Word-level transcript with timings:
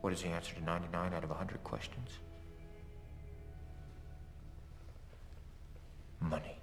What 0.00 0.12
is 0.12 0.22
the 0.22 0.28
answer 0.28 0.54
to 0.54 0.62
99 0.62 1.12
out 1.12 1.24
of 1.24 1.30
100 1.30 1.64
questions? 1.64 2.10
Money. 6.20 6.56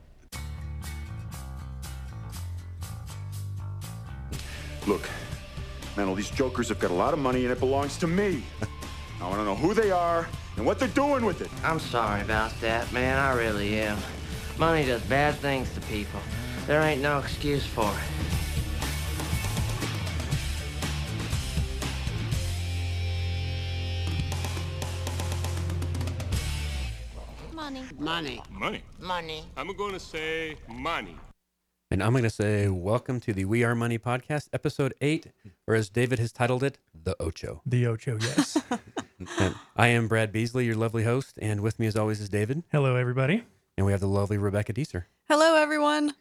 Look, 4.87 5.09
man, 5.97 6.07
all 6.07 6.15
these 6.15 6.29
jokers 6.29 6.69
have 6.69 6.79
got 6.79 6.91
a 6.91 6.93
lot 6.93 7.13
of 7.13 7.19
money 7.19 7.43
and 7.43 7.51
it 7.51 7.59
belongs 7.59 7.97
to 7.97 8.07
me. 8.07 8.43
I 9.21 9.27
want 9.27 9.39
to 9.39 9.45
know 9.45 9.55
who 9.55 9.73
they 9.73 9.91
are 9.91 10.27
and 10.57 10.65
what 10.65 10.79
they're 10.79 10.87
doing 10.89 11.25
with 11.25 11.41
it. 11.41 11.49
I'm 11.63 11.79
sorry 11.79 12.21
about 12.21 12.51
that, 12.61 12.91
man. 12.91 13.17
I 13.17 13.33
really 13.33 13.79
am. 13.79 13.97
Money 14.57 14.85
does 14.85 15.01
bad 15.03 15.35
things 15.35 15.73
to 15.73 15.81
people. 15.81 16.19
There 16.67 16.81
ain't 16.81 17.01
no 17.01 17.19
excuse 17.19 17.65
for 17.65 17.89
it. 17.91 18.14
Money. 28.05 28.39
Money. 28.51 28.51
Money. 28.51 28.83
Money. 28.99 29.43
I'm 29.57 29.75
going 29.75 29.93
to 29.93 29.99
say 29.99 30.57
money. 30.69 31.17
And 31.89 32.03
I'm 32.03 32.11
going 32.11 32.21
to 32.23 32.29
say, 32.29 32.67
welcome 32.67 33.19
to 33.21 33.33
the 33.33 33.45
We 33.45 33.63
Are 33.63 33.73
Money 33.73 33.97
podcast, 33.97 34.47
episode 34.53 34.93
eight, 35.01 35.31
or 35.65 35.73
as 35.73 35.89
David 35.89 36.19
has 36.19 36.31
titled 36.31 36.61
it, 36.61 36.77
The 37.03 37.15
Ocho. 37.19 37.63
The 37.65 37.87
Ocho, 37.87 38.19
yes. 38.21 38.61
I 39.75 39.87
am 39.87 40.07
Brad 40.07 40.31
Beasley, 40.31 40.67
your 40.67 40.75
lovely 40.75 41.03
host, 41.03 41.39
and 41.41 41.61
with 41.61 41.79
me 41.79 41.87
as 41.87 41.95
always 41.95 42.21
is 42.21 42.29
David, 42.29 42.61
Hello, 42.71 42.95
everybody. 42.95 43.43
and 43.75 43.87
we 43.87 43.91
have 43.91 44.01
the 44.01 44.07
lovely 44.07 44.37
Rebecca 44.37 44.71
Deeser. 44.71 45.07
Hello, 45.27 45.55
everyone. 45.55 46.13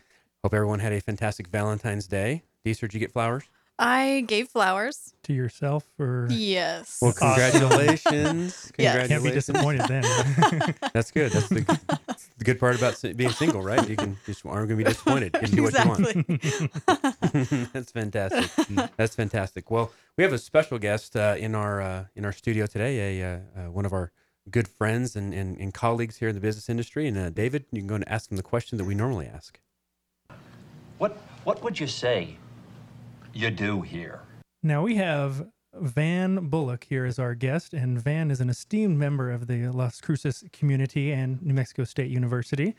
Hope 0.42 0.54
everyone 0.54 0.78
had 0.78 0.94
a 0.94 1.02
fantastic 1.02 1.48
Valentine's 1.48 2.06
Day. 2.06 2.44
Deeser, 2.64 2.86
did 2.86 2.94
you 2.94 3.00
get 3.00 3.12
flowers? 3.12 3.44
I 3.78 4.24
gave 4.28 4.48
flowers. 4.48 5.14
To 5.24 5.32
yourself, 5.32 5.84
or 5.98 6.28
Yes. 6.30 6.98
Well, 7.02 7.10
Awesome. 7.20 7.28
congratulations. 7.28 8.72
Yes. 8.78 9.08
can't 9.08 9.22
be 9.24 9.30
Congratulations. 9.30 9.46
disappointed 9.46 9.88
then. 9.88 10.74
That's 10.94 11.10
good. 11.10 11.32
That's 11.32 11.48
the, 11.48 11.60
the 12.38 12.44
good 12.44 12.60
part 12.60 12.76
about 12.76 12.96
si- 12.96 13.12
being 13.14 13.30
single, 13.30 13.62
right? 13.62 13.88
You 13.88 13.96
can 13.96 14.16
just 14.26 14.44
aren't 14.46 14.68
going 14.68 14.78
to 14.78 14.84
be 14.84 14.84
disappointed. 14.84 15.34
You 15.34 15.48
can 15.48 15.56
do 15.56 15.62
what 15.64 15.72
you 15.78 15.88
want. 15.88 16.00
exactly. 16.16 17.68
That's 17.72 17.90
fantastic. 17.90 18.50
That's 18.96 19.14
fantastic. 19.16 19.70
Well, 19.70 19.90
we 20.16 20.24
have 20.24 20.32
a 20.32 20.38
special 20.38 20.78
guest 20.78 21.16
uh, 21.16 21.34
in 21.38 21.54
our 21.54 21.80
uh, 21.80 22.04
in 22.14 22.24
our 22.24 22.32
studio 22.32 22.66
today. 22.66 23.20
A 23.20 23.26
uh, 23.34 23.38
uh, 23.66 23.70
one 23.70 23.86
of 23.86 23.92
our 23.92 24.12
good 24.50 24.68
friends 24.68 25.16
and, 25.16 25.32
and, 25.32 25.56
and 25.58 25.72
colleagues 25.72 26.18
here 26.18 26.28
in 26.28 26.34
the 26.34 26.40
business 26.40 26.68
industry. 26.68 27.06
And 27.08 27.16
uh, 27.16 27.30
David, 27.30 27.64
you 27.72 27.80
can 27.80 27.86
go 27.88 27.94
and 27.94 28.06
ask 28.08 28.30
him 28.30 28.36
the 28.36 28.42
question 28.42 28.76
that 28.78 28.84
we 28.84 28.94
normally 28.94 29.26
ask. 29.26 29.58
What 30.98 31.16
what 31.44 31.62
would 31.64 31.80
you 31.80 31.86
say 31.86 32.36
you 33.34 33.50
do 33.50 33.82
here? 33.82 34.22
now 34.62 34.82
we 34.82 34.94
have 34.96 35.46
Van 35.74 36.48
Bullock 36.48 36.84
here 36.84 37.04
as 37.04 37.18
our 37.18 37.34
guest, 37.34 37.74
and 37.74 38.00
Van 38.00 38.30
is 38.30 38.40
an 38.40 38.48
esteemed 38.48 38.96
member 38.98 39.30
of 39.30 39.46
the 39.46 39.68
Las 39.68 40.00
Cruces 40.00 40.44
community 40.52 41.12
and 41.12 41.42
New 41.42 41.54
Mexico 41.54 41.84
State 41.84 42.10
University. 42.10 42.74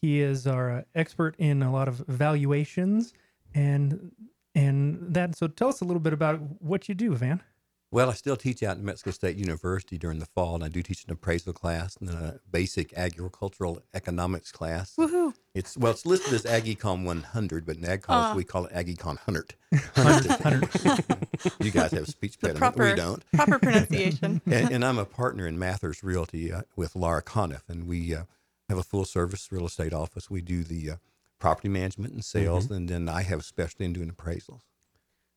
He 0.00 0.20
is 0.20 0.46
our 0.46 0.84
expert 0.94 1.34
in 1.38 1.62
a 1.62 1.72
lot 1.72 1.88
of 1.88 1.96
valuations 2.06 3.12
and 3.54 4.12
and 4.54 4.98
that. 5.14 5.36
So 5.36 5.48
tell 5.48 5.68
us 5.68 5.80
a 5.80 5.84
little 5.84 6.00
bit 6.00 6.12
about 6.12 6.40
what 6.62 6.88
you 6.88 6.94
do, 6.94 7.14
Van. 7.14 7.42
Well, 7.92 8.10
I 8.10 8.14
still 8.14 8.36
teach 8.36 8.62
out 8.64 8.76
in 8.76 8.84
Mexico 8.84 9.12
State 9.12 9.36
University 9.36 9.96
during 9.96 10.18
the 10.18 10.26
fall, 10.26 10.56
and 10.56 10.64
I 10.64 10.68
do 10.68 10.82
teach 10.82 11.04
an 11.04 11.12
appraisal 11.12 11.52
class 11.52 11.96
and 11.96 12.08
then 12.08 12.16
a 12.16 12.40
basic 12.50 12.92
agricultural 12.94 13.80
economics 13.94 14.50
class. 14.50 14.94
Woohoo. 14.98 15.32
It's 15.54 15.76
well, 15.78 15.92
it's 15.92 16.04
listed 16.04 16.34
as 16.34 16.42
AgEcon 16.42 17.04
100, 17.04 17.64
but 17.64 17.76
in 17.76 17.84
Ag 17.84 18.02
College 18.02 18.32
Ah. 18.32 18.34
we 18.34 18.42
call 18.44 18.66
it 18.66 18.72
AgEcon 18.72 19.16
100. 19.24 19.54
100. 19.94 21.16
you 21.60 21.70
guys 21.70 21.92
have 21.92 22.08
speech 22.08 22.36
The 22.38 22.50
impediment. 22.50 22.58
proper, 22.58 22.84
We 22.90 22.94
don't. 22.96 23.22
proper 23.34 23.58
pronunciation. 23.60 24.40
and, 24.46 24.70
and 24.72 24.84
I'm 24.84 24.98
a 24.98 25.04
partner 25.04 25.46
in 25.46 25.56
Mathers 25.58 26.02
Realty 26.02 26.52
uh, 26.52 26.62
with 26.74 26.96
Laura 26.96 27.22
Conniff, 27.22 27.68
and 27.68 27.86
we 27.86 28.14
uh, 28.14 28.24
have 28.68 28.78
a 28.78 28.82
full 28.82 29.04
service 29.04 29.50
real 29.52 29.64
estate 29.66 29.92
office. 29.94 30.28
We 30.28 30.42
do 30.42 30.64
the 30.64 30.90
uh, 30.90 30.96
property 31.38 31.68
management 31.68 32.12
and 32.14 32.24
sales, 32.24 32.68
and 32.70 32.88
then 32.88 33.08
I 33.08 33.22
have 33.22 33.40
a 33.40 33.42
specialty 33.44 33.84
in 33.84 33.92
doing 33.92 34.10
appraisals. 34.10 34.62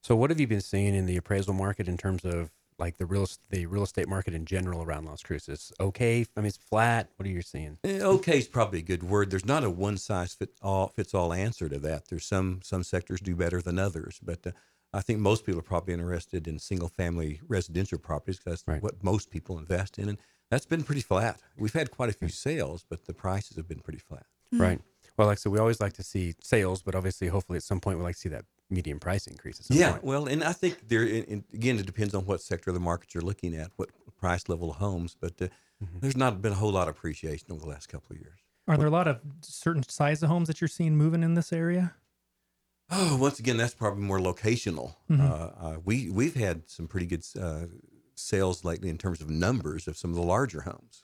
So, 0.01 0.15
what 0.15 0.29
have 0.29 0.39
you 0.39 0.47
been 0.47 0.61
seeing 0.61 0.95
in 0.95 1.05
the 1.05 1.17
appraisal 1.17 1.53
market 1.53 1.87
in 1.87 1.97
terms 1.97 2.23
of 2.23 2.51
like 2.77 2.97
the 2.97 3.05
real 3.05 3.27
the 3.49 3.65
real 3.65 3.83
estate 3.83 4.07
market 4.07 4.33
in 4.33 4.45
general 4.45 4.81
around 4.81 5.05
Las 5.05 5.21
Cruces? 5.21 5.71
Okay, 5.79 6.25
I 6.35 6.39
mean 6.39 6.47
it's 6.47 6.57
flat. 6.57 7.09
What 7.17 7.25
are 7.27 7.31
you 7.31 7.41
seeing? 7.41 7.77
Eh, 7.83 7.99
Okay 8.01 8.37
is 8.37 8.47
probably 8.47 8.79
a 8.79 8.83
good 8.83 9.03
word. 9.03 9.29
There's 9.29 9.45
not 9.45 9.63
a 9.63 9.69
one 9.69 9.97
size 9.97 10.33
fit 10.33 10.51
all 10.61 10.87
fits 10.87 11.13
all 11.13 11.33
answer 11.33 11.67
to 11.67 11.77
that. 11.79 12.07
There's 12.07 12.25
some 12.25 12.61
some 12.63 12.83
sectors 12.83 13.19
do 13.19 13.35
better 13.35 13.61
than 13.61 13.77
others, 13.77 14.19
but 14.23 14.47
uh, 14.47 14.51
I 14.93 15.01
think 15.01 15.19
most 15.19 15.45
people 15.45 15.59
are 15.59 15.63
probably 15.63 15.93
interested 15.93 16.47
in 16.47 16.57
single 16.59 16.87
family 16.89 17.41
residential 17.47 17.99
properties 17.99 18.37
because 18.37 18.61
that's 18.61 18.67
Right. 18.67 18.81
what 18.81 19.03
most 19.03 19.29
people 19.29 19.57
invest 19.59 19.99
in, 19.99 20.07
and 20.09 20.17
that's 20.49 20.65
been 20.65 20.83
pretty 20.83 21.01
flat. 21.01 21.41
We've 21.57 21.73
had 21.73 21.91
quite 21.91 22.09
a 22.09 22.13
few 22.13 22.29
sales, 22.29 22.85
but 22.89 23.05
the 23.05 23.13
prices 23.13 23.57
have 23.57 23.67
been 23.67 23.81
pretty 23.81 23.99
flat. 23.99 24.25
Right. 24.51 24.79
Well, 25.17 25.27
like 25.27 25.37
so, 25.37 25.49
we 25.51 25.59
always 25.59 25.81
like 25.81 25.93
to 25.93 26.03
see 26.03 26.33
sales, 26.41 26.81
but 26.81 26.95
obviously, 26.95 27.27
hopefully, 27.27 27.57
at 27.57 27.63
some 27.63 27.81
point, 27.81 27.97
we 27.99 28.03
like 28.05 28.15
to 28.15 28.21
see 28.21 28.29
that 28.29 28.45
median 28.69 28.99
price 28.99 29.27
increase. 29.27 29.59
At 29.59 29.65
some 29.67 29.77
Yeah, 29.77 29.91
point. 29.93 30.03
well, 30.03 30.27
and 30.27 30.43
I 30.43 30.53
think 30.53 30.87
there 30.87 31.03
in- 31.03 31.23
in- 31.25 31.45
again 31.53 31.79
it 31.79 31.85
depends 31.85 32.13
on 32.13 32.25
what 32.25 32.41
sector 32.41 32.69
of 32.69 32.73
the 32.75 32.79
market 32.79 33.13
you're 33.13 33.23
looking 33.23 33.55
at, 33.55 33.71
what 33.77 33.89
price 34.17 34.47
level 34.49 34.71
of 34.71 34.77
homes, 34.77 35.15
but 35.19 35.41
uh, 35.41 35.47
Mm-hmm. 35.81 35.99
there's 35.99 36.17
not 36.17 36.41
been 36.41 36.51
a 36.51 36.55
whole 36.55 36.73
lot 36.73 36.89
of 36.89 36.95
appreciation 36.97 37.47
over 37.53 37.61
the 37.61 37.67
last 37.67 37.87
couple 37.87 38.13
of 38.13 38.21
years. 38.21 38.39
Are 38.67 38.75
there 38.77 38.87
a 38.87 38.91
lot 38.91 39.07
of 39.07 39.21
certain 39.41 39.81
size 39.83 40.21
of 40.21 40.27
homes 40.29 40.47
that 40.49 40.59
you're 40.59 40.67
seeing 40.67 40.97
moving 40.97 41.23
in 41.23 41.35
this 41.35 41.53
area? 41.53 41.95
Oh, 42.91 43.15
once 43.15 43.39
again, 43.39 43.55
that's 43.55 43.75
probably 43.75 44.03
more 44.03 44.19
locational. 44.19 44.95
Mhm. 45.09 45.21
Uh, 45.21 45.33
uh, 45.65 45.79
we 45.85 46.09
we've 46.09 46.35
had 46.35 46.69
some 46.69 46.85
pretty 46.89 47.05
good 47.05 47.23
uh, 47.39 47.67
sales 48.15 48.65
lately 48.65 48.89
in 48.89 48.97
terms 48.97 49.21
of 49.21 49.29
numbers 49.29 49.87
of 49.87 49.95
some 49.95 50.09
of 50.09 50.17
the 50.17 50.21
larger 50.21 50.61
homes. 50.61 51.01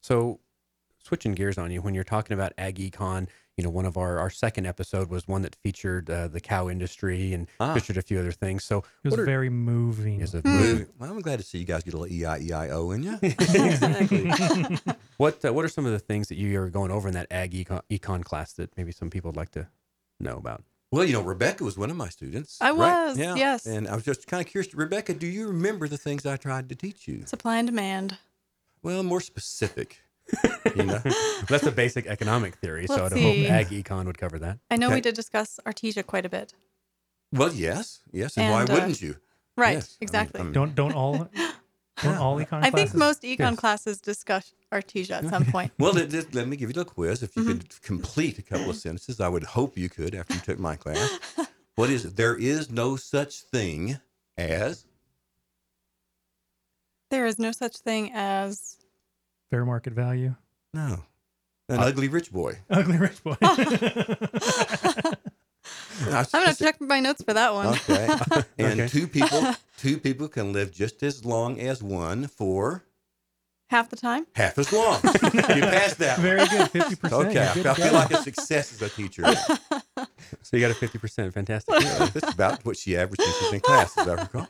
So, 0.00 0.38
switching 1.04 1.32
gears 1.32 1.58
on 1.58 1.70
you, 1.70 1.80
when 1.82 1.94
you're 1.94 2.04
talking 2.04 2.34
about 2.34 2.52
Ag 2.58 2.76
Econ, 2.78 3.28
you 3.56 3.64
know, 3.64 3.70
one 3.70 3.84
of 3.84 3.96
our, 3.98 4.18
our 4.18 4.30
second 4.30 4.66
episode 4.66 5.10
was 5.10 5.28
one 5.28 5.42
that 5.42 5.54
featured 5.56 6.08
uh, 6.08 6.28
the 6.28 6.40
cow 6.40 6.68
industry 6.70 7.34
and 7.34 7.48
Ah. 7.60 7.74
featured 7.74 7.98
a 7.98 8.02
few 8.02 8.18
other 8.18 8.32
things. 8.32 8.64
So, 8.64 8.78
It 9.04 9.10
was 9.10 9.18
are, 9.20 9.24
very 9.26 9.50
moving. 9.50 10.20
is 10.20 10.34
it 10.34 10.44
Well, 10.44 10.86
I'm 11.10 11.20
glad 11.20 11.38
to 11.40 11.44
see 11.44 11.58
you 11.58 11.64
guys 11.64 11.82
get 11.82 11.92
a 11.94 11.98
little 11.98 12.12
E 12.14 12.20
E-I-E-I-O 12.22 12.92
in 12.92 13.02
you. 13.02 13.18
exactly. 13.22 14.30
what 15.18 15.44
uh, 15.44 15.52
What 15.52 15.64
are 15.64 15.68
some 15.68 15.84
of 15.86 15.92
the 15.92 15.98
things 15.98 16.28
that 16.28 16.36
you 16.36 16.58
are 16.60 16.70
going 16.70 16.90
over 16.90 17.08
in 17.08 17.14
that 17.14 17.26
Ag 17.30 17.52
Econ, 17.52 17.82
econ 17.90 18.24
class 18.24 18.52
that 18.54 18.76
maybe 18.76 18.92
some 18.92 19.10
people 19.10 19.28
would 19.30 19.36
like 19.36 19.50
to 19.52 19.66
know 20.20 20.36
about? 20.36 20.62
well, 20.90 21.04
you 21.04 21.12
know, 21.14 21.22
Rebecca 21.22 21.64
was 21.64 21.78
one 21.78 21.90
of 21.90 21.96
my 21.96 22.10
students. 22.10 22.58
I 22.60 22.68
right? 22.70 22.76
was, 23.06 23.18
Yeah. 23.18 23.34
yes. 23.34 23.64
And 23.66 23.88
I 23.88 23.94
was 23.94 24.04
just 24.04 24.26
kind 24.26 24.44
of 24.44 24.46
curious, 24.50 24.74
Rebecca, 24.74 25.14
do 25.14 25.26
you 25.26 25.46
remember 25.48 25.88
the 25.88 25.96
things 25.96 26.26
I 26.26 26.36
tried 26.36 26.68
to 26.68 26.74
teach 26.74 27.08
you? 27.08 27.22
Supply 27.24 27.56
and 27.58 27.66
demand. 27.66 28.18
Well, 28.82 29.02
more 29.02 29.22
specific. 29.22 30.02
you 30.76 30.82
know? 30.84 31.00
That's 31.48 31.66
a 31.66 31.72
basic 31.72 32.06
economic 32.06 32.56
theory. 32.56 32.86
so, 32.86 32.94
Let's 33.02 33.14
I'd 33.14 33.20
hope. 33.22 33.50
Ag 33.50 33.66
Econ 33.68 34.04
would 34.06 34.18
cover 34.18 34.38
that. 34.38 34.58
I 34.70 34.76
know 34.76 34.86
Okay. 34.86 34.96
we 34.96 35.00
did 35.00 35.14
discuss 35.14 35.58
Artesia 35.66 36.04
quite 36.06 36.24
a 36.24 36.28
bit. 36.28 36.54
Well, 37.32 37.52
yes, 37.52 38.00
yes, 38.12 38.36
and, 38.36 38.50
why 38.52 38.62
uh, 38.64 38.72
wouldn't 38.74 39.00
you? 39.00 39.16
Right, 39.56 39.74
Yes. 39.74 39.84
I 39.84 39.92
mean- 39.92 40.06
exactly. 40.06 40.40
I 40.40 40.42
mean, 40.44 40.52
don't 40.52 40.74
don't 40.74 40.94
all 40.94 41.28
don't 42.02 42.16
all 42.18 42.36
econ 42.38 42.60
I 42.64 42.70
think 42.70 42.94
most 42.94 43.22
econ 43.22 43.38
Yes. 43.52 43.56
classes 43.58 44.00
discuss 44.00 44.54
Artesia 44.72 45.12
at 45.22 45.28
some 45.28 45.44
point. 45.46 45.72
Well, 45.78 45.92
let, 45.92 46.12
let- 46.12 46.34
let 46.34 46.48
me 46.48 46.56
give 46.56 46.74
you 46.74 46.80
a 46.80 46.84
quiz. 46.84 47.22
If 47.22 47.36
you 47.36 47.42
Mm-hmm. 47.42 47.52
could 47.58 47.82
complete 47.82 48.38
a 48.38 48.42
couple 48.42 48.70
of 48.70 48.76
sentences, 48.76 49.20
I 49.20 49.28
would 49.28 49.44
hope 49.44 49.76
you 49.76 49.88
could 49.88 50.14
after 50.14 50.34
you 50.34 50.40
took 50.40 50.58
my 50.58 50.76
class. 50.76 51.18
What 51.74 51.88
is 51.90 52.04
it? 52.04 52.16
There 52.16 52.36
is 52.36 52.70
no 52.70 52.96
such 52.96 53.40
thing 53.40 53.98
as. 54.36 54.86
There 57.10 57.26
is 57.26 57.38
no 57.38 57.52
such 57.52 57.76
thing 57.78 58.10
as 58.14 58.78
fair 59.52 59.64
market 59.66 59.92
value. 59.92 60.34
No. 60.72 61.04
An 61.68 61.78
uh, 61.78 61.82
ugly 61.82 62.08
rich 62.08 62.32
boy. 62.32 62.56
Ugly 62.70 62.96
rich 62.96 63.22
boy. 63.22 63.36
I'm 63.42 63.58
gonna 66.32 66.54
check 66.54 66.80
my 66.80 67.00
notes 67.00 67.22
for 67.22 67.34
that 67.34 67.52
one. 67.52 67.66
Okay. 67.68 68.08
And 68.58 68.80
Okay. 68.80 68.88
two 68.88 69.06
people, 69.06 69.52
two 69.76 69.98
people 69.98 70.28
can 70.28 70.54
live 70.54 70.72
just 70.72 71.02
as 71.02 71.26
long 71.26 71.60
as 71.60 71.82
one 71.82 72.28
for 72.28 72.84
Half 73.68 73.90
the 73.90 73.96
time. 73.96 74.26
half 74.34 74.58
as 74.58 74.72
long. 74.72 75.00
you 75.04 75.10
passed 75.30 75.98
that. 75.98 76.18
Very 76.18 76.46
good, 76.48 76.70
fifty 76.70 76.96
percent. 76.96 77.26
Okay, 77.28 77.42
I 77.46 77.52
feel, 77.52 77.68
I 77.68 77.74
feel 77.74 77.92
like 77.92 78.10
a 78.10 78.22
success 78.22 78.72
as 78.72 78.80
a 78.82 78.88
teacher. 78.88 79.24
So, 80.42 80.56
you 80.56 80.66
got 80.66 80.70
a 80.70 80.74
50%. 80.86 81.32
Fantastic. 81.32 81.74
That's 82.14 82.34
about 82.34 82.64
what 82.64 82.76
she 82.76 82.96
averaged 82.96 83.20
when 83.20 83.32
she 83.38 83.44
was 83.44 83.52
in 83.54 83.60
class, 83.60 83.96
as 83.98 84.08
I 84.08 84.14
recall. 84.14 84.46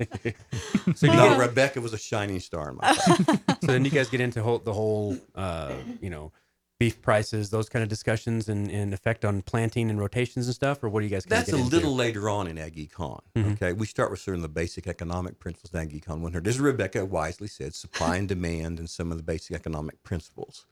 so, 0.95 1.07
you 1.07 1.13
No, 1.13 1.39
Rebecca 1.39 1.81
was 1.81 1.93
a 1.93 1.99
shining 1.99 2.41
star 2.41 2.71
in 2.71 2.77
my 2.77 2.93
class. 2.95 3.17
so 3.61 3.67
then 3.67 3.85
you 3.85 3.91
guys 3.91 4.09
get 4.09 4.21
into 4.21 4.43
whole, 4.43 4.59
the 4.59 4.73
whole, 4.73 5.17
uh, 5.35 5.75
you 6.01 6.11
know, 6.11 6.33
beef 6.81 7.01
prices, 7.01 7.51
those 7.51 7.69
kind 7.69 7.83
of 7.85 7.89
discussions 7.89 8.49
and, 8.49 8.69
and 8.69 8.93
effect 8.93 9.25
on 9.25 9.41
planting 9.43 9.89
and 9.89 10.01
rotations 10.01 10.47
and 10.47 10.55
stuff? 10.55 10.83
Or 10.83 10.89
what 10.89 11.01
do 11.01 11.07
you 11.07 11.11
guys 11.13 11.25
That's 11.25 11.53
a 11.53 11.57
into? 11.57 11.71
little 11.71 11.95
later 11.95 12.29
on 12.29 12.49
in 12.49 12.59
Ag 12.59 12.75
Econ. 12.75 13.21
Mhm. 13.37 13.53
Okay, 13.53 13.73
we 13.73 13.87
start 13.87 14.11
with 14.11 14.19
sort 14.19 14.35
of 14.37 14.43
the 14.43 14.49
basic 14.49 14.89
economic 14.89 15.39
principles 15.39 15.73
in 15.73 15.79
Ag 15.81 15.93
Econ 15.93 16.15
One 16.15 16.33
100. 16.33 16.49
As 16.49 16.59
Rebecca 16.59 17.05
wisely 17.05 17.47
said, 17.47 17.75
supply 17.77 18.17
and 18.17 18.29
demand 18.29 18.81
and 18.81 18.91
some 18.91 19.13
of 19.13 19.17
the 19.17 19.23
basic 19.23 19.55
economic 19.55 20.03
principles. 20.03 20.67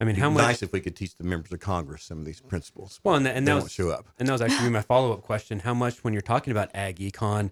I 0.00 0.04
mean, 0.04 0.16
how 0.16 0.30
much? 0.30 0.42
nice 0.42 0.62
if 0.62 0.72
we 0.72 0.80
could 0.80 0.94
teach 0.94 1.16
the 1.16 1.24
members 1.24 1.52
of 1.52 1.60
Congress 1.60 2.04
some 2.04 2.18
of 2.18 2.24
these 2.24 2.40
principles. 2.40 3.00
Well, 3.02 3.16
and, 3.16 3.26
and 3.26 3.46
they 3.46 3.52
that 3.52 3.62
was, 3.62 3.72
show 3.72 3.90
up. 3.90 4.06
And 4.18 4.28
that 4.28 4.32
was 4.32 4.42
actually 4.42 4.70
my 4.70 4.82
follow 4.82 5.12
up 5.12 5.22
question. 5.22 5.60
How 5.60 5.74
much, 5.74 6.04
when 6.04 6.12
you're 6.12 6.22
talking 6.22 6.52
about 6.52 6.70
ag 6.74 6.98
econ, 6.98 7.50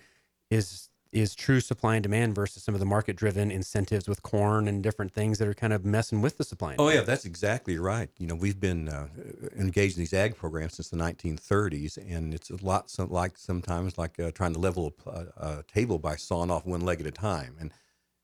is 0.51 0.89
is 1.13 1.35
true 1.35 1.61
supply 1.61 1.95
and 1.95 2.03
demand 2.03 2.35
versus 2.35 2.63
some 2.63 2.75
of 2.75 2.81
the 2.81 2.87
market 2.87 3.17
driven 3.17 3.51
incentives 3.51 4.07
with 4.07 4.23
corn 4.23 4.69
and 4.69 4.83
different 4.83 5.13
things 5.13 5.39
that 5.39 5.49
are 5.49 5.55
kind 5.55 5.73
of 5.73 5.85
messing 5.85 6.21
with 6.21 6.37
the 6.37 6.45
supply. 6.45 6.73
And 6.73 6.81
Oh 6.81 6.85
demand. 6.89 6.99
yeah, 6.99 7.05
that's 7.07 7.25
exactly 7.25 7.79
right. 7.79 8.11
You 8.19 8.27
know, 8.27 8.35
we've 8.35 8.61
been 8.61 8.89
uh, 8.89 9.09
engaged 9.57 9.97
in 9.97 10.03
these 10.03 10.13
ag 10.13 10.37
programs 10.37 10.75
since 10.75 10.89
the 10.91 10.97
1930s, 10.97 11.97
and 11.97 12.35
it's 12.35 12.51
a 12.51 12.63
lot 12.63 12.91
some, 12.91 13.11
like 13.11 13.39
sometimes 13.39 13.97
like 13.97 14.21
uh, 14.21 14.31
trying 14.33 14.53
to 14.53 14.59
level 14.61 14.93
a, 15.07 15.27
a 15.37 15.63
table 15.63 15.99
by 15.99 16.17
sawing 16.17 16.51
off 16.51 16.67
one 16.67 16.83
leg 16.83 17.01
at 17.01 17.07
a 17.07 17.13
time, 17.13 17.57
and 17.59 17.73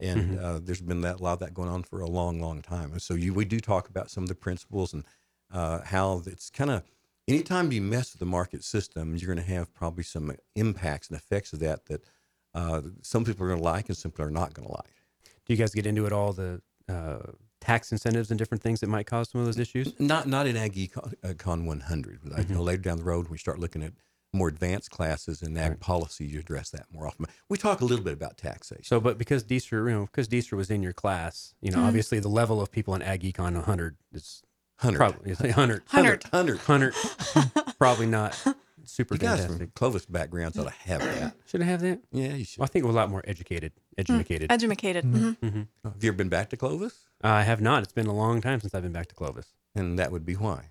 and 0.03 0.39
uh, 0.39 0.59
there's 0.63 0.81
been 0.81 1.01
that 1.03 1.21
a 1.21 1.23
lot 1.23 1.35
of 1.35 1.39
that 1.41 1.55
going 1.55 1.69
on 1.69 1.83
for 1.83 2.01
a 2.01 2.07
long, 2.07 2.41
long 2.41 2.61
time. 2.63 2.93
And 2.93 3.01
so 3.03 3.15
you, 3.15 3.33
we 3.33 3.45
do 3.45 3.61
talk 3.61 3.89
about 3.89 4.11
some 4.11 4.23
of 4.25 4.29
the 4.29 4.35
principles 4.35 4.93
and 4.93 5.05
uh, 5.53 5.81
how 5.85 6.23
it's 6.27 6.51
kind 6.51 6.71
of 6.71 6.83
anytime 7.29 7.73
you 7.73 7.81
mess 7.83 8.13
with 8.13 8.21
the 8.21 8.27
market 8.27 8.65
system, 8.65 9.17
you're 9.17 9.33
going 9.35 9.45
to 9.47 9.53
have 9.53 9.73
probably 9.75 10.05
some 10.05 10.35
impacts 10.57 11.09
and 11.09 11.17
effects 11.17 11.53
of 11.53 11.59
that 11.61 11.87
that 11.87 12.05
uh, 12.55 12.83
some 13.03 13.25
people 13.25 13.45
are 13.47 13.49
going 13.49 13.61
to 13.61 13.65
like 13.65 13.89
and 13.89 13.97
some 13.97 14.11
people 14.11 14.25
are 14.27 14.31
not 14.31 14.55
going 14.55 14.67
to 14.67 14.73
like. 14.75 14.95
Do 15.47 15.53
you 15.53 15.57
guys 15.57 15.73
get 15.73 15.87
into 15.87 16.07
it 16.07 16.13
all 16.13 16.33
the 16.33 16.61
uh, 16.89 17.19
tax 17.61 17.93
incentives 17.93 18.31
and 18.31 18.39
different 18.39 18.63
things 18.63 18.81
that 18.81 18.89
might 18.89 19.07
cause 19.07 19.31
some 19.31 19.41
of 19.41 19.47
those 19.47 19.59
issues? 19.59 19.99
Not 19.99 20.27
not 20.27 20.47
in 20.47 20.57
Ag 20.57 20.75
Econ, 20.75 21.15
uh, 21.25 21.35
Con 21.39 21.65
100. 21.67 22.21
Like, 22.25 22.33
Mm-hmm. 22.43 22.51
you 22.53 22.57
know, 22.59 22.63
later 22.63 22.83
down 22.83 22.99
the 22.99 23.05
road, 23.05 23.25
when 23.27 23.33
we 23.33 23.39
start 23.39 23.59
looking 23.59 23.83
at 23.83 23.93
more 24.33 24.49
advanced 24.49 24.91
classes 24.91 25.43
in 25.43 25.57
ag 25.59 25.79
policy, 25.81 26.25
you 26.25 26.39
address 26.41 26.71
that 26.71 26.87
more 26.93 27.07
often. 27.07 27.27
We 27.49 27.59
talk 27.59 27.81
a 27.81 27.85
little 27.85 28.05
bit 28.05 28.15
about 28.15 28.39
taxation. 28.39 28.85
So, 28.85 29.01
but 29.01 29.19
because 29.19 29.45
Deeser, 29.45 29.89
you 29.89 29.95
know, 29.95 30.07
because 30.07 30.29
Deeser 30.29 30.57
was 30.57 30.71
in 30.71 30.83
your 30.83 30.93
class, 30.95 31.55
you 31.61 31.71
know, 31.71 31.83
obviously 31.85 32.19
the 32.19 32.29
level 32.29 32.61
of 32.61 32.71
people 32.71 32.95
in 32.95 33.03
Ag 33.03 33.23
Econ 33.23 33.55
100 33.55 33.97
is 34.13 34.43
100. 34.81 34.97
probably 34.99 35.33
100. 35.35 35.83
Hundred. 35.89 36.25
100. 36.31 36.59
100. 36.59 36.95
probably 37.79 38.07
not 38.07 38.35
super 38.85 39.15
You 39.15 39.19
guys 39.21 39.41
fantastic. 39.41 39.59
from 39.59 39.73
Clovis 39.75 40.07
backgrounds 40.07 40.59
ought 40.59 40.65
to 40.65 40.71
have 40.89 41.01
that. 41.03 41.35
Should 41.47 41.63
I 41.63 41.67
have 41.67 41.81
that? 41.83 42.01
Yeah, 42.11 42.35
you 42.35 42.45
should. 42.45 42.59
Well, 42.59 42.65
I 42.65 42.69
think 42.69 42.85
we're 42.85 42.91
a 42.91 42.95
lot 42.95 43.11
more 43.11 43.23
educated. 43.27 43.73
Educated. 43.99 44.51
Educated. 44.51 45.05
mhm. 45.05 45.67
Have 45.85 46.03
you 46.03 46.09
ever 46.09 46.17
been 46.17 46.29
back 46.31 46.49
to 46.51 46.57
Clovis? 46.57 47.07
I 47.23 47.43
have 47.43 47.61
not. 47.61 47.83
It's 47.83 47.93
been 47.93 48.07
a 48.07 48.15
long 48.15 48.41
time 48.41 48.61
since 48.61 48.75
I've 48.75 48.83
been 48.83 48.93
back 48.93 49.07
to 49.09 49.15
Clovis. 49.15 49.49
And 49.75 49.99
that 49.99 50.11
would 50.11 50.25
be 50.27 50.35
why. 50.35 50.71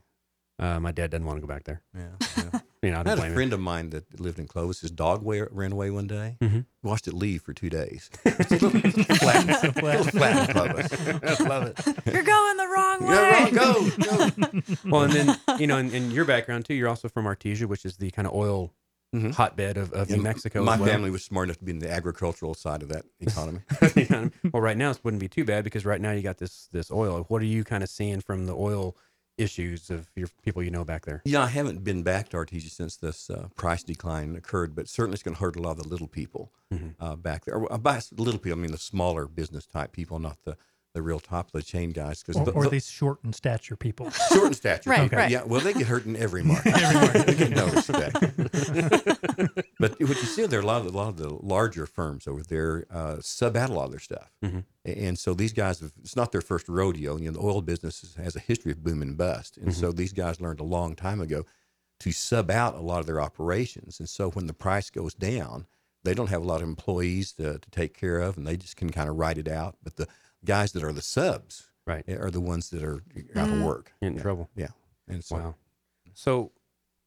Uh, 0.60 0.80
my 0.80 0.92
dad 0.92 1.10
doesn't 1.12 1.26
want 1.26 1.38
to 1.38 1.42
go 1.42 1.48
back 1.48 1.64
there. 1.64 1.82
Yeah. 1.96 2.41
Yeah. 2.82 2.88
You 2.88 2.92
know, 2.94 2.98
I 2.98 3.02
I 3.02 3.10
had 3.10 3.18
a 3.18 3.22
blame 3.22 3.32
him. 3.32 3.36
friend 3.36 3.54
of 3.54 3.60
mine 3.60 3.90
that 3.92 4.20
lived 4.20 4.40
in 4.40 4.48
Clovis. 4.48 4.82
His 4.82 4.92
dog 4.92 5.22
wa- 5.24 5.46
ran 5.52 5.72
away 5.72 5.92
one 5.92 6.08
day. 6.08 6.38
Mhm. 6.42 6.66
Watched 6.84 7.08
it 7.08 7.14
leave 7.14 7.42
for 7.44 7.54
two 7.54 7.70
days. 7.70 8.10
It's 8.26 8.52
a 8.52 8.54
little, 8.68 8.72
it's 8.84 8.96
a 8.96 9.00
little 9.00 9.16
flat, 9.18 9.50
it's 9.50 9.64
a 10.08 10.12
flat 10.12 10.50
in 10.50 10.56
Clovis. 10.56 11.40
Love 11.42 11.64
it. 11.68 12.14
You're 12.14 12.24
going 12.24 12.58
the 12.58 12.68
wrong 12.68 13.06
way. 13.06 13.16
Yeah, 13.16 13.50
go, 13.52 13.90
go. 13.98 14.62
Well, 14.90 15.04
and 15.04 15.14
then 15.14 15.60
you 15.60 15.68
know, 15.68 15.78
in, 15.78 15.92
in 15.94 16.12
your 16.12 16.26
background 16.26 16.66
too, 16.66 16.74
you're 16.74 16.90
also 16.90 17.08
from 17.08 17.26
Artesia, 17.26 17.66
which 17.68 17.86
is 17.86 17.98
the 17.98 18.10
kind 18.12 18.28
of 18.28 18.34
oil 18.34 18.74
Mhm. 19.14 19.34
hotbed 19.34 19.76
of, 19.76 19.92
of 19.92 20.10
New 20.10 20.22
Mexico. 20.22 20.64
My 20.64 20.76
as 20.76 20.80
well. 20.80 20.90
family 20.90 21.12
was 21.12 21.22
smart 21.22 21.48
enough 21.50 21.58
to 21.58 21.66
be 21.66 21.72
in 21.74 21.80
the 21.80 21.92
agricultural 21.92 22.54
side 22.54 22.82
of 22.82 22.88
that 22.90 23.04
economy. 23.20 23.60
You 23.94 24.08
know, 24.10 24.30
well, 24.54 24.62
right 24.62 24.78
now 24.78 24.90
it 24.90 25.00
wouldn't 25.04 25.20
be 25.20 25.28
too 25.28 25.44
bad 25.44 25.66
because 25.66 25.86
right 25.86 26.00
now 26.00 26.12
you 26.14 26.22
got 26.22 26.38
this 26.38 26.70
this 26.72 26.90
oil. 26.90 27.26
What 27.28 27.42
are 27.42 27.46
you 27.46 27.66
kind 27.66 27.84
of 27.84 27.90
seeing 27.90 28.22
from 28.22 28.46
the 28.46 28.56
oil 28.56 28.96
issues 29.42 29.90
of 29.90 30.10
your 30.16 30.28
people 30.44 30.62
you 30.64 30.72
know 30.72 30.86
back 30.86 31.06
there? 31.06 31.22
yeah, 31.26 31.44
I 31.44 31.48
haven't 31.48 31.84
been 31.84 32.04
back 32.04 32.30
to 32.30 32.38
Artesia 32.38 32.70
since 32.70 32.96
this 32.96 33.30
uh, 33.30 33.48
price 33.56 33.84
decline 33.84 34.36
occurred, 34.36 34.76
but 34.76 34.88
certainly 34.88 35.16
it's 35.16 35.24
going 35.24 35.36
to 35.36 35.42
hurt 35.42 35.56
a 35.56 35.62
lot 35.62 35.72
of 35.72 35.84
the 35.84 35.90
little 35.90 36.08
people 36.08 36.52
uh, 37.00 37.16
back 37.16 37.46
there. 37.46 37.60
By 37.60 38.02
little 38.16 38.40
people, 38.40 38.60
I 38.60 38.62
mean 38.62 38.72
the 38.72 38.78
smaller 38.78 39.28
business 39.28 39.66
type 39.66 39.92
people, 39.92 40.20
not 40.20 40.38
the, 40.46 40.56
the 40.94 41.02
real 41.02 41.20
top 41.20 41.48
of 41.48 41.52
the 41.54 41.64
chain 41.64 41.92
guys. 41.92 42.22
Because 42.22 42.36
Or, 42.48 42.52
or 42.66 42.68
these 42.70 42.90
short 42.90 43.20
in 43.24 43.32
stature 43.34 43.76
people. 43.76 44.10
short 44.34 44.48
in 44.48 44.54
stature, 44.54 44.90
Right, 44.90 45.04
people. 45.04 45.18
right. 45.20 45.32
Yeah, 45.32 45.44
well, 45.44 45.62
they 45.62 45.74
get 45.74 45.88
hurt 45.88 46.06
in 46.06 46.16
every 46.18 46.44
market. 46.44 46.74
every 46.82 47.00
market, 47.02 47.28
they 47.28 47.36
get 47.36 47.52
no 47.52 47.68
respect. 47.68 48.20
but 49.80 49.92
what 50.00 50.00
you 50.00 50.16
see 50.16 50.46
there, 50.46 50.60
a 50.60 50.66
lot 50.66 50.86
of 50.86 50.92
the, 50.92 50.98
a 50.98 50.98
lot 50.98 51.10
of 51.10 51.18
the 51.18 51.30
larger 51.30 51.86
firms 51.86 52.28
over 52.28 52.44
there 52.44 52.86
uh, 52.92 53.18
sub 53.22 53.56
out 53.56 53.70
a 53.70 53.74
lot 53.74 53.86
of 53.86 53.92
their 53.92 54.00
stuff, 54.00 54.32
Mhm. 54.44 54.64
And 54.84 55.18
so 55.20 55.36
these 55.36 55.54
guys, 55.54 55.80
have, 55.80 55.92
it's 56.02 56.16
not 56.16 56.32
their 56.32 56.42
first 56.42 56.68
rodeo. 56.68 57.16
You 57.18 57.26
know, 57.26 57.40
the 57.40 57.46
oil 57.46 57.62
business 57.62 58.16
has 58.18 58.36
a 58.36 58.40
history 58.40 58.72
of 58.72 58.84
boom 58.84 59.02
and 59.04 59.16
bust, 59.16 59.58
and 59.58 59.74
so 59.74 59.92
these 59.92 60.12
guys 60.12 60.42
learned 60.42 60.60
a 60.60 60.64
long 60.64 60.96
time 60.96 61.22
ago 61.22 61.46
to 62.00 62.12
sub 62.12 62.50
out 62.50 62.74
a 62.76 62.80
lot 62.82 63.00
of 63.00 63.06
their 63.06 63.22
operations, 63.22 64.00
and 64.00 64.10
so 64.10 64.32
when 64.32 64.48
the 64.48 64.54
price 64.54 64.90
goes 64.90 65.14
down. 65.14 65.68
They 66.04 66.16
don't 66.16 66.32
have 66.32 66.42
a 66.42 66.46
lot 66.46 66.64
of 66.64 66.68
employees 66.68 67.32
to, 67.34 67.60
to 67.60 67.70
take 67.70 67.96
care 67.96 68.18
of, 68.22 68.36
and 68.36 68.48
they 68.48 68.58
just 68.58 68.76
can 68.76 68.90
kind 68.90 69.08
of 69.08 69.18
ride 69.18 69.38
it 69.38 69.48
out. 69.48 69.76
But 69.84 69.98
the 69.98 70.08
guys 70.46 70.72
that 70.74 70.84
are 70.84 70.94
the 70.94 71.02
subs 71.02 71.68
Right. 71.88 72.08
are 72.10 72.32
the 72.32 72.42
ones 72.42 72.70
that 72.70 72.84
are 72.84 73.04
out 73.36 73.52
of 73.52 73.62
work. 73.62 73.92
Get 74.02 74.08
in 74.08 74.16
Yeah. 74.16 74.22
trouble. 74.22 74.50
Yeah. 74.56 74.68
And 75.08 75.24
so 75.24 75.36
Wow. 75.36 75.56
So, 76.14 76.52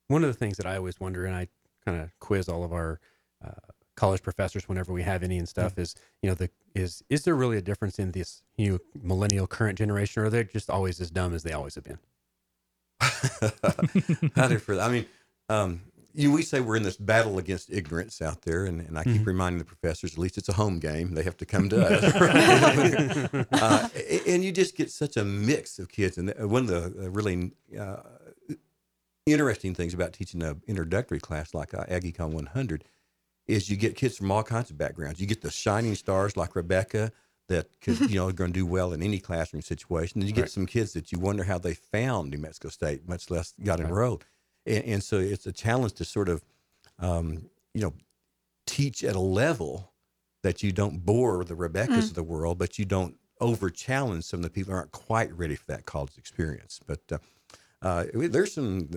one 0.08 0.22
of 0.24 0.28
the 0.28 0.38
things 0.38 0.56
that 0.56 0.66
I 0.66 0.76
always 0.76 0.98
wonder, 1.00 1.24
and 1.24 1.34
I 1.34 1.48
kind 1.84 2.00
of 2.00 2.10
quiz 2.20 2.48
all 2.48 2.64
of 2.64 2.72
our 2.72 3.00
uh, 3.44 3.52
college 3.96 4.22
professors 4.22 4.68
whenever 4.68 4.92
we 4.92 5.02
have 5.02 5.22
any 5.22 5.38
and 5.38 5.48
stuff, 5.48 5.78
is 5.78 5.94
you 6.22 6.28
know 6.28 6.34
the 6.34 6.50
is 6.74 7.02
is 7.08 7.24
there 7.24 7.34
really 7.34 7.56
a 7.56 7.62
difference 7.62 7.98
in 7.98 8.10
this 8.12 8.42
you 8.56 8.72
know, 8.72 8.78
millennial 9.02 9.46
current 9.46 9.78
generation, 9.78 10.22
or 10.22 10.26
are 10.26 10.30
they 10.30 10.44
just 10.44 10.68
always 10.70 11.00
as 11.00 11.10
dumb 11.10 11.34
as 11.34 11.42
they 11.42 11.52
always 11.52 11.74
have 11.76 11.84
been? 11.84 11.98
How 14.36 14.48
different. 14.48 14.80
I 14.80 14.88
mean, 14.90 15.06
um, 15.48 15.82
you, 16.14 16.30
we 16.32 16.42
say 16.42 16.60
we're 16.60 16.76
in 16.76 16.84
this 16.84 16.96
battle 16.96 17.38
against 17.38 17.70
ignorance 17.72 18.22
out 18.22 18.42
there, 18.42 18.64
and, 18.66 18.80
and 18.80 18.96
I 18.96 19.02
keep 19.04 19.26
reminding 19.26 19.58
the 19.58 19.64
professors, 19.64 20.12
at 20.12 20.18
least 20.18 20.38
it's 20.38 20.48
a 20.48 20.52
home 20.52 20.78
game. 20.78 21.14
They 21.14 21.24
have 21.24 21.36
to 21.38 21.46
come 21.46 21.68
to 21.70 21.84
us. 21.84 22.04
uh, 23.52 23.88
and 24.26 24.44
you 24.44 24.52
just 24.52 24.76
get 24.76 24.90
such 24.92 25.16
a 25.16 25.24
mix 25.24 25.78
of 25.80 25.88
kids. 25.88 26.16
And 26.16 26.32
one 26.48 26.62
of 26.62 26.68
the 26.68 27.06
uh, 27.06 27.10
really 27.10 27.52
uh, 27.78 27.96
interesting 29.26 29.74
things 29.74 29.94
about 29.94 30.12
teaching 30.12 30.42
an 30.42 30.62
introductory 30.66 31.18
class 31.18 31.54
like 31.54 31.74
uh, 31.74 31.84
AggieCon 31.86 32.30
100 32.30 32.84
is 33.46 33.68
you 33.68 33.76
get 33.76 33.96
kids 33.96 34.16
from 34.16 34.30
all 34.30 34.42
kinds 34.42 34.70
of 34.70 34.78
backgrounds. 34.78 35.20
You 35.20 35.26
get 35.26 35.42
the 35.42 35.50
shining 35.50 35.94
stars 35.94 36.36
like 36.36 36.54
Rebecca 36.54 37.10
that 37.48 37.68
could, 37.80 37.98
you 38.10 38.16
know, 38.16 38.28
are 38.28 38.32
going 38.32 38.52
to 38.52 38.58
do 38.58 38.66
well 38.66 38.92
in 38.92 39.02
any 39.02 39.18
classroom 39.18 39.62
situation. 39.62 40.20
And 40.20 40.28
you 40.28 40.34
get 40.34 40.42
Right. 40.42 40.50
some 40.50 40.66
kids 40.66 40.92
that 40.92 41.12
you 41.12 41.18
wonder 41.18 41.42
how 41.44 41.58
they 41.58 41.74
found 41.74 42.30
New 42.30 42.38
Mexico 42.38 42.68
State, 42.68 43.08
much 43.08 43.30
less 43.30 43.52
got 43.62 43.80
enrolled. 43.80 44.24
And, 44.66 44.84
and 44.84 45.02
so 45.02 45.18
it's 45.18 45.46
a 45.46 45.52
challenge 45.52 45.94
to 45.94 46.04
sort 46.04 46.28
of, 46.28 46.44
um, 46.98 47.50
you 47.74 47.82
know, 47.82 47.94
teach 48.66 49.04
at 49.04 49.16
a 49.16 49.20
level 49.20 49.92
that 50.42 50.62
you 50.62 50.72
don't 50.72 51.04
bore 51.04 51.44
the 51.44 51.54
Rebeccas 51.54 52.08
of 52.08 52.14
the 52.14 52.22
world, 52.22 52.58
but 52.58 52.78
you 52.78 52.84
don't 52.84 53.16
over 53.40 53.70
challenge 53.70 54.24
some 54.24 54.40
of 54.40 54.44
the 54.44 54.50
people 54.50 54.72
who 54.72 54.78
aren't 54.78 54.92
quite 54.92 55.32
ready 55.36 55.54
for 55.54 55.66
that 55.66 55.86
college 55.86 56.16
experience. 56.16 56.80
But 56.86 57.00
uh, 57.10 57.18
uh, 57.82 58.04
there's 58.14 58.54
some, 58.54 58.90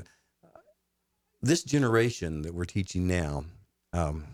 this 1.42 1.64
generation 1.64 2.42
that 2.44 2.54
we're 2.54 2.66
teaching 2.66 3.08
now, 3.08 3.46
um, 3.94 4.26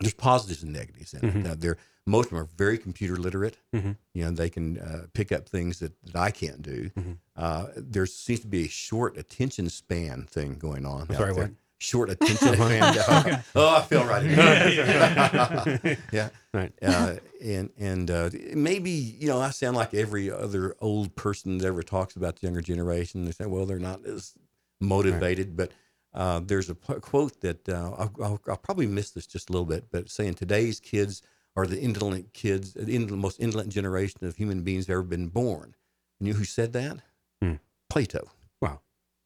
there's 0.00 0.14
positives 0.14 0.62
and 0.62 0.72
negatives 0.72 1.14
in 1.14 1.24
it. 1.28 1.46
Uh, 1.46 1.54
they're, 1.56 1.78
most 2.06 2.26
of 2.26 2.30
them 2.30 2.38
are 2.40 2.48
very 2.56 2.78
computer 2.78 3.16
literate. 3.16 3.56
Mhm. 3.74 3.96
You 4.14 4.24
know, 4.24 4.30
they 4.32 4.50
can 4.50 4.78
uh, 4.78 5.06
pick 5.14 5.30
up 5.32 5.48
things 5.48 5.78
that, 5.78 5.92
that 6.06 6.16
I 6.16 6.30
can't 6.30 6.60
do. 6.62 6.90
Uh, 7.36 7.66
there 7.76 8.06
seems 8.06 8.40
to 8.40 8.46
be 8.48 8.64
a 8.64 8.68
short 8.68 9.16
attention 9.16 9.68
span 9.68 10.24
thing 10.24 10.54
going 10.54 10.84
on. 10.84 11.08
sorry, 11.14 11.32
what? 11.32 11.50
Short 11.78 12.10
attention 12.10 12.54
span. 12.54 13.42
oh, 13.56 13.76
I 13.76 13.82
feel 13.82 14.04
right. 14.04 14.24
again. 14.26 15.98
yeah. 16.12 16.28
Right. 16.54 16.72
Uh, 16.82 17.16
and 17.42 17.70
and 17.78 18.10
uh, 18.10 18.30
maybe 18.54 18.90
you 18.90 19.26
know 19.28 19.40
I 19.40 19.50
sound 19.50 19.76
like 19.76 19.94
every 19.94 20.30
other 20.30 20.76
old 20.80 21.14
person 21.16 21.58
that 21.58 21.66
ever 21.66 21.82
talks 21.82 22.14
about 22.16 22.36
the 22.36 22.46
younger 22.46 22.60
generation. 22.60 23.24
They 23.24 23.32
say, 23.32 23.46
well, 23.46 23.66
they're 23.66 23.78
not 23.78 24.04
as 24.06 24.34
motivated, 24.80 25.56
but 25.56 25.70
uh, 26.14 26.40
there's 26.44 26.68
a 26.70 26.74
p- 26.74 26.94
quote 27.00 27.40
that 27.40 27.68
uh, 27.68 27.92
I'll, 27.98 28.12
I'll, 28.22 28.40
I'll 28.48 28.56
probably 28.56 28.86
miss 28.86 29.10
this 29.10 29.26
just 29.26 29.48
a 29.48 29.52
little 29.52 29.66
bit, 29.66 29.86
but 29.90 30.10
saying 30.10 30.34
today's 30.34 30.78
kids 30.78 31.22
are 31.56 31.66
the 31.66 31.80
indolent 31.80 32.32
kids, 32.32 32.72
the 32.74 32.98
most 32.98 33.40
indolent 33.40 33.70
generation 33.70 34.24
of 34.24 34.36
human 34.36 34.62
beings 34.62 34.88
ever 34.88 35.02
been 35.02 35.28
born. 35.28 35.74
You 36.20 36.32
know 36.32 36.38
who 36.38 36.44
said 36.44 36.72
that? 36.72 36.98
Hmm. 37.42 37.54
Plato. 37.90 38.30
Wow. 38.60 38.80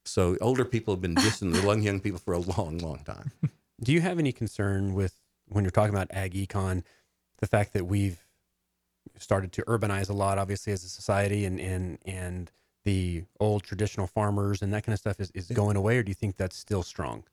So 0.05 0.37
older 0.41 0.65
people 0.65 0.95
have 0.95 1.01
been 1.01 1.15
dissing 1.17 1.53
the 1.53 1.63
young 1.63 1.83
young 1.83 2.01
people 2.01 2.19
for 2.19 2.35
a 2.35 2.39
long, 2.39 2.79
long 2.79 3.05
time. 3.05 3.31
Do 3.83 3.93
you 3.93 4.01
have 4.01 4.19
any 4.19 4.33
concern 4.33 4.95
with 4.95 5.15
when 5.49 5.65
you're 5.65 5.71
talking 5.71 5.95
about 5.95 6.09
ag 6.11 6.35
econ, 6.35 6.83
the 7.39 7.47
fact 7.47 7.73
that 7.75 7.87
we've 7.87 8.25
started 9.19 9.53
to 9.53 9.63
urbanize 9.63 10.09
a 10.09 10.13
lot, 10.13 10.39
obviously 10.39 10.73
as 10.73 10.83
a 10.85 10.89
society, 10.89 11.45
and 11.45 11.61
and 11.61 11.99
and 12.05 12.51
the 12.85 13.25
old 13.41 13.65
traditional 13.65 14.07
farmers 14.07 14.63
and 14.63 14.73
that 14.73 14.85
kind 14.85 14.95
of 14.95 15.01
stuff 15.01 15.21
is, 15.21 15.31
is 15.33 15.49
going 15.49 15.77
away, 15.77 15.99
or 15.99 16.03
do 16.03 16.11
you 16.11 16.15
think 16.15 16.37
that's 16.37 16.57
still 16.57 16.83
strong? 16.83 17.25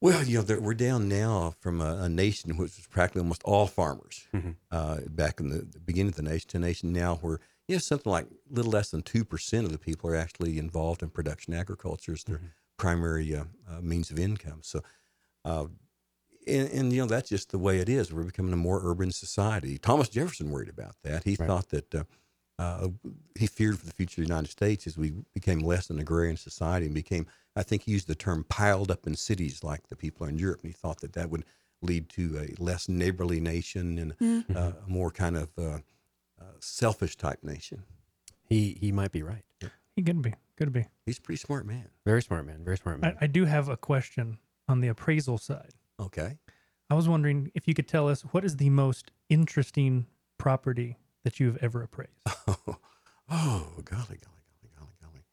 Well, 0.00 0.24
you 0.24 0.36
know, 0.38 0.42
there- 0.42 0.60
we're 0.60 0.74
down 0.74 1.08
now 1.08 1.54
from 1.58 1.80
a, 1.80 2.02
a 2.02 2.08
nation 2.08 2.56
which 2.56 2.76
was 2.76 2.86
practically 2.86 3.20
almost 3.22 3.42
all 3.44 3.66
farmers 3.66 4.26
Mhm. 4.34 4.56
uh, 4.70 5.00
back 5.08 5.40
in 5.40 5.48
the, 5.48 5.62
the 5.62 5.80
beginning 5.80 6.10
of 6.10 6.16
the 6.16 6.22
nation 6.22 6.48
to 6.50 6.56
a 6.58 6.60
nation 6.60 6.92
now 6.92 7.16
where, 7.16 7.40
you 7.66 7.76
know, 7.76 7.78
something 7.80 8.10
like 8.12 8.26
a 8.26 8.54
little 8.54 8.70
less 8.70 8.90
than 8.90 9.02
2% 9.02 9.64
of 9.64 9.72
the 9.72 9.78
people 9.78 10.10
are 10.10 10.14
actually 10.16 10.58
involved 10.58 11.02
in 11.02 11.08
production 11.10 11.54
agriculture 11.54 12.12
as 12.12 12.24
their 12.24 12.40
primary 12.76 13.34
uh, 13.34 13.44
uh, 13.68 13.80
means 13.80 14.10
of 14.10 14.18
income. 14.18 14.60
So, 14.62 14.82
uh, 15.44 15.66
and, 16.46 16.68
and, 16.68 16.92
you 16.92 17.00
know, 17.00 17.06
that's 17.06 17.30
just 17.30 17.50
the 17.50 17.58
way 17.58 17.78
it 17.78 17.88
is. 17.88 18.12
We're 18.12 18.22
becoming 18.24 18.52
a 18.52 18.56
more 18.56 18.80
urban 18.84 19.10
society. 19.12 19.78
Thomas 19.78 20.08
Jefferson 20.10 20.50
worried 20.50 20.68
about 20.68 20.94
that. 21.02 21.24
He 21.24 21.36
Right. 21.36 21.46
thought 21.46 21.70
that 21.70 21.92
uh, 22.58 22.88
he 23.34 23.46
feared 23.46 23.78
for 23.78 23.86
the 23.86 23.92
future 23.92 24.22
of 24.22 24.26
the 24.28 24.32
United 24.34 24.50
States 24.50 24.86
as 24.86 24.96
we 24.96 25.12
became 25.34 25.58
less 25.58 25.90
an 25.90 25.98
agrarian 25.98 26.36
society 26.36 26.86
and 26.86 26.94
became, 26.94 27.26
I 27.54 27.62
think 27.62 27.82
he 27.82 27.92
used 27.92 28.08
the 28.08 28.14
term 28.14 28.44
piled 28.48 28.90
up 28.90 29.06
in 29.06 29.14
cities 29.14 29.62
like 29.62 29.88
the 29.88 29.96
people 29.96 30.26
in 30.26 30.38
Europe. 30.38 30.60
And 30.62 30.70
he 30.70 30.72
thought 30.72 31.00
that 31.00 31.12
that 31.14 31.28
would 31.30 31.44
lead 31.82 32.08
to 32.10 32.38
a 32.38 32.62
less 32.62 32.88
neighborly 32.88 33.40
nation 33.40 33.98
and 33.98 34.16
Mm. 34.18 34.56
uh, 34.56 34.72
a 34.86 34.88
more 34.88 35.10
kind 35.10 35.36
of 35.36 35.50
uh, 35.58 35.78
uh, 36.40 36.44
selfish 36.60 37.16
type 37.16 37.42
nation. 37.42 37.82
He 38.48 38.78
he 38.80 38.92
might 38.92 39.12
be 39.12 39.22
right. 39.22 39.44
He 39.94 40.02
could 40.02 40.22
be. 40.22 40.34
Could 40.56 40.72
be. 40.72 40.86
He's 41.04 41.18
a 41.18 41.20
pretty 41.20 41.38
smart 41.38 41.66
man. 41.66 41.88
Very 42.06 42.22
smart 42.22 42.46
man. 42.46 42.64
Very 42.64 42.78
smart 42.78 42.98
I, 43.02 43.08
man. 43.08 43.16
I 43.20 43.26
do 43.26 43.44
have 43.44 43.68
a 43.68 43.76
question 43.76 44.38
on 44.68 44.80
the 44.80 44.88
appraisal 44.88 45.36
side. 45.38 45.72
Okay. 46.00 46.38
I 46.88 46.94
was 46.94 47.08
wondering 47.08 47.50
if 47.54 47.66
you 47.68 47.74
could 47.74 47.88
tell 47.88 48.08
us 48.08 48.22
what 48.22 48.44
is 48.44 48.56
the 48.56 48.70
most 48.70 49.10
interesting 49.28 50.06
property 50.38 50.96
that 51.26 51.40
you've 51.40 51.58
ever 51.60 51.82
appraised. 51.82 52.12
Oh, 52.46 52.56
oh, 53.30 53.66
golly, 53.84 53.84
golly, 53.84 54.20
golly, 54.22 54.70
golly, 54.78 54.92
golly. 55.02 55.24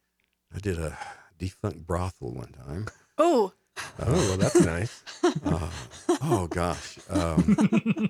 I 0.51 0.57
did 0.57 0.79
a 0.79 0.97
defunct 1.38 1.85
brothel 1.85 2.33
one 2.33 2.51
time. 2.65 2.88
Oh, 3.19 3.53
oh, 4.00 4.12
well, 4.12 4.38
that's 4.38 4.55
nice. 4.55 5.03
Uh, 5.45 5.69
oh 6.23 6.47
gosh. 6.50 6.97
Um, 7.12 8.09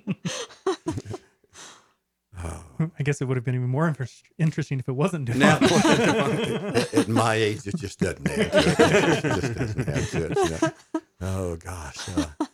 oh. 2.42 2.64
I 3.00 3.04
guess 3.04 3.20
it 3.20 3.26
would 3.26 3.36
have 3.36 3.44
been 3.44 3.56
even 3.56 3.68
more 3.68 3.90
interest- 3.90 4.24
interesting 4.38 4.80
if 4.80 4.88
it 4.88 4.94
wasn't 4.94 5.26
defunct. 5.26 5.62
Now, 5.62 5.68
that. 5.82 6.76
at, 6.76 6.94
at 6.94 7.08
my 7.10 7.36
age, 7.36 7.68
it 7.68 7.76
just 7.76 8.00
doesn't 8.00 8.30
add 8.30 8.50
to 8.54 8.58
it. 8.60 9.26
It 9.26 9.42
just 9.42 9.56
doesn't 9.56 9.90
add 9.90 10.04
to 10.06 10.26
it. 10.32 10.38
You 10.38 10.68
know? 10.70 10.74
Oh 11.20 11.56
gosh. 11.58 11.98
Uh, 12.16 12.46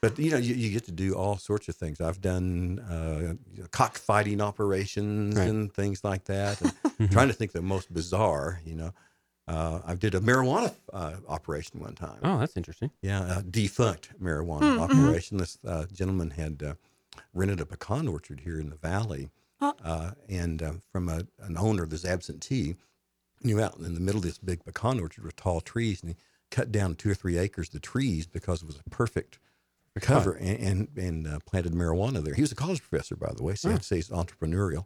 but 0.00 0.18
you 0.18 0.30
know, 0.30 0.36
you, 0.36 0.54
you 0.54 0.70
get 0.70 0.84
to 0.86 0.92
do 0.92 1.14
all 1.14 1.36
sorts 1.38 1.68
of 1.68 1.76
things. 1.76 2.00
I've 2.00 2.20
done 2.20 2.78
uh, 2.80 3.64
cockfighting 3.70 4.40
operations 4.40 5.36
Right. 5.36 5.48
and 5.48 5.72
things 5.72 6.04
like 6.04 6.24
that. 6.24 6.60
And 6.98 7.10
trying 7.10 7.28
to 7.28 7.34
think 7.34 7.52
the 7.52 7.62
most 7.62 7.92
bizarre. 7.92 8.60
You 8.64 8.74
know, 8.76 8.90
uh, 9.48 9.80
I 9.86 9.94
did 9.94 10.14
a 10.14 10.20
marijuana 10.20 10.74
uh, 10.92 11.14
operation 11.28 11.80
one 11.80 11.94
time. 11.94 12.18
Oh, 12.22 12.38
that's 12.38 12.56
interesting. 12.56 12.90
Yeah, 13.02 13.38
a 13.38 13.42
defunct 13.42 14.12
marijuana 14.22 14.78
operation. 14.78 15.38
This 15.38 15.58
uh, 15.66 15.86
gentleman 15.92 16.30
had 16.30 16.62
uh, 16.62 16.74
rented 17.34 17.60
a 17.60 17.66
pecan 17.66 18.06
orchard 18.08 18.40
here 18.40 18.60
in 18.60 18.70
the 18.70 18.76
valley, 18.76 19.30
Huh. 19.60 19.72
uh, 19.84 20.10
and 20.28 20.62
uh, 20.62 20.72
from 20.92 21.08
a, 21.08 21.22
an 21.40 21.56
owner 21.58 21.84
that's 21.84 22.04
absentee, 22.04 22.76
knew 23.42 23.60
out 23.60 23.76
in 23.78 23.94
the 23.94 24.00
middle 24.00 24.18
of 24.18 24.24
this 24.24 24.38
big 24.38 24.64
pecan 24.64 25.00
orchard 25.00 25.24
with 25.24 25.34
tall 25.34 25.60
trees, 25.60 26.00
and 26.00 26.10
he 26.10 26.16
cut 26.52 26.70
down 26.70 26.94
two 26.94 27.10
or 27.10 27.14
three 27.14 27.36
acres 27.38 27.66
of 27.68 27.72
the 27.72 27.80
trees 27.80 28.26
because 28.28 28.62
it 28.62 28.66
was 28.66 28.76
a 28.78 28.90
perfect 28.90 29.38
cover 30.00 30.32
and 30.32 30.58
and, 30.58 30.88
and 30.96 31.26
uh, 31.26 31.38
planted 31.46 31.72
marijuana 31.72 32.22
there. 32.22 32.34
He 32.34 32.42
was 32.42 32.52
a 32.52 32.56
college 32.56 32.82
professor, 32.82 33.16
by 33.16 33.32
the 33.34 33.42
way, 33.42 33.54
so 33.54 33.70
I'd 33.70 33.84
say 33.84 33.96
he's 33.96 34.08
entrepreneurial. 34.10 34.84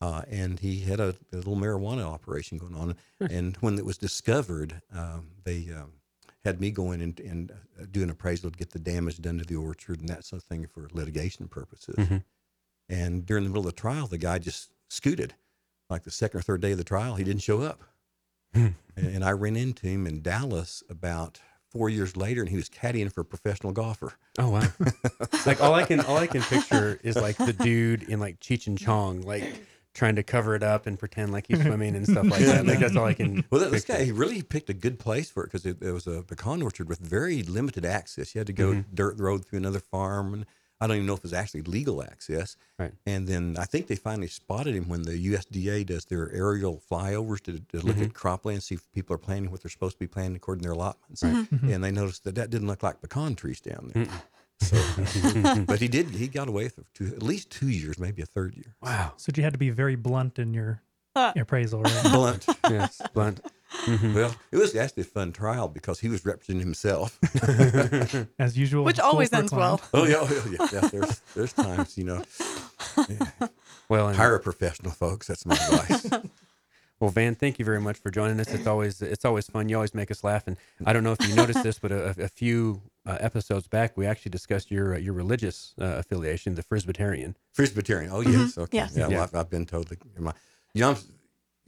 Uh, 0.00 0.22
and 0.28 0.60
he 0.60 0.80
had 0.80 1.00
a, 1.00 1.14
a 1.32 1.36
little 1.36 1.56
marijuana 1.56 2.02
operation 2.04 2.58
going 2.58 2.74
on. 2.74 2.94
And 3.30 3.56
when 3.58 3.78
it 3.78 3.86
was 3.86 3.96
discovered, 3.96 4.82
um, 4.94 5.28
they 5.44 5.68
um, 5.74 5.92
had 6.44 6.60
me 6.60 6.70
go 6.70 6.92
in 6.92 7.00
and, 7.00 7.18
and 7.20 7.52
uh, 7.52 7.86
do 7.90 8.02
an 8.02 8.10
appraisal 8.10 8.50
to 8.50 8.58
get 8.58 8.70
the 8.70 8.78
damage 8.78 9.18
done 9.22 9.38
to 9.38 9.44
the 9.44 9.56
orchard 9.56 10.00
and 10.00 10.08
that 10.10 10.24
sort 10.24 10.42
of 10.42 10.46
thing 10.48 10.66
for 10.66 10.88
litigation 10.92 11.48
purposes. 11.48 11.94
And 12.88 13.24
during 13.24 13.44
the 13.44 13.48
middle 13.50 13.66
of 13.66 13.74
the 13.74 13.80
trial, 13.80 14.06
the 14.06 14.18
guy 14.18 14.38
just 14.38 14.70
scooted. 14.88 15.34
Like 15.88 16.02
the 16.02 16.10
second 16.10 16.40
or 16.40 16.42
third 16.42 16.60
day 16.60 16.72
of 16.72 16.78
the 16.78 16.84
trial, 16.84 17.14
he 17.14 17.24
didn't 17.24 17.42
show 17.42 17.62
up. 17.62 17.80
and, 18.54 18.74
and 18.96 19.24
I 19.24 19.30
ran 19.32 19.56
into 19.56 19.86
him 19.86 20.06
in 20.06 20.20
Dallas 20.20 20.82
about 20.90 21.40
four 21.74 21.90
years 21.90 22.16
later, 22.16 22.40
and 22.40 22.48
he 22.48 22.56
was 22.56 22.70
caddying 22.70 23.12
for 23.12 23.20
a 23.20 23.24
professional 23.24 23.72
golfer. 23.72 24.14
Oh 24.38 24.48
wow! 24.48 24.62
like 25.46 25.60
all 25.60 25.74
I 25.74 25.84
can 25.84 26.00
all 26.00 26.16
I 26.16 26.26
can 26.28 26.40
picture 26.42 26.98
is 27.02 27.16
like 27.16 27.36
the 27.36 27.52
dude 27.52 28.04
in 28.04 28.20
like 28.20 28.40
Cheech 28.40 28.66
and 28.68 28.78
Chong, 28.78 29.20
like 29.22 29.44
trying 29.92 30.16
to 30.16 30.22
cover 30.22 30.54
it 30.56 30.62
up 30.62 30.86
and 30.86 30.98
pretend 30.98 31.32
like 31.32 31.46
he's 31.48 31.60
swimming 31.60 31.94
and 31.94 32.06
stuff 32.06 32.26
like 32.26 32.40
that. 32.40 32.64
Like 32.66 32.78
that's 32.78 32.96
all 32.96 33.04
I 33.04 33.14
can. 33.14 33.44
Well, 33.50 33.60
this 33.70 33.84
picture. 33.84 33.98
guy 33.98 34.04
he 34.04 34.12
really 34.12 34.42
picked 34.42 34.70
a 34.70 34.74
good 34.74 34.98
place 34.98 35.30
for 35.30 35.42
it 35.44 35.46
because 35.46 35.66
it, 35.66 35.82
it 35.82 35.92
was 35.92 36.06
a 36.06 36.22
pecan 36.22 36.62
orchard 36.62 36.88
with 36.88 36.98
very 37.00 37.42
limited 37.42 37.84
access. 37.84 38.34
You 38.34 38.38
had 38.40 38.46
to 38.46 38.52
go 38.52 38.70
Mm-hmm. 38.72 38.94
dirt 38.94 39.18
road 39.20 39.44
through 39.44 39.58
another 39.58 39.80
farm, 39.80 40.32
and 40.34 40.46
I 40.84 40.86
don't 40.86 40.96
even 40.96 41.06
know 41.06 41.14
if 41.14 41.20
it 41.20 41.24
was 41.24 41.32
actually 41.32 41.62
legal 41.62 42.02
access. 42.02 42.56
Right. 42.78 42.92
And 43.06 43.26
then 43.26 43.56
I 43.58 43.64
think 43.64 43.86
they 43.86 43.96
finally 43.96 44.28
spotted 44.28 44.74
him 44.74 44.86
when 44.88 45.02
the 45.02 45.32
USDA 45.32 45.86
does 45.86 46.04
their 46.04 46.30
aerial 46.32 46.82
flyovers 46.90 47.40
to, 47.44 47.58
to 47.58 47.86
look 47.86 47.96
Mm-hmm. 47.96 48.04
at 48.04 48.12
cropland, 48.12 48.62
see 48.62 48.74
if 48.74 48.92
people 48.92 49.14
are 49.14 49.18
planting 49.18 49.50
what 49.50 49.62
they're 49.62 49.70
supposed 49.70 49.94
to 49.94 50.00
be 50.00 50.06
planting 50.06 50.36
according 50.36 50.62
to 50.62 50.68
their 50.68 50.74
allotments. 50.74 51.22
Mm-hmm. 51.22 51.70
And 51.70 51.82
they 51.82 51.90
noticed 51.90 52.24
that 52.24 52.34
that 52.34 52.50
didn't 52.50 52.68
look 52.68 52.82
like 52.82 53.00
pecan 53.00 53.34
trees 53.34 53.60
down 53.60 53.92
there. 53.94 54.06
So, 54.60 55.64
but 55.66 55.80
he 55.80 55.88
did. 55.88 56.10
He 56.10 56.28
got 56.28 56.48
away 56.48 56.68
for 56.68 56.84
two, 56.92 57.06
at 57.06 57.22
least 57.22 57.50
two 57.50 57.68
years, 57.68 57.98
maybe 57.98 58.20
a 58.22 58.26
third 58.26 58.54
year. 58.54 58.76
Wow. 58.82 59.14
So 59.16 59.32
you 59.34 59.42
had 59.42 59.52
to 59.54 59.58
be 59.58 59.70
very 59.70 59.96
blunt 59.96 60.38
in 60.38 60.52
your 60.54 60.82
appraisal, 61.16 61.82
right? 61.82 62.02
Blunt. 62.12 62.46
Yes, 62.68 63.00
blunt. 63.12 63.40
Well, 63.86 64.34
it 64.52 64.56
was 64.56 64.74
actually 64.74 65.02
a 65.02 65.06
fun 65.06 65.32
trial 65.32 65.68
because 65.68 66.00
he 66.00 66.08
was 66.08 66.24
representing 66.24 66.60
himself. 66.60 67.18
As 68.38 68.56
usual. 68.56 68.84
which 68.84 69.00
always 69.00 69.32
ends 69.32 69.52
well. 69.52 69.80
Oh 69.92 70.06
yeah, 70.06 70.16
oh, 70.20 70.48
yeah, 70.50 70.68
yeah. 70.72 70.88
There's 70.88 71.20
there's 71.34 71.52
times 71.52 71.98
you 71.98 72.04
know 72.04 72.22
Well, 73.88 74.08
and, 74.08 74.16
hire 74.16 74.34
a 74.34 74.40
professional, 74.40 74.92
folks. 74.92 75.26
That's 75.26 75.44
my 75.44 75.54
advice. 75.54 76.10
well, 77.00 77.10
Van, 77.10 77.34
thank 77.34 77.58
you 77.58 77.64
very 77.64 77.80
much 77.80 77.98
for 77.98 78.10
joining 78.10 78.40
us. 78.40 78.48
It's 78.48 78.66
always 78.66 79.02
it's 79.02 79.24
always 79.24 79.46
fun. 79.46 79.68
You 79.68 79.76
always 79.76 79.94
make 79.94 80.10
us 80.10 80.24
laugh. 80.24 80.46
And 80.46 80.56
I 80.86 80.92
don't 80.92 81.04
know 81.04 81.12
if 81.12 81.28
you 81.28 81.34
noticed 81.34 81.62
this, 81.62 81.78
but 81.78 81.92
a, 81.92 82.14
a 82.18 82.28
few 82.28 82.82
uh, 83.06 83.18
episodes 83.20 83.68
back, 83.68 83.96
we 83.96 84.06
actually 84.06 84.30
discussed 84.30 84.70
your 84.70 84.94
uh, 84.94 84.98
your 84.98 85.12
religious 85.12 85.74
uh, 85.80 85.96
affiliation, 85.98 86.54
the 86.54 86.62
Presbyterian. 86.62 87.36
Presbyterian. 87.54 88.10
Oh 88.12 88.20
yes, 88.20 88.56
okay. 88.56 88.78
Yes. 88.78 88.96
Yeah, 88.96 89.08
well, 89.08 89.22
I've, 89.22 89.34
I've 89.34 89.50
been 89.50 89.66
totally. 89.66 89.98
My, 90.18 90.32
you 90.72 90.80
know, 90.80 90.90
I'm 90.92 90.96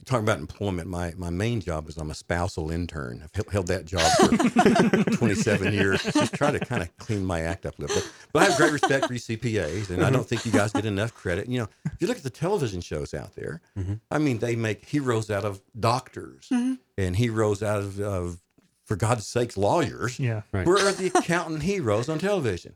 talking 0.05 0.23
about 0.23 0.39
employment. 0.39 0.87
My 0.89 1.13
my 1.17 1.29
main 1.29 1.59
job 1.59 1.89
is 1.89 1.97
I'm 1.97 2.11
a 2.11 2.15
spousal 2.15 2.71
intern. 2.71 3.23
I've 3.23 3.47
held- 3.51 3.67
that 3.67 3.85
job 3.85 4.09
for 4.13 5.11
27 5.17 5.73
years. 5.73 6.01
Just 6.03 6.33
trying 6.33 6.57
to 6.57 6.65
kind 6.65 6.81
of 6.81 6.95
clean 6.97 7.25
my 7.25 7.41
act 7.41 7.65
up 7.65 7.77
a 7.77 7.81
little 7.81 7.97
bit. 7.97 8.09
But 8.31 8.43
I 8.43 8.45
have 8.45 8.57
great 8.57 8.71
respect 8.71 9.07
for 9.07 9.13
you 9.13 9.19
CPAs, 9.19 9.89
and 9.89 10.03
I 10.03 10.09
don't 10.09 10.21
mm-hmm. 10.21 10.27
think 10.27 10.45
you 10.45 10.51
guys 10.51 10.71
get 10.71 10.85
enough 10.85 11.13
credit. 11.13 11.49
You 11.49 11.59
know, 11.59 11.67
if 11.85 12.01
you 12.01 12.07
look 12.07 12.17
at 12.17 12.23
the 12.23 12.29
television 12.29 12.81
shows 12.81 13.13
out 13.13 13.35
there, 13.35 13.61
mm-hmm. 13.77 13.95
I 14.09 14.19
mean, 14.19 14.39
they 14.39 14.55
make 14.55 14.85
heroes 14.85 15.29
out 15.29 15.43
of 15.43 15.61
doctors 15.77 16.47
mm-hmm. 16.49 16.75
and 16.97 17.15
heroes 17.15 17.61
out 17.61 17.79
of, 17.79 17.99
of, 17.99 18.39
for 18.85 18.95
God's 18.95 19.27
sakes, 19.27 19.57
lawyers. 19.57 20.19
Yeah. 20.19 20.43
Right. 20.53 20.65
Where 20.65 20.87
are 20.87 20.93
the 20.93 21.11
accountant 21.13 21.63
heroes 21.63 22.07
on 22.07 22.19
television? 22.19 22.75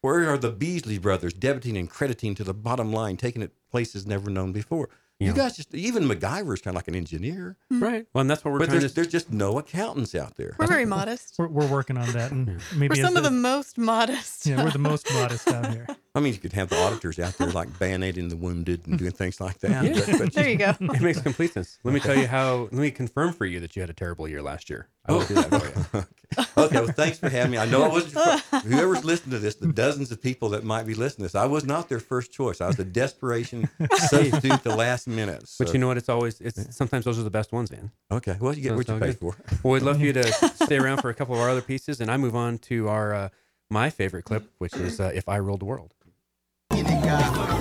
Where 0.00 0.30
are 0.32 0.38
the 0.38 0.52
Beasley 0.52 0.98
brothers 0.98 1.34
debiting 1.34 1.76
and 1.76 1.90
crediting 1.90 2.36
to 2.36 2.44
the 2.44 2.54
bottom 2.54 2.92
line, 2.92 3.16
taking 3.16 3.42
it 3.42 3.52
places 3.70 4.06
never 4.06 4.30
known 4.30 4.52
before? 4.52 4.88
You 5.20 5.28
Yeah. 5.28 5.32
guys 5.34 5.56
just 5.56 5.74
even 5.74 6.04
MacGyver 6.04 6.54
is 6.54 6.60
kind 6.60 6.74
of 6.74 6.78
like 6.78 6.86
an 6.88 6.94
engineer, 6.94 7.56
hmm. 7.70 7.82
Right. 7.82 8.06
Well, 8.14 8.20
and 8.20 8.30
that's 8.30 8.44
what 8.44 8.52
we're 8.52 8.60
but 8.60 8.66
trying 8.66 8.78
there's 8.80 8.92
to. 8.92 8.94
there's 8.94 9.08
just 9.08 9.32
no 9.32 9.58
accountants 9.58 10.14
out 10.14 10.36
there. 10.36 10.54
We're 10.58 10.68
very 10.68 10.84
modest. 10.86 11.34
We're, 11.38 11.48
we're 11.48 11.66
working 11.66 11.96
on 11.96 12.08
that. 12.12 12.30
And 12.30 12.60
maybe 12.76 12.94
We're 12.96 13.04
as 13.04 13.06
some 13.08 13.16
of 13.16 13.24
the 13.24 13.30
most 13.32 13.78
modest. 13.78 14.46
yeah, 14.46 14.62
we're 14.62 14.70
the 14.70 14.78
most 14.78 15.12
modest 15.12 15.48
out 15.48 15.72
here. 15.72 15.86
I 16.18 16.20
mean, 16.20 16.32
you 16.32 16.38
could 16.40 16.52
have 16.52 16.68
the 16.68 16.76
auditors 16.76 17.18
out 17.18 17.38
there 17.38 17.48
like 17.50 17.78
band-aiding 17.78 18.28
the 18.28 18.36
wounded 18.36 18.86
and 18.86 18.98
doing 18.98 19.12
things 19.12 19.40
like 19.40 19.58
that. 19.60 20.06
But, 20.06 20.18
but 20.18 20.32
there 20.32 20.48
you 20.48 20.56
go. 20.56 20.74
It 20.80 21.00
makes 21.00 21.20
complete 21.20 21.52
sense. 21.52 21.78
Let 21.84 21.94
me 21.94 22.00
tell 22.00 22.16
you 22.16 22.26
how. 22.26 22.62
Let 22.62 22.72
me 22.72 22.90
confirm 22.90 23.32
for 23.32 23.46
you 23.46 23.60
that 23.60 23.76
you 23.76 23.82
had 23.82 23.88
a 23.90 23.94
terrible 23.94 24.26
year 24.26 24.42
last 24.42 24.68
year. 24.68 24.88
I 25.06 25.12
will 25.12 25.24
do 25.24 25.34
that 25.34 25.48
for 25.48 25.66
you. 25.96 26.44
okay, 26.64 26.80
well, 26.80 26.88
thanks 26.88 27.18
for 27.18 27.28
having 27.30 27.52
me. 27.52 27.58
I 27.58 27.64
know 27.66 27.84
I 27.84 27.88
wasn't. 27.88 28.42
Whoever's 28.64 29.04
listening 29.04 29.30
to 29.32 29.38
this, 29.38 29.54
the 29.54 29.72
dozens 29.72 30.10
of 30.10 30.20
people 30.20 30.50
that 30.50 30.64
might 30.64 30.86
be 30.86 30.94
listening 30.94 31.28
to 31.28 31.32
this, 31.32 31.34
I 31.34 31.46
was 31.46 31.64
not 31.64 31.88
their 31.88 32.00
first 32.00 32.32
choice. 32.32 32.60
I 32.60 32.66
was 32.66 32.78
a 32.78 32.84
desperation 32.84 33.68
substitute 33.96 34.52
at 34.52 34.64
the 34.64 34.76
last 34.76 35.06
minute. 35.06 35.48
But 35.58 35.72
you 35.72 35.78
know 35.78 35.86
what? 35.86 35.96
It's 35.96 36.08
always 36.08 36.40
it's 36.40 36.76
sometimes 36.76 37.04
those 37.04 37.18
are 37.18 37.22
the 37.22 37.30
best 37.30 37.52
ones, 37.52 37.70
man. 37.70 37.90
okay, 38.10 38.36
well, 38.40 38.54
you 38.54 38.62
get 38.62 38.70
So 38.70 38.76
what 38.76 38.88
you 38.88 38.94
all 38.94 39.00
pay 39.00 39.06
good. 39.06 39.18
for. 39.18 39.36
Well, 39.62 39.72
we'd 39.74 39.82
love 39.82 39.98
for 39.98 40.04
you 40.04 40.12
to 40.14 40.32
stay 40.64 40.76
around 40.78 41.00
for 41.00 41.08
a 41.10 41.14
couple 41.14 41.34
of 41.34 41.40
our 41.40 41.48
other 41.48 41.62
pieces, 41.62 42.00
and 42.00 42.10
I 42.10 42.16
move 42.16 42.34
on 42.36 42.58
to 42.58 42.88
our 42.88 43.14
uh, 43.14 43.28
my 43.70 43.90
favorite 43.90 44.24
clip, 44.24 44.50
which 44.58 44.74
is 44.74 45.00
uh, 45.00 45.10
"If 45.14 45.28
I 45.28 45.36
Ruled 45.36 45.60
the 45.60 45.66
World." 45.66 45.94
Yeah. 47.08 47.57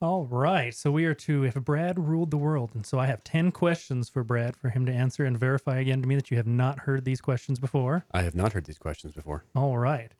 All 0.00 0.26
right. 0.26 0.72
So 0.72 0.92
we 0.92 1.06
are 1.06 1.14
to 1.14 1.42
if 1.42 1.54
Brad 1.54 1.98
ruled 1.98 2.30
the 2.30 2.36
world. 2.36 2.70
And 2.74 2.86
so 2.86 3.00
I 3.00 3.06
have 3.06 3.24
10 3.24 3.50
questions 3.50 4.08
for 4.08 4.22
Brad 4.22 4.56
for 4.56 4.70
him 4.70 4.86
to 4.86 4.92
answer 4.92 5.24
and 5.24 5.38
verify 5.38 5.78
again 5.78 6.02
to 6.02 6.08
me 6.08 6.14
that 6.14 6.30
you 6.30 6.36
have 6.36 6.46
not 6.46 6.80
heard 6.80 7.04
these 7.04 7.20
questions 7.20 7.58
before. 7.58 8.04
I 8.12 8.22
have 8.22 8.36
not 8.36 8.52
heard 8.52 8.66
these 8.66 8.78
questions 8.78 9.12
before. 9.12 9.44
All 9.56 9.76
right. 9.76 10.12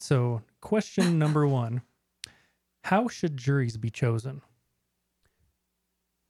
So, 0.00 0.42
question 0.60 1.18
number 1.18 1.46
one 1.46 1.82
How 2.84 3.08
should 3.08 3.36
juries 3.36 3.76
be 3.76 3.90
chosen? 3.90 4.40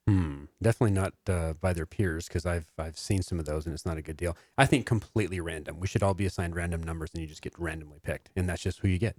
Hmm. 0.05 0.45
Definitely 0.61 0.95
not 0.95 1.13
uh, 1.27 1.53
by 1.53 1.73
their 1.73 1.85
peers 1.85 2.27
because 2.27 2.45
I've 2.45 2.71
I've 2.77 2.97
seen 2.97 3.21
some 3.21 3.39
of 3.39 3.45
those 3.45 3.65
and 3.65 3.73
it's 3.73 3.85
not 3.85 3.97
a 3.97 4.01
good 4.01 4.17
deal. 4.17 4.35
I 4.57 4.65
think 4.65 4.85
completely 4.85 5.39
random. 5.39 5.79
We 5.79 5.87
should 5.87 6.03
all 6.03 6.13
be 6.13 6.25
assigned 6.25 6.55
random 6.55 6.81
numbers 6.81 7.11
and 7.13 7.21
you 7.21 7.27
just 7.27 7.41
get 7.41 7.57
randomly 7.57 7.99
picked, 8.01 8.29
and 8.35 8.49
that's 8.49 8.63
just 8.63 8.79
who 8.79 8.87
you 8.87 8.97
get. 8.97 9.17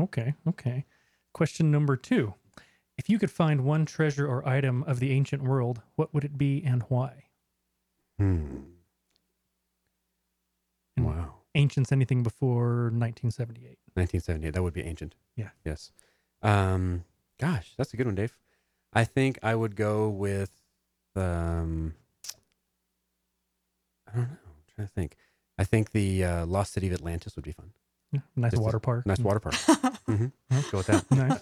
Okay. 0.00 0.34
Okay. 0.46 0.84
Question 1.32 1.70
number 1.70 1.96
two 1.96 2.34
If 3.02 3.10
you 3.10 3.18
could 3.18 3.32
find 3.32 3.64
one 3.64 3.84
treasure 3.84 4.28
or 4.28 4.48
item 4.48 4.84
of 4.84 5.00
the 5.00 5.10
ancient 5.10 5.42
world, 5.42 5.82
what 5.96 6.14
would 6.14 6.22
it 6.22 6.38
be 6.38 6.62
and 6.64 6.84
why? 6.84 7.24
Hmm. 8.16 8.58
Wow. 10.96 11.34
Ancient's 11.56 11.90
anything 11.90 12.22
before 12.22 12.92
1978. 12.94 13.76
1978. 13.94 14.54
That 14.54 14.62
would 14.62 14.72
be 14.72 14.82
ancient. 14.82 15.16
Yeah. 15.34 15.48
Yes. 15.64 15.90
Um, 16.42 17.02
gosh, 17.40 17.72
that's 17.76 17.92
a 17.92 17.96
good 17.96 18.06
one, 18.06 18.14
Dave. 18.14 18.36
I 18.92 19.02
think 19.02 19.40
I 19.42 19.56
would 19.56 19.74
go 19.74 20.08
with, 20.08 20.52
um, 21.16 21.94
I 24.06 24.12
don't 24.14 24.30
know. 24.30 24.36
I'm 24.46 24.74
trying 24.76 24.86
to 24.86 24.94
think. 24.94 25.16
I 25.58 25.64
think 25.64 25.90
the 25.90 26.22
uh, 26.24 26.46
Lost 26.46 26.72
City 26.72 26.86
of 26.86 26.92
Atlantis 26.92 27.34
would 27.34 27.44
be 27.44 27.50
fun. 27.50 27.72
Yeah, 28.12 28.20
nice 28.36 28.52
Just 28.52 28.60
a 28.60 28.64
water 28.64 28.78
park. 28.78 29.06
Nice 29.06 29.18
water 29.18 29.40
park. 29.40 29.54
hmm 30.06 30.26
Go 30.70 30.78
with 30.78 30.86
that. 30.86 31.10
nice. 31.10 31.40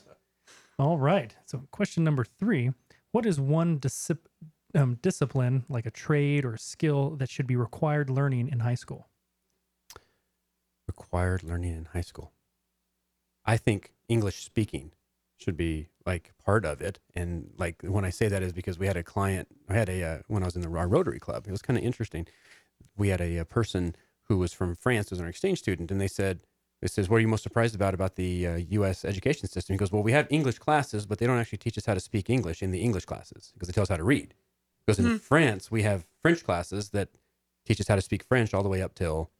All 0.80 0.96
right. 0.96 1.36
So, 1.44 1.66
question 1.72 2.04
number 2.04 2.24
three 2.24 2.70
What 3.12 3.26
is 3.26 3.38
one 3.38 3.78
um, 4.74 4.94
discipline, 5.02 5.64
like 5.68 5.84
a 5.84 5.90
trade 5.90 6.46
or 6.46 6.56
skill, 6.56 7.16
that 7.16 7.28
should 7.28 7.46
be 7.46 7.54
required 7.54 8.08
learning 8.08 8.48
in 8.48 8.60
high 8.60 8.76
school? 8.76 9.06
Required 10.88 11.42
learning 11.42 11.74
in 11.74 11.84
high 11.84 12.00
school. 12.00 12.32
I 13.44 13.58
think 13.58 13.92
English 14.08 14.42
speaking 14.42 14.92
should 15.36 15.56
be 15.56 15.88
like 16.06 16.32
part 16.42 16.64
of 16.64 16.80
it. 16.80 16.98
And 17.14 17.50
like 17.58 17.82
when 17.82 18.06
I 18.06 18.10
say 18.10 18.28
that 18.28 18.42
is 18.42 18.54
because 18.54 18.78
we 18.78 18.86
had 18.86 18.96
a 18.96 19.02
client, 19.02 19.48
I 19.68 19.74
had 19.74 19.90
a, 19.90 20.02
uh, 20.02 20.18
when 20.28 20.42
I 20.42 20.46
was 20.46 20.56
in 20.56 20.62
the, 20.62 20.68
Rotary 20.68 21.18
Club, 21.18 21.44
it 21.46 21.50
was 21.50 21.62
kind 21.62 21.78
of 21.78 21.84
interesting. 21.84 22.26
We 22.96 23.08
had 23.08 23.20
a, 23.20 23.36
a 23.36 23.44
person 23.44 23.94
who 24.24 24.38
was 24.38 24.54
from 24.54 24.74
France, 24.74 25.10
was 25.10 25.20
an 25.20 25.28
exchange 25.28 25.58
student, 25.58 25.90
and 25.90 26.00
they 26.00 26.08
said, 26.08 26.40
it 26.82 26.90
says, 26.90 27.08
what 27.08 27.16
are 27.18 27.20
you 27.20 27.28
most 27.28 27.42
surprised 27.42 27.74
about 27.74 27.92
about 27.94 28.16
the 28.16 28.46
uh, 28.46 28.56
U.S. 28.70 29.04
education 29.04 29.48
system? 29.48 29.74
He 29.74 29.78
goes, 29.78 29.92
well, 29.92 30.02
we 30.02 30.12
have 30.12 30.26
English 30.30 30.58
classes, 30.58 31.04
but 31.06 31.18
they 31.18 31.26
don't 31.26 31.38
actually 31.38 31.58
teach 31.58 31.76
us 31.76 31.84
how 31.86 31.94
to 31.94 32.00
speak 32.00 32.30
English 32.30 32.62
in 32.62 32.70
the 32.70 32.80
English 32.80 33.04
classes 33.04 33.50
because 33.54 33.68
they 33.68 33.72
tell 33.72 33.82
us 33.82 33.88
how 33.90 33.96
to 33.96 34.04
read. 34.04 34.34
Because 34.86 34.98
in 34.98 35.18
France, 35.18 35.70
we 35.70 35.82
have 35.82 36.06
French 36.22 36.42
classes 36.42 36.90
that 36.90 37.10
teach 37.66 37.80
us 37.80 37.86
how 37.88 37.96
to 37.96 38.00
speak 38.00 38.22
French 38.24 38.54
all 38.54 38.62
the 38.62 38.68
way 38.68 38.80
up 38.82 38.94
till, 38.94 39.30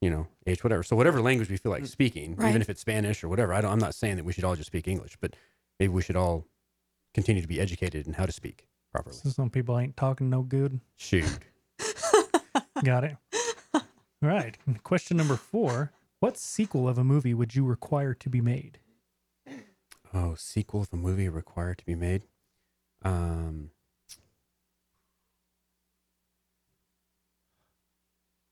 you 0.00 0.10
know, 0.10 0.26
age 0.46 0.62
whatever. 0.62 0.82
So 0.82 0.94
whatever 0.96 1.20
language 1.22 1.48
we 1.50 1.56
feel 1.56 1.72
like 1.72 1.86
speaking, 1.86 2.36
Right. 2.36 2.50
even 2.50 2.60
if 2.60 2.68
it's 2.68 2.80
Spanish 2.82 3.24
or 3.24 3.28
whatever, 3.28 3.54
I 3.54 3.62
don't, 3.62 3.72
I'm 3.72 3.78
not 3.78 3.94
saying 3.94 4.16
that 4.16 4.24
we 4.24 4.32
should 4.32 4.44
all 4.44 4.54
just 4.54 4.66
speak 4.68 4.86
English, 4.86 5.16
but 5.20 5.34
maybe 5.80 5.92
we 5.92 6.02
should 6.02 6.14
all 6.16 6.46
continue 7.14 7.40
to 7.42 7.48
be 7.48 7.58
educated 7.58 8.06
in 8.06 8.12
how 8.12 8.26
to 8.26 8.32
speak 8.32 8.68
properly. 8.92 9.16
So 9.16 9.30
some 9.30 9.48
people 9.50 9.78
ain't 9.78 9.96
talking 9.96 10.28
no 10.28 10.42
good. 10.42 10.78
Shoot. 10.96 11.38
Got 12.84 13.04
it. 13.04 13.16
All 13.74 13.80
right. 14.22 14.56
Question 14.82 15.16
number 15.16 15.36
four 15.36 15.90
What 16.20 16.36
sequel 16.36 16.86
of 16.88 16.98
a 16.98 17.04
movie 17.04 17.32
would 17.34 17.54
you 17.54 17.64
require 17.64 18.12
to 18.14 18.28
be 18.30 18.40
made? 18.42 18.78
Oh, 20.12 20.34
sequel 20.34 20.82
of 20.82 20.92
a 20.92 20.96
movie 20.96 21.28
required 21.28 21.78
to 21.78 21.84
be 21.84 21.94
made. 21.94 22.24
Um, 23.02 23.70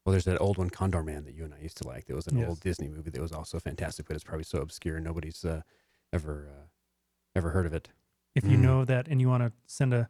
well, 0.04 0.12
there's 0.12 0.24
that 0.24 0.40
old 0.40 0.56
one, 0.56 0.70
Condorman, 0.70 1.24
that 1.26 1.34
you 1.34 1.44
and 1.44 1.52
I 1.52 1.60
used 1.60 1.76
to 1.78 1.86
like. 1.86 2.06
There 2.06 2.16
was 2.16 2.26
an 2.26 2.38
Yes. 2.38 2.48
old 2.48 2.60
Disney 2.60 2.88
movie 2.88 3.10
that 3.10 3.20
was 3.20 3.32
also 3.32 3.58
fantastic, 3.60 4.06
but 4.06 4.14
it's 4.14 4.24
probably 4.24 4.44
so 4.44 4.60
obscure 4.60 4.98
nobody's 5.00 5.44
uh, 5.44 5.62
ever 6.12 6.48
uh, 6.48 6.66
ever 7.34 7.50
heard 7.50 7.66
of 7.66 7.74
it. 7.74 7.90
If 8.34 8.44
you 8.44 8.56
Mm. 8.56 8.62
know 8.62 8.84
that 8.86 9.08
and 9.08 9.20
you 9.20 9.28
want 9.28 9.42
to 9.42 9.52
send 9.66 9.92
a 9.92 10.08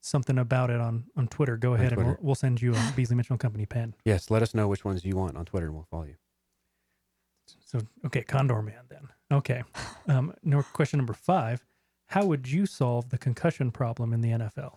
something 0.00 0.38
about 0.38 0.70
it 0.70 0.80
on, 0.80 1.10
on 1.16 1.26
Twitter, 1.28 1.56
go 1.56 1.74
ahead 1.74 1.92
and 1.92 2.04
we'll, 2.04 2.16
we'll 2.20 2.34
send 2.34 2.60
you 2.60 2.74
a 2.74 2.92
Beasley 2.94 3.16
Mitchell 3.16 3.38
Company 3.38 3.66
pen. 3.66 3.94
Yes, 4.04 4.30
let 4.30 4.42
us 4.42 4.54
know 4.54 4.68
which 4.68 4.84
ones 4.84 5.04
you 5.04 5.16
want 5.16 5.36
on 5.36 5.44
Twitter, 5.44 5.66
and 5.66 5.74
we'll 5.74 5.84
follow 5.90 6.04
you. 6.04 6.16
So, 7.64 7.80
okay, 8.06 8.22
Condorman 8.22 8.88
then. 8.88 9.08
Okay. 9.30 9.62
Um, 10.06 10.34
no, 10.42 10.62
question 10.72 10.98
number 10.98 11.14
five 11.14 11.64
How 12.06 12.24
would 12.24 12.50
you 12.50 12.66
solve 12.66 13.10
the 13.10 13.18
concussion 13.18 13.70
problem 13.70 14.12
in 14.12 14.20
the 14.20 14.30
NFL? 14.30 14.76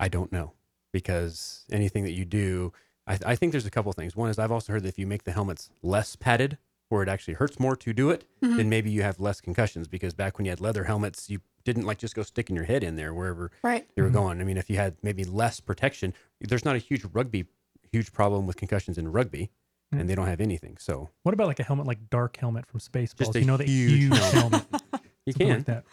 I 0.00 0.08
don't 0.08 0.32
know 0.32 0.52
because 0.92 1.64
anything 1.72 2.04
that 2.04 2.12
you 2.12 2.24
do, 2.24 2.72
I, 3.06 3.18
I 3.26 3.34
think 3.36 3.52
there's 3.52 3.66
a 3.66 3.70
couple 3.70 3.92
things. 3.92 4.14
One 4.16 4.30
is 4.30 4.38
I've 4.38 4.52
also 4.52 4.72
heard 4.72 4.82
that 4.84 4.88
if 4.88 4.98
you 4.98 5.06
make 5.06 5.24
the 5.24 5.32
helmets 5.32 5.70
less 5.82 6.16
padded, 6.16 6.58
where 6.90 7.02
it 7.02 7.08
actually 7.08 7.34
hurts 7.34 7.58
more 7.58 7.74
to 7.74 7.92
do 7.92 8.10
it, 8.10 8.24
then 8.40 8.68
maybe 8.68 8.90
you 8.90 9.02
have 9.02 9.18
less 9.18 9.40
concussions. 9.40 9.88
Because 9.88 10.12
back 10.14 10.36
when 10.36 10.44
you 10.44 10.50
had 10.50 10.60
leather 10.60 10.84
helmets, 10.84 11.30
you 11.30 11.40
didn't 11.64 11.84
like 11.86 11.98
just 11.98 12.14
go 12.14 12.22
sticking 12.22 12.54
your 12.54 12.66
head 12.66 12.84
in 12.84 12.94
there 12.96 13.14
wherever 13.14 13.50
Right. 13.62 13.88
you 13.96 14.02
were 14.02 14.10
going. 14.10 14.40
I 14.40 14.44
mean, 14.44 14.58
if 14.58 14.68
you 14.68 14.76
had 14.76 14.96
maybe 15.02 15.24
less 15.24 15.60
protection, 15.60 16.12
there's 16.40 16.64
not 16.64 16.76
a 16.76 16.78
huge 16.78 17.04
rugby, 17.12 17.46
huge 17.94 18.12
problem 18.12 18.46
with 18.46 18.56
concussions 18.56 18.98
in 18.98 19.10
rugby, 19.12 19.50
Mm. 19.94 20.00
and 20.00 20.08
they 20.10 20.14
don't 20.14 20.26
have 20.26 20.40
anything. 20.40 20.76
So 20.78 21.10
What 21.24 21.34
about 21.34 21.46
like 21.46 21.60
a 21.60 21.62
helmet 21.62 21.86
like 21.86 22.08
Dark 22.10 22.36
Helmet 22.38 22.66
from 22.66 22.80
Spaceballs? 22.80 23.18
Just 23.18 23.36
a 23.36 23.40
you 23.40 23.46
know, 23.46 23.56
that 23.58 23.68
huge 23.68 24.00
huge, 24.00 24.18
helmet. 24.18 24.32
helmet. 24.32 24.66
you 25.26 25.32
something 25.32 25.46
can. 25.48 25.56
like 25.58 25.66
that. 25.66 25.84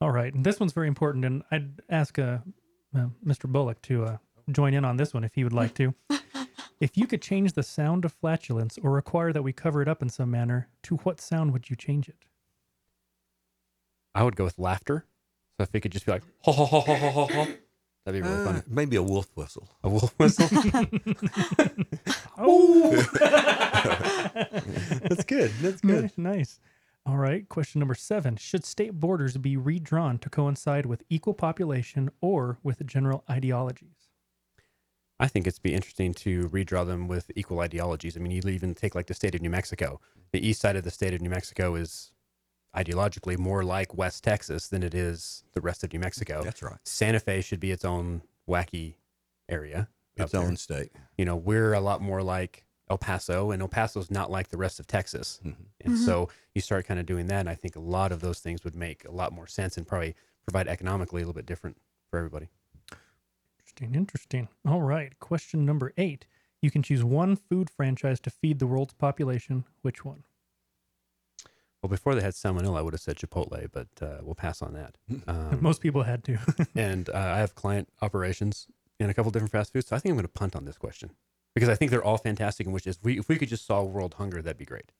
All 0.00 0.10
right, 0.10 0.32
and 0.34 0.44
this 0.44 0.58
one's 0.58 0.72
very 0.72 0.88
important, 0.88 1.24
and 1.24 1.42
I'd 1.50 1.80
ask 1.88 2.18
uh, 2.18 2.38
uh, 2.96 3.06
Mr. 3.24 3.46
Bullock 3.50 3.80
to 3.82 4.04
uh, 4.04 4.16
join 4.50 4.74
in 4.74 4.84
on 4.84 4.96
this 4.96 5.12
one 5.14 5.22
if 5.24 5.34
he 5.34 5.44
would 5.44 5.52
like 5.52 5.74
to. 5.74 5.94
if 6.80 6.96
you 6.96 7.06
could 7.06 7.22
change 7.22 7.52
the 7.52 7.62
sound 7.62 8.04
of 8.04 8.12
flatulence 8.12 8.78
or 8.82 8.90
require 8.90 9.32
that 9.32 9.42
we 9.42 9.52
cover 9.52 9.80
it 9.82 9.88
up 9.88 10.02
in 10.02 10.08
some 10.08 10.30
manner, 10.30 10.68
to 10.84 10.96
what 10.98 11.20
sound 11.20 11.52
would 11.52 11.68
you 11.70 11.76
change 11.76 12.08
it? 12.08 12.24
I 14.14 14.22
would 14.22 14.36
go 14.36 14.44
with 14.44 14.58
laughter. 14.58 15.04
So 15.58 15.62
if 15.64 15.74
it 15.74 15.80
could 15.80 15.92
just 15.92 16.06
be 16.06 16.12
like 16.12 16.22
ho 16.40 16.52
ho 16.52 16.64
ho 16.64 16.80
ho 16.80 16.94
ho 16.96 17.10
ho 17.10 17.26
ho, 17.26 17.46
that'd 18.04 18.22
be 18.22 18.28
really 18.28 18.42
Uh, 18.42 18.44
funny. 18.44 18.62
maybe 18.66 18.96
a 18.96 19.02
wolf 19.02 19.28
whistle. 19.34 19.68
A 19.82 19.88
wolf 19.88 20.14
whistle. 20.18 20.48
Oh, 22.36 22.90
That's 25.08 25.24
good. 25.24 25.52
That's 25.60 25.80
good. 25.80 26.10
nice. 26.16 26.58
All 27.06 27.16
right, 27.16 27.48
question 27.48 27.78
number 27.78 27.94
seven: 27.94 28.36
Should 28.36 28.64
state 28.64 28.94
borders 28.94 29.36
be 29.36 29.56
redrawn 29.56 30.18
to 30.18 30.30
coincide 30.30 30.86
with 30.86 31.02
equal 31.10 31.34
population 31.34 32.10
or 32.20 32.58
with 32.62 32.84
general 32.86 33.24
ideologies? 33.30 34.08
I 35.20 35.28
think 35.28 35.46
it's 35.46 35.58
be 35.60 35.74
interesting 35.74 36.12
to 36.14 36.48
redraw 36.48 36.84
them 36.86 37.06
with 37.06 37.30
equal 37.36 37.60
ideologies. 37.60 38.16
I 38.16 38.20
mean, 38.20 38.32
you 38.32 38.42
even 38.50 38.74
take 38.74 38.94
like 38.96 39.06
the 39.06 39.14
state 39.14 39.34
of 39.34 39.42
New 39.42 39.50
Mexico. 39.50 40.00
The 40.32 40.44
east 40.46 40.60
side 40.60 40.74
of 40.76 40.82
the 40.84 40.90
state 40.90 41.14
of 41.14 41.20
New 41.20 41.30
Mexico 41.30 41.76
is 41.76 42.10
ideologically 42.76 43.38
more 43.38 43.64
like 43.64 43.94
West 43.94 44.24
Texas 44.24 44.68
than 44.68 44.82
it 44.82 44.94
is 44.94 45.44
the 45.52 45.60
rest 45.60 45.84
of 45.84 45.92
New 45.92 46.00
Mexico. 46.00 46.42
That's 46.42 46.62
right. 46.62 46.76
Santa 46.84 47.20
Fe 47.20 47.40
should 47.40 47.60
be 47.60 47.70
its 47.70 47.84
own 47.84 48.22
wacky 48.48 48.94
area. 49.48 49.88
Its 50.16 50.32
there. 50.32 50.42
own 50.42 50.56
state. 50.56 50.92
You 51.18 51.24
know, 51.24 51.36
we're 51.36 51.72
a 51.72 51.80
lot 51.80 52.00
more 52.00 52.22
like 52.22 52.64
El 52.90 52.98
Paso, 52.98 53.50
and 53.50 53.62
El 53.62 53.68
Paso's 53.68 54.10
not 54.10 54.30
like 54.30 54.48
the 54.48 54.56
rest 54.56 54.78
of 54.78 54.86
Texas. 54.86 55.40
Mhm. 55.44 55.56
And 55.80 55.98
so 55.98 56.28
you 56.54 56.60
start 56.60 56.86
kind 56.86 57.00
of 57.00 57.06
doing 57.06 57.26
that, 57.28 57.40
and 57.40 57.48
I 57.48 57.54
think 57.54 57.76
a 57.76 57.80
lot 57.80 58.12
of 58.12 58.20
those 58.20 58.40
things 58.40 58.62
would 58.62 58.76
make 58.76 59.04
a 59.04 59.10
lot 59.10 59.32
more 59.32 59.46
sense 59.46 59.76
and 59.76 59.86
probably 59.86 60.14
provide 60.44 60.68
economically 60.68 61.22
a 61.22 61.24
little 61.24 61.34
bit 61.34 61.46
different 61.46 61.80
for 62.10 62.18
everybody. 62.18 62.48
Interesting, 63.58 63.94
interesting. 63.94 64.48
All 64.66 64.82
right, 64.82 65.18
question 65.18 65.64
number 65.64 65.92
eight: 65.96 66.26
You 66.60 66.70
can 66.70 66.82
choose 66.82 67.02
one 67.02 67.36
food 67.36 67.70
franchise 67.70 68.20
to 68.20 68.30
feed 68.30 68.58
the 68.58 68.66
world's 68.66 68.94
population. 68.94 69.64
Which 69.82 70.04
one? 70.04 70.24
Well, 71.84 71.90
before 71.90 72.14
they 72.14 72.22
had 72.22 72.32
salmonella, 72.32 72.78
I 72.78 72.80
would 72.80 72.94
have 72.94 73.02
said 73.02 73.16
Chipotle, 73.16 73.68
but 73.70 73.88
uh, 74.00 74.20
we'll 74.22 74.34
pass 74.34 74.62
on 74.62 74.72
that. 74.72 74.96
Um, 75.28 75.58
Most 75.60 75.82
people 75.82 76.04
had 76.04 76.24
to. 76.24 76.38
and 76.74 77.10
uh, 77.10 77.12
I 77.18 77.36
have 77.40 77.54
client 77.54 77.90
operations 78.00 78.68
in 78.98 79.10
a 79.10 79.14
couple 79.14 79.30
different 79.30 79.52
fast 79.52 79.70
foods, 79.70 79.88
so 79.88 79.96
I 79.96 79.98
think 79.98 80.12
I'm 80.12 80.16
going 80.16 80.24
to 80.26 80.32
punt 80.32 80.56
on 80.56 80.64
this 80.64 80.78
question 80.78 81.10
because 81.54 81.68
I 81.68 81.74
think 81.74 81.90
they're 81.90 82.02
all 82.02 82.16
fantastic. 82.16 82.66
And 82.66 82.72
which 82.72 82.86
is, 82.86 82.98
we, 83.02 83.18
if 83.18 83.28
we 83.28 83.36
could 83.36 83.50
just 83.50 83.66
solve 83.66 83.90
world 83.90 84.14
hunger, 84.14 84.40
that'd 84.40 84.56
be 84.56 84.64
great. 84.64 84.92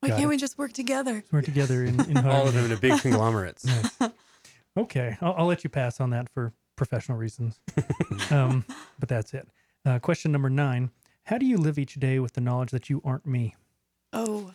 Why 0.00 0.08
Got 0.08 0.14
can't 0.14 0.24
it. 0.24 0.28
we 0.28 0.36
just 0.38 0.56
work 0.56 0.72
together? 0.72 1.24
We're 1.30 1.42
together 1.42 1.84
in, 1.84 2.00
in 2.08 2.16
All 2.26 2.48
of 2.48 2.54
them 2.54 2.64
in 2.64 2.72
a 2.72 2.76
big 2.78 3.02
conglomerates. 3.02 3.66
Okay, 4.78 5.18
I'll, 5.20 5.34
I'll 5.36 5.46
let 5.46 5.62
you 5.62 5.68
pass 5.68 6.00
on 6.00 6.08
that 6.10 6.30
for 6.30 6.54
professional 6.74 7.18
reasons. 7.18 7.60
um, 8.30 8.64
but 8.98 9.10
that's 9.10 9.34
it. 9.34 9.46
Uh, 9.84 9.98
question 9.98 10.32
number 10.32 10.48
nine: 10.48 10.90
How 11.24 11.36
do 11.36 11.44
you 11.44 11.58
live 11.58 11.78
each 11.78 11.96
day 11.96 12.18
with 12.18 12.32
the 12.32 12.40
knowledge 12.40 12.70
that 12.70 12.88
you 12.88 13.02
aren't 13.04 13.26
me? 13.26 13.56
Oh, 14.14 14.54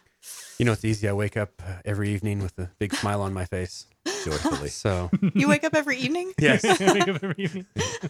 You 0.57 0.65
know, 0.65 0.73
it's 0.73 0.83
easy. 0.83 1.07
I 1.07 1.13
wake 1.13 1.37
up 1.37 1.61
uh, 1.65 1.77
every 1.85 2.09
evening 2.09 2.39
with 2.39 2.57
a 2.59 2.69
big 2.79 2.93
smile 2.93 3.21
on 3.21 3.33
my 3.33 3.45
face. 3.45 3.87
Joyfully. 4.25 4.69
So 4.79 5.09
you 5.33 5.47
wake 5.47 5.63
up 5.63 5.73
every 5.75 5.97
evening? 5.97 6.33
yes, 6.39 6.63
Wake 6.79 7.07
up 7.07 7.23
every 7.23 7.35
evening. 7.37 7.65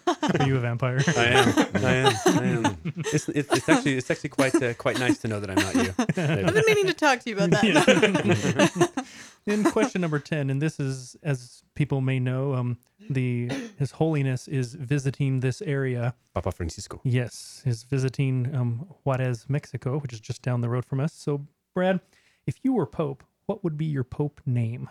Are 0.07 0.47
you 0.47 0.57
a 0.57 0.59
vampire? 0.59 0.99
I 1.07 1.25
am. 1.25 1.49
I 1.75 1.93
am. 1.93 2.13
I 2.25 2.43
am. 2.43 2.77
It's, 2.97 3.29
it's, 3.29 3.51
it's 3.51 3.69
actually 3.69 3.97
it's 3.97 4.09
actually 4.09 4.29
quite 4.29 4.55
uh, 4.61 4.73
quite 4.75 4.99
nice 4.99 5.19
to 5.19 5.27
know 5.27 5.39
that 5.39 5.49
I'm 5.49 5.55
not 5.57 5.75
you. 5.75 5.93
I've 5.99 6.53
been 6.53 6.63
meaning 6.65 6.87
to 6.87 6.93
talk 6.93 7.19
to 7.21 7.29
you 7.29 7.35
about 7.35 7.51
that. 7.51 9.05
In 9.45 9.63
question 9.63 10.01
number 10.01 10.19
ten, 10.19 10.49
and 10.49 10.61
this 10.61 10.79
is, 10.79 11.15
as 11.23 11.63
people 11.75 12.01
may 12.01 12.19
know, 12.19 12.53
um, 12.53 12.77
the 13.09 13.49
His 13.77 13.91
Holiness 13.91 14.47
is 14.47 14.73
visiting 14.75 15.39
this 15.39 15.61
area. 15.61 16.13
Papa 16.33 16.51
Francisco. 16.51 17.01
Yes, 17.03 17.63
is 17.65 17.83
visiting 17.83 18.53
um, 18.55 18.87
Juarez, 19.03 19.45
Mexico, 19.49 19.97
which 19.99 20.13
is 20.13 20.19
just 20.19 20.41
down 20.41 20.61
the 20.61 20.69
road 20.69 20.85
from 20.85 20.99
us. 20.99 21.13
So, 21.13 21.47
Brad, 21.79 22.01
if 22.45 22.57
you 22.61 22.73
were 22.73 22.85
Pope, 22.85 23.23
what 23.45 23.63
would 23.63 23.77
be 23.77 23.85
your 23.85 24.03
Pope 24.03 24.41
name? 24.45 24.89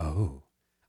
Oh, 0.00 0.42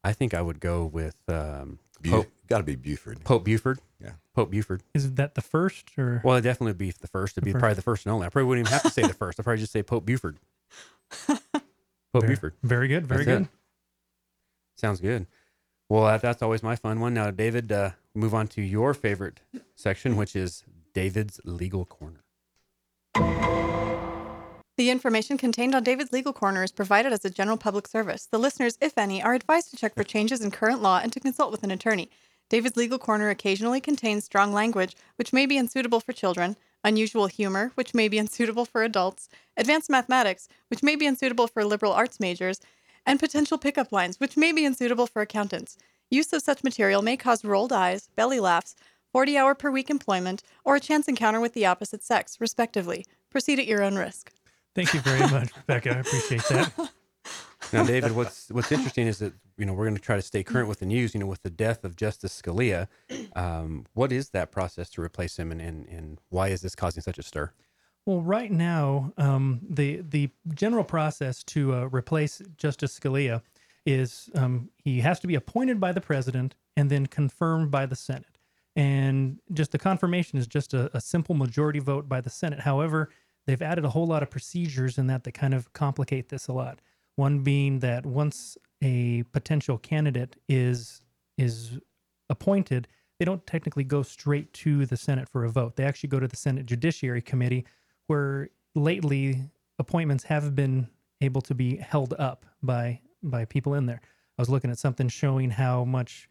I 0.03 0.13
think 0.13 0.33
I 0.33 0.41
would 0.41 0.59
go 0.59 0.83
with 0.83 1.15
um, 1.27 1.77
Bu- 2.01 2.09
Pope 2.09 2.27
Got 2.47 2.57
to 2.57 2.63
be 2.63 2.75
Buford. 2.75 3.23
Pope 3.23 3.43
Buford. 3.43 3.79
Yeah. 4.01 4.13
Pope 4.33 4.49
Buford. 4.49 4.81
Is 4.95 5.13
that 5.13 5.35
the 5.35 5.41
first 5.41 5.91
or? 5.95 6.21
Well, 6.23 6.35
it'd 6.37 6.43
definitely 6.43 6.73
be 6.73 6.91
the 6.91 7.05
first. 7.07 7.33
It'd 7.33 7.43
be 7.43 7.51
first. 7.51 7.59
probably 7.59 7.75
the 7.75 7.81
first 7.83 8.07
and 8.07 8.13
only. 8.13 8.25
I 8.25 8.29
probably 8.29 8.47
wouldn't 8.47 8.67
even 8.67 8.73
have 8.73 8.81
to 8.81 8.89
say 8.89 9.03
the 9.03 9.13
first. 9.13 9.39
I'd 9.39 9.43
probably 9.43 9.61
just 9.61 9.73
say 9.73 9.83
Pope 9.83 10.07
Buford. 10.07 10.39
Pope 11.27 11.39
very, 12.13 12.27
Buford. 12.29 12.53
Very 12.63 12.87
good. 12.87 13.05
Very 13.05 13.25
That's 13.25 13.35
it. 13.35 13.39
good. 13.43 13.49
Sounds 14.75 15.01
good. 15.01 15.27
Well, 15.87 16.05
that, 16.05 16.23
that's 16.23 16.41
always 16.41 16.63
my 16.63 16.75
fun 16.75 16.99
one. 16.99 17.13
Now, 17.13 17.29
David, 17.29 17.71
uh, 17.71 17.91
move 18.15 18.33
on 18.33 18.47
to 18.49 18.63
your 18.63 18.95
favorite 18.95 19.39
section, 19.75 20.15
which 20.15 20.35
is 20.35 20.63
David's 20.93 21.39
Legal 21.45 21.85
Corner. 21.85 22.24
The 24.77 24.89
information 24.89 25.37
contained 25.37 25.73
on 25.73 25.83
David's 25.85 26.11
Legal 26.11 26.33
Corner 26.33 26.61
is 26.61 26.73
provided 26.73 27.13
as 27.13 27.23
a 27.23 27.29
general 27.29 27.55
public 27.55 27.87
service. 27.87 28.25
The 28.25 28.37
listeners, 28.37 28.77
if 28.81 28.97
any, 28.97 29.23
are 29.23 29.33
advised 29.33 29.69
to 29.71 29.77
check 29.77 29.95
for 29.95 30.03
changes 30.03 30.41
in 30.41 30.51
current 30.51 30.81
law 30.81 30.99
and 31.01 31.13
to 31.13 31.19
consult 31.21 31.49
with 31.49 31.63
an 31.63 31.71
attorney. 31.71 32.09
David's 32.49 32.75
Legal 32.75 32.99
Corner 32.99 33.29
occasionally 33.29 33.79
contains 33.79 34.25
strong 34.25 34.51
language, 34.51 34.97
which 35.15 35.31
may 35.31 35.45
be 35.45 35.57
unsuitable 35.57 36.01
for 36.01 36.11
children, 36.11 36.57
unusual 36.83 37.27
humor, 37.27 37.71
which 37.75 37.93
may 37.93 38.09
be 38.09 38.17
unsuitable 38.19 38.65
for 38.65 38.83
adults, 38.83 39.29
advanced 39.55 39.89
mathematics, 39.89 40.49
which 40.67 40.83
may 40.83 40.97
be 40.97 41.05
unsuitable 41.05 41.47
for 41.47 41.63
liberal 41.63 41.93
arts 41.93 42.19
majors, 42.19 42.59
and 43.05 43.17
potential 43.17 43.57
pickup 43.57 43.93
lines, 43.93 44.19
which 44.19 44.35
may 44.35 44.51
be 44.51 44.65
unsuitable 44.65 45.07
for 45.07 45.21
accountants. 45.21 45.77
Use 46.11 46.33
of 46.33 46.41
such 46.41 46.65
material 46.65 47.01
may 47.01 47.15
cause 47.15 47.45
rolled 47.45 47.71
eyes, 47.71 48.09
belly 48.17 48.41
laughs, 48.41 48.75
40 49.13 49.37
hour 49.37 49.55
per 49.55 49.71
week 49.71 49.89
employment, 49.89 50.43
or 50.65 50.75
a 50.75 50.81
chance 50.81 51.07
encounter 51.07 51.39
with 51.39 51.53
the 51.53 51.65
opposite 51.65 52.03
sex, 52.03 52.41
respectively. 52.41 53.05
Proceed 53.29 53.59
at 53.59 53.67
your 53.67 53.81
own 53.81 53.95
risk. 53.95 54.33
Thank 54.75 54.93
you 54.93 54.99
very 54.99 55.19
much, 55.31 55.49
Rebecca. 55.55 55.91
I 55.91 55.99
appreciate 55.99 56.43
that. 56.49 56.91
Now, 57.73 57.83
David, 57.83 58.11
what's 58.11 58.49
what's 58.51 58.71
interesting 58.71 59.07
is 59.07 59.17
that 59.19 59.33
you 59.57 59.65
know 59.65 59.73
we're 59.73 59.85
going 59.85 59.97
to 59.97 60.01
try 60.01 60.15
to 60.15 60.21
stay 60.21 60.43
current 60.43 60.69
with 60.69 60.79
the 60.79 60.85
news. 60.85 61.15
You 61.15 61.19
know, 61.19 61.25
with 61.25 61.41
the 61.41 61.49
death 61.49 61.83
of 61.83 61.95
Justice 61.95 62.39
Scalia, 62.39 62.87
um, 63.35 63.85
what 63.93 64.11
is 64.11 64.29
that 64.29 64.51
process 64.51 64.87
to 64.91 65.01
replace 65.01 65.37
him, 65.37 65.51
and, 65.51 65.59
and 65.59 65.87
and 65.89 66.19
why 66.29 66.49
is 66.49 66.61
this 66.61 66.75
causing 66.75 67.01
such 67.01 67.17
a 67.17 67.23
stir? 67.23 67.51
Well, 68.05 68.21
right 68.21 68.51
now, 68.51 69.13
um, 69.17 69.61
the 69.67 70.01
the 70.07 70.29
general 70.53 70.83
process 70.83 71.43
to 71.45 71.73
uh, 71.73 71.85
replace 71.85 72.41
Justice 72.55 72.99
Scalia 72.99 73.41
is 73.85 74.29
um, 74.35 74.69
he 74.83 74.99
has 75.01 75.19
to 75.21 75.27
be 75.27 75.35
appointed 75.35 75.79
by 75.79 75.91
the 75.91 76.01
president 76.01 76.55
and 76.77 76.89
then 76.89 77.07
confirmed 77.07 77.71
by 77.71 77.85
the 77.85 77.95
Senate. 77.95 78.37
And 78.75 79.39
just 79.53 79.71
the 79.71 79.79
confirmation 79.79 80.37
is 80.37 80.47
just 80.47 80.73
a, 80.73 80.95
a 80.95 80.99
simple 80.99 81.33
majority 81.33 81.79
vote 81.79 82.09
by 82.09 82.19
the 82.19 82.29
Senate. 82.29 82.59
However, 82.59 83.09
they've 83.45 83.61
added 83.61 83.85
a 83.85 83.89
whole 83.89 84.07
lot 84.07 84.23
of 84.23 84.29
procedures 84.29 84.97
in 84.97 85.07
that 85.07 85.23
that 85.23 85.33
kind 85.33 85.53
of 85.53 85.71
complicate 85.73 86.29
this 86.29 86.47
a 86.47 86.53
lot. 86.53 86.79
One 87.15 87.39
being 87.39 87.79
that 87.79 88.05
once 88.05 88.57
a 88.83 89.23
potential 89.31 89.77
candidate 89.77 90.35
is 90.49 91.01
is 91.37 91.79
appointed, 92.29 92.87
they 93.19 93.25
don't 93.25 93.45
technically 93.45 93.83
go 93.83 94.03
straight 94.03 94.51
to 94.53 94.85
the 94.85 94.97
Senate 94.97 95.29
for 95.29 95.45
a 95.45 95.49
vote. 95.49 95.75
They 95.75 95.85
actually 95.85 96.09
go 96.09 96.19
to 96.19 96.27
the 96.27 96.35
Senate 96.35 96.65
Judiciary 96.65 97.21
Committee, 97.21 97.65
where 98.07 98.49
lately 98.73 99.41
appointments 99.79 100.23
have 100.25 100.55
been 100.55 100.87
able 101.21 101.41
to 101.41 101.55
be 101.55 101.77
held 101.77 102.13
up 102.19 102.45
by 102.61 102.99
by 103.23 103.45
people 103.45 103.73
in 103.73 103.85
there. 103.85 104.01
I 104.37 104.41
was 104.41 104.49
looking 104.49 104.69
at 104.69 104.77
something 104.77 105.07
showing 105.07 105.49
how 105.49 105.85
much 105.85 106.27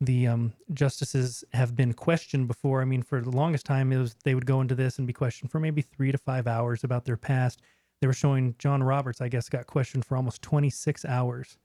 the 0.00 0.26
um, 0.26 0.52
justices 0.72 1.42
have 1.52 1.74
been 1.74 1.92
questioned 1.94 2.48
before. 2.48 2.82
I 2.82 2.84
mean, 2.84 3.02
for 3.02 3.20
the 3.22 3.30
longest 3.30 3.64
time, 3.66 3.92
it 3.92 3.98
was 3.98 4.14
they 4.24 4.34
would 4.34 4.46
go 4.46 4.60
into 4.60 4.74
this 4.74 4.98
and 4.98 5.06
be 5.06 5.12
questioned 5.12 5.50
for 5.50 5.58
maybe 5.60 5.80
three 5.82 6.12
to 6.12 6.18
five 6.18 6.46
hours 6.46 6.84
about 6.84 7.04
their 7.04 7.16
past. 7.16 7.62
They 8.00 8.06
were 8.06 8.12
showing 8.12 8.54
John 8.58 8.82
Roberts, 8.82 9.20
I 9.22 9.28
guess, 9.28 9.48
got 9.48 9.66
questioned 9.66 10.04
for 10.04 10.16
almost 10.16 10.42
26 10.42 11.04
hours 11.06 11.56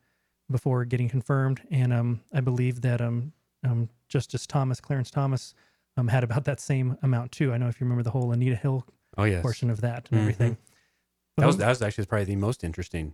before 0.50 0.86
getting 0.86 1.10
confirmed, 1.10 1.62
and 1.72 1.94
um, 1.94 2.22
I 2.34 2.39
believe 2.41 2.82
that 2.82 3.02
um, 3.02 3.32
um, 3.65 3.89
Justice 4.10 4.46
Thomas, 4.48 4.80
Clarence 4.82 5.12
Thomas, 5.12 5.54
um, 5.98 6.08
had 6.08 6.24
about 6.24 6.46
that 6.46 6.60
same 6.60 6.98
amount 7.04 7.32
too. 7.34 7.52
I 7.54 7.58
know 7.58 7.67
if 7.67 7.80
you 7.80 7.86
remember 7.86 8.04
the 8.04 8.12
whole 8.12 8.32
Anita 8.32 8.56
Hill 8.56 8.86
Oh 9.17 9.26
yes, 9.26 9.41
portion 9.41 9.70
of 9.70 9.82
that 9.82 10.08
and 10.10 10.20
Mhm. 10.20 10.22
everything. 10.24 10.58
that 11.38 11.46
was 11.48 11.58
that 11.58 11.67
was 11.70 11.82
actually 11.82 12.06
probably 12.06 12.26
the 12.26 12.36
most 12.38 12.63
interesting 12.63 13.13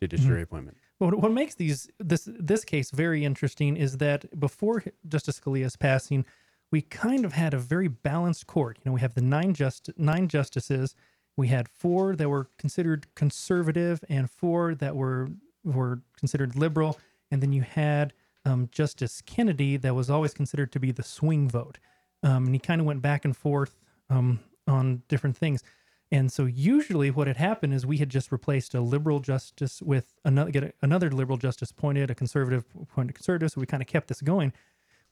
judiciary 0.00 0.42
appointment. 0.42 0.76
What, 1.00 1.14
what 1.14 1.32
makes 1.32 1.54
these 1.54 1.88
this 1.98 2.28
this 2.30 2.62
case 2.62 2.90
very 2.90 3.24
interesting 3.24 3.74
is 3.74 3.96
that 3.96 4.38
before 4.38 4.84
Justice 5.08 5.40
Scalia's 5.40 5.74
passing, 5.74 6.26
we 6.70 6.82
kind 6.82 7.24
of 7.24 7.32
had 7.32 7.54
a 7.54 7.58
very 7.58 7.88
balanced 7.88 8.46
court. 8.46 8.78
You 8.78 8.90
know, 8.90 8.92
we 8.92 9.00
have 9.00 9.14
the 9.14 9.22
nine 9.22 9.54
just 9.54 9.90
nine 9.96 10.28
justices. 10.28 10.94
We 11.38 11.48
had 11.48 11.70
four 11.70 12.14
that 12.16 12.28
were 12.28 12.50
considered 12.58 13.06
conservative 13.14 14.04
and 14.10 14.30
four 14.30 14.74
that 14.74 14.94
were 14.94 15.30
were 15.64 16.02
considered 16.18 16.54
liberal, 16.54 16.98
and 17.30 17.42
then 17.42 17.54
you 17.54 17.62
had 17.62 18.12
um, 18.44 18.68
Justice 18.70 19.22
Kennedy 19.22 19.78
that 19.78 19.94
was 19.94 20.10
always 20.10 20.34
considered 20.34 20.70
to 20.72 20.80
be 20.80 20.92
the 20.92 21.02
swing 21.02 21.48
vote, 21.48 21.78
um, 22.22 22.44
and 22.44 22.54
he 22.54 22.58
kind 22.58 22.78
of 22.78 22.86
went 22.86 23.00
back 23.00 23.24
and 23.24 23.34
forth 23.34 23.74
um, 24.10 24.38
on 24.66 25.02
different 25.08 25.38
things. 25.38 25.64
And 26.12 26.32
so 26.32 26.44
usually 26.46 27.10
what 27.10 27.28
had 27.28 27.36
happened 27.36 27.72
is 27.72 27.86
we 27.86 27.98
had 27.98 28.08
just 28.08 28.32
replaced 28.32 28.74
a 28.74 28.80
liberal 28.80 29.20
justice 29.20 29.80
with 29.80 30.12
another 30.24 30.50
get 30.50 30.74
another 30.82 31.10
liberal 31.10 31.38
justice 31.38 31.70
appointed, 31.70 32.10
a 32.10 32.14
conservative 32.14 32.64
appointed 32.80 33.14
conservative. 33.14 33.52
So 33.52 33.60
we 33.60 33.66
kind 33.66 33.82
of 33.82 33.86
kept 33.86 34.08
this 34.08 34.20
going. 34.20 34.52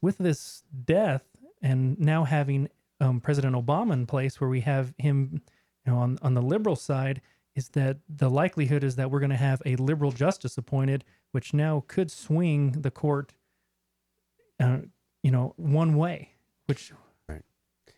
With 0.01 0.17
this 0.17 0.63
death 0.85 1.23
and 1.61 1.99
now 1.99 2.25
having 2.25 2.69
um, 2.99 3.21
President 3.21 3.55
Obama 3.55 3.93
in 3.93 4.05
place, 4.07 4.41
where 4.41 4.49
we 4.49 4.61
have 4.61 4.93
him, 4.97 5.41
you 5.85 5.91
know, 5.91 5.99
on 5.99 6.19
on 6.21 6.33
the 6.33 6.41
liberal 6.41 6.75
side, 6.75 7.21
is 7.55 7.69
that 7.69 7.97
the 8.09 8.29
likelihood 8.29 8.83
is 8.83 8.95
that 8.97 9.09
we're 9.09 9.19
going 9.19 9.29
to 9.29 9.35
have 9.37 9.61
a 9.65 9.75
liberal 9.77 10.11
justice 10.11 10.57
appointed, 10.57 11.05
which 11.31 11.53
now 11.53 11.83
could 11.87 12.11
swing 12.11 12.71
the 12.71 12.91
court, 12.91 13.33
uh, 14.59 14.79
you 15.23 15.31
know, 15.31 15.53
one 15.55 15.95
way, 15.95 16.33
which 16.65 16.91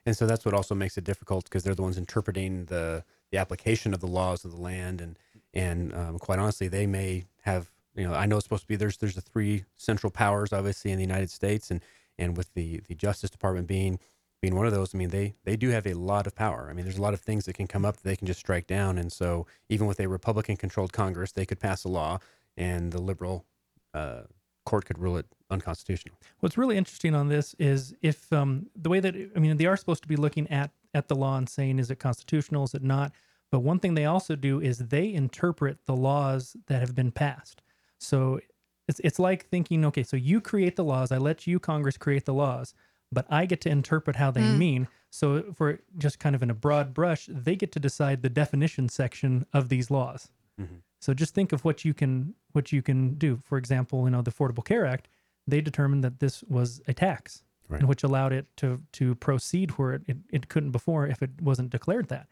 and 0.05 0.15
so 0.15 0.25
that's 0.25 0.45
what 0.45 0.53
also 0.53 0.75
makes 0.75 0.97
it 0.97 1.03
difficult 1.03 1.45
because 1.45 1.63
they're 1.63 1.75
the 1.75 1.81
ones 1.81 1.97
interpreting 1.97 2.65
the 2.65 3.03
the 3.31 3.37
application 3.37 3.93
of 3.93 3.99
the 3.99 4.07
laws 4.07 4.43
of 4.45 4.51
the 4.51 4.61
land 4.61 5.01
and 5.01 5.17
and 5.53 5.93
um, 5.93 6.19
quite 6.19 6.39
honestly 6.39 6.67
they 6.67 6.85
may 6.85 7.25
have 7.41 7.69
you 7.95 8.07
know 8.07 8.13
i 8.13 8.25
know 8.25 8.37
it's 8.37 8.45
supposed 8.45 8.63
to 8.63 8.67
be 8.67 8.75
there's 8.75 8.97
there's 8.97 9.15
the 9.15 9.21
three 9.21 9.65
central 9.77 10.11
powers 10.11 10.53
obviously 10.53 10.91
in 10.91 10.97
the 10.97 11.03
united 11.03 11.29
states 11.29 11.71
and 11.71 11.81
and 12.17 12.37
with 12.37 12.53
the 12.53 12.81
the 12.87 12.95
justice 12.95 13.29
department 13.29 13.67
being 13.67 13.99
being 14.41 14.55
one 14.55 14.65
of 14.65 14.73
those 14.73 14.93
i 14.95 14.97
mean 14.97 15.09
they 15.09 15.33
they 15.43 15.55
do 15.55 15.69
have 15.69 15.85
a 15.85 15.93
lot 15.93 16.25
of 16.27 16.35
power. 16.35 16.67
I 16.69 16.73
mean 16.73 16.85
there's 16.85 16.97
a 16.97 17.01
lot 17.01 17.13
of 17.13 17.21
things 17.21 17.45
that 17.45 17.53
can 17.53 17.67
come 17.67 17.85
up 17.85 17.97
that 17.97 18.03
they 18.03 18.15
can 18.15 18.27
just 18.27 18.39
strike 18.39 18.67
down 18.67 18.97
and 18.97 19.11
so 19.11 19.45
even 19.69 19.87
with 19.87 19.99
a 19.99 20.07
republican 20.07 20.57
controlled 20.57 20.93
congress 20.93 21.31
they 21.31 21.45
could 21.45 21.59
pass 21.59 21.83
a 21.83 21.89
law 21.89 22.19
and 22.57 22.91
the 22.91 23.01
liberal 23.01 23.45
uh, 23.93 24.21
court 24.65 24.85
could 24.85 24.97
rule 24.99 25.17
it 25.17 25.25
unconstitutional 25.49 26.17
What's 26.39 26.57
really 26.57 26.77
interesting 26.77 27.13
on 27.15 27.27
this 27.27 27.55
is 27.59 27.93
if 28.01 28.31
um, 28.31 28.67
the 28.75 28.89
way 28.89 28.99
that 28.99 29.15
I 29.35 29.39
mean 29.39 29.57
they 29.57 29.65
are 29.65 29.77
supposed 29.77 30.01
to 30.03 30.07
be 30.07 30.15
looking 30.15 30.47
at 30.49 30.71
at 30.93 31.07
the 31.07 31.15
law 31.15 31.37
and 31.37 31.47
saying 31.47 31.79
is 31.79 31.89
it 31.91 31.97
constitutional, 31.99 32.63
is 32.65 32.73
it 32.73 32.83
not? 32.83 33.11
But 33.51 33.59
one 33.59 33.79
thing 33.79 33.93
they 33.95 34.05
also 34.05 34.35
do 34.35 34.59
is 34.61 34.77
they 34.77 35.11
interpret 35.13 35.85
the 35.85 35.95
laws 35.95 36.55
that 36.67 36.79
have 36.79 36.95
been 36.95 37.11
passed. 37.11 37.61
So 37.99 38.39
it's 38.87 38.99
it's 39.03 39.19
like 39.19 39.47
thinking, 39.49 39.85
okay, 39.85 40.03
so 40.03 40.15
you 40.17 40.39
create 40.41 40.75
the 40.77 40.83
laws, 40.83 41.11
I 41.11 41.17
let 41.17 41.47
you 41.47 41.59
Congress 41.59 41.97
create 41.97 42.25
the 42.25 42.33
laws, 42.33 42.73
but 43.11 43.25
I 43.29 43.45
get 43.45 43.61
to 43.61 43.69
interpret 43.69 44.15
how 44.15 44.31
they 44.31 44.43
Mm. 44.43 44.57
mean. 44.57 44.87
So 45.09 45.51
for 45.53 45.79
just 45.97 46.17
kind 46.19 46.35
of 46.35 46.41
in 46.43 46.49
a 46.49 46.53
broad 46.53 46.93
brush, 46.93 47.27
they 47.29 47.55
get 47.57 47.71
to 47.73 47.79
decide 47.79 48.21
the 48.21 48.29
definition 48.29 48.87
section 48.89 49.45
of 49.53 49.67
these 49.69 49.91
laws. 49.91 50.29
Mhm. 50.59 50.81
So 51.01 51.13
just 51.13 51.33
think 51.33 51.51
of 51.51 51.65
what 51.65 51.83
you 51.83 51.93
can 51.93 52.35
what 52.53 52.71
you 52.71 52.81
can 52.81 53.15
do. 53.15 53.37
For 53.43 53.57
example, 53.57 54.05
you 54.05 54.11
know 54.11 54.21
the 54.21 54.31
Affordable 54.31 54.63
Care 54.63 54.85
Act, 54.85 55.07
they 55.47 55.59
determined 55.59 56.03
that 56.03 56.19
this 56.19 56.43
was 56.43 56.81
a 56.87 56.93
tax, 56.93 57.43
Right. 57.67 57.79
and 57.79 57.89
which 57.89 58.03
allowed 58.03 58.33
it 58.33 58.45
to 58.57 58.81
to 58.93 59.15
proceed 59.15 59.71
where 59.71 59.93
it, 59.93 60.01
it, 60.07 60.17
it 60.31 60.47
couldn't 60.49 60.71
before 60.71 61.07
if 61.07 61.21
it 61.21 61.31
wasn't 61.41 61.69
declared 61.71 62.07
that. 62.09 62.27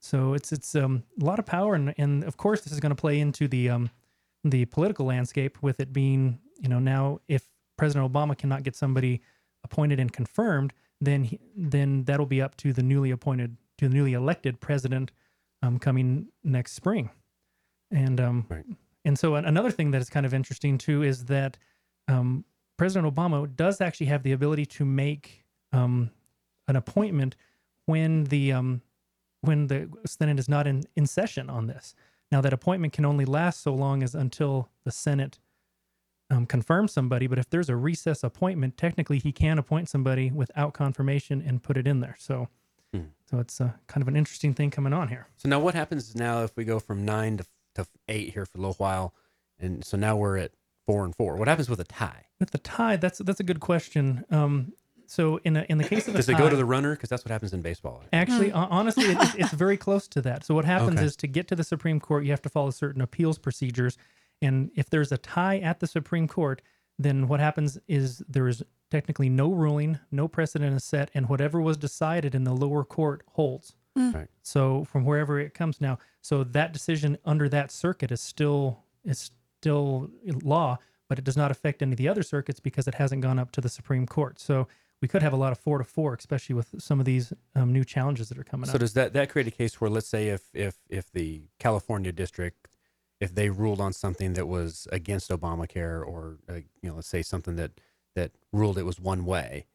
So 0.00 0.34
it's 0.34 0.52
it's 0.52 0.74
um, 0.74 1.02
a 1.20 1.24
lot 1.24 1.38
of 1.38 1.46
power, 1.46 1.74
and 1.74 1.94
and 1.98 2.24
of 2.24 2.36
course 2.36 2.62
this 2.62 2.72
is 2.72 2.80
going 2.80 2.90
to 2.96 3.00
play 3.00 3.20
into 3.20 3.46
the 3.48 3.68
um, 3.70 3.90
the 4.42 4.64
political 4.66 5.06
landscape 5.06 5.58
with 5.62 5.80
it 5.80 5.92
being 5.92 6.38
you 6.60 6.68
know 6.68 6.78
now 6.78 7.20
if 7.28 7.48
President 7.76 8.10
Obama 8.10 8.36
cannot 8.38 8.62
get 8.62 8.76
somebody 8.76 9.20
appointed 9.64 9.98
and 9.98 10.12
confirmed, 10.12 10.72
then 11.00 11.24
he, 11.24 11.40
then 11.56 12.04
that'll 12.04 12.26
be 12.26 12.40
up 12.40 12.56
to 12.58 12.72
the 12.72 12.82
newly 12.82 13.10
appointed 13.10 13.56
to 13.78 13.88
the 13.88 13.94
newly 13.94 14.12
elected 14.12 14.60
president 14.60 15.10
um, 15.62 15.78
coming 15.78 16.28
next 16.44 16.72
spring, 16.72 17.10
and 17.94 18.20
um, 18.20 18.46
Right. 18.48 18.64
and 19.04 19.18
so 19.18 19.34
another 19.36 19.70
thing 19.70 19.90
that 19.92 20.00
is 20.02 20.10
kind 20.10 20.26
of 20.26 20.34
interesting 20.34 20.76
too 20.78 21.02
is 21.02 21.24
that 21.26 21.56
um, 22.08 22.44
President 22.76 23.14
Obama 23.14 23.54
does 23.54 23.80
actually 23.80 24.06
have 24.06 24.22
the 24.22 24.32
ability 24.32 24.66
to 24.66 24.84
make 24.84 25.44
um, 25.72 26.10
an 26.68 26.76
appointment 26.76 27.36
when 27.86 28.24
the 28.24 28.52
um, 28.52 28.82
when 29.42 29.66
the 29.68 29.88
Senate 30.06 30.38
is 30.38 30.48
not 30.48 30.66
in, 30.66 30.82
in 30.96 31.06
session 31.06 31.48
on 31.50 31.66
this. 31.66 31.94
Now 32.32 32.40
that 32.40 32.52
appointment 32.52 32.92
can 32.92 33.04
only 33.04 33.24
last 33.24 33.62
so 33.62 33.72
long 33.74 34.02
as 34.02 34.14
until 34.14 34.70
the 34.84 34.90
Senate 34.90 35.38
um, 36.30 36.46
confirms 36.46 36.92
somebody. 36.92 37.26
But 37.26 37.38
if 37.38 37.48
there's 37.50 37.68
a 37.68 37.76
recess 37.76 38.24
appointment, 38.24 38.76
technically 38.78 39.18
he 39.18 39.30
can 39.32 39.58
appoint 39.58 39.88
somebody 39.90 40.30
without 40.30 40.72
confirmation 40.72 41.42
and 41.46 41.62
put 41.62 41.76
it 41.76 41.86
in 41.86 42.00
there. 42.00 42.16
So 42.18 42.48
Hmm. 42.94 43.06
so 43.28 43.38
it's 43.40 43.60
uh, 43.60 43.72
kind 43.88 44.02
of 44.02 44.08
an 44.08 44.14
interesting 44.16 44.54
thing 44.54 44.70
coming 44.70 44.92
on 44.92 45.08
here. 45.08 45.26
So 45.36 45.48
now 45.48 45.58
what 45.58 45.74
happens 45.74 46.14
now 46.14 46.44
if 46.44 46.56
we 46.56 46.64
go 46.64 46.78
from 46.78 47.04
nine 47.04 47.36
to, 47.38 47.44
to 47.74 47.86
eight 48.08 48.32
here 48.34 48.46
for 48.46 48.58
a 48.58 48.60
little 48.60 48.74
while? 48.74 49.14
And 49.58 49.84
so 49.84 49.96
now 49.96 50.16
we're 50.16 50.36
at 50.38 50.52
four 50.86 51.04
and 51.04 51.14
four. 51.14 51.36
What 51.36 51.48
happens 51.48 51.68
with 51.70 51.80
a 51.80 51.84
tie? 51.84 52.26
With 52.40 52.50
the 52.50 52.58
tie, 52.58 52.96
that's 52.96 53.18
that's 53.18 53.40
a 53.40 53.44
good 53.44 53.60
question. 53.60 54.24
Um, 54.30 54.72
so 55.06 55.38
in 55.44 55.56
a, 55.56 55.66
in 55.68 55.78
the 55.78 55.84
case 55.84 56.08
of 56.08 56.14
a 56.14 56.16
Does 56.16 56.28
it 56.28 56.38
go 56.38 56.48
to 56.48 56.56
the 56.56 56.64
runner? 56.64 56.92
Because 56.94 57.08
that's 57.10 57.24
what 57.24 57.30
happens 57.30 57.52
in 57.52 57.60
baseball. 57.62 58.02
Actually, 58.12 58.50
hon- 58.50 58.68
honestly, 58.70 59.04
it, 59.04 59.18
it's, 59.20 59.34
it's 59.34 59.52
very 59.52 59.76
close 59.76 60.08
to 60.08 60.22
that. 60.22 60.44
So 60.44 60.54
what 60.54 60.64
happens 60.64 60.96
Okay. 60.96 61.04
is 61.04 61.16
to 61.16 61.26
get 61.26 61.46
to 61.48 61.56
the 61.56 61.64
Supreme 61.64 62.00
Court, 62.00 62.24
you 62.24 62.30
have 62.30 62.42
to 62.42 62.48
follow 62.48 62.70
certain 62.70 63.02
appeals 63.02 63.38
procedures, 63.38 63.98
and 64.42 64.70
if 64.74 64.88
there's 64.90 65.12
a 65.12 65.18
tie 65.18 65.58
at 65.58 65.80
the 65.80 65.86
Supreme 65.86 66.26
Court, 66.26 66.62
then 66.98 67.28
what 67.28 67.40
happens 67.40 67.78
is 67.86 68.22
there 68.28 68.48
is 68.48 68.62
technically 68.90 69.28
no 69.28 69.50
ruling, 69.50 69.98
no 70.10 70.26
precedent 70.28 70.74
is 70.74 70.84
set, 70.84 71.10
and 71.14 71.28
whatever 71.28 71.60
was 71.60 71.76
decided 71.76 72.34
in 72.34 72.44
the 72.44 72.54
lower 72.54 72.84
court 72.84 73.22
holds. 73.32 73.74
Right. 73.96 74.28
So 74.42 74.84
from 74.84 75.04
wherever 75.04 75.38
it 75.38 75.54
comes 75.54 75.80
now, 75.80 75.98
so 76.20 76.44
that 76.44 76.72
decision 76.72 77.18
under 77.24 77.48
that 77.48 77.70
circuit 77.70 78.10
is 78.10 78.20
still 78.20 78.84
is 79.04 79.30
still 79.60 80.10
law, 80.42 80.78
but 81.08 81.18
it 81.18 81.24
does 81.24 81.36
not 81.36 81.50
affect 81.50 81.82
any 81.82 81.92
of 81.92 81.98
the 81.98 82.08
other 82.08 82.22
circuits 82.22 82.60
because 82.60 82.88
it 82.88 82.94
hasn't 82.94 83.22
gone 83.22 83.38
up 83.38 83.52
to 83.52 83.60
the 83.60 83.68
Supreme 83.68 84.06
Court. 84.06 84.40
So 84.40 84.66
we 85.00 85.08
could 85.08 85.22
have 85.22 85.32
a 85.32 85.36
lot 85.36 85.52
of 85.52 85.58
four 85.58 85.78
to 85.78 85.84
four, 85.84 86.14
especially 86.14 86.54
with 86.54 86.74
some 86.78 86.98
of 86.98 87.06
these 87.06 87.32
um, 87.54 87.72
new 87.72 87.84
challenges 87.84 88.28
that 88.30 88.38
are 88.38 88.44
coming 88.44 88.66
So 88.66 88.70
up. 88.70 88.74
So 88.74 88.78
does 88.78 88.94
that 88.94 89.12
that 89.12 89.30
create 89.30 89.46
a 89.46 89.50
case 89.50 89.80
where, 89.80 89.90
let's 89.90 90.08
say, 90.08 90.28
if 90.28 90.42
if 90.54 90.76
if 90.88 91.12
the 91.12 91.42
California 91.58 92.10
district, 92.10 92.68
if 93.20 93.34
they 93.34 93.50
ruled 93.50 93.80
on 93.80 93.92
something 93.92 94.32
that 94.32 94.46
was 94.46 94.88
against 94.90 95.30
Obamacare, 95.30 96.04
or 96.04 96.38
uh, 96.48 96.54
you 96.54 96.88
know, 96.88 96.94
let's 96.94 97.08
say 97.08 97.22
something 97.22 97.56
that 97.56 97.72
that 98.14 98.32
ruled 98.52 98.78
it 98.78 98.84
was 98.84 98.98
one 98.98 99.24
way, 99.24 99.66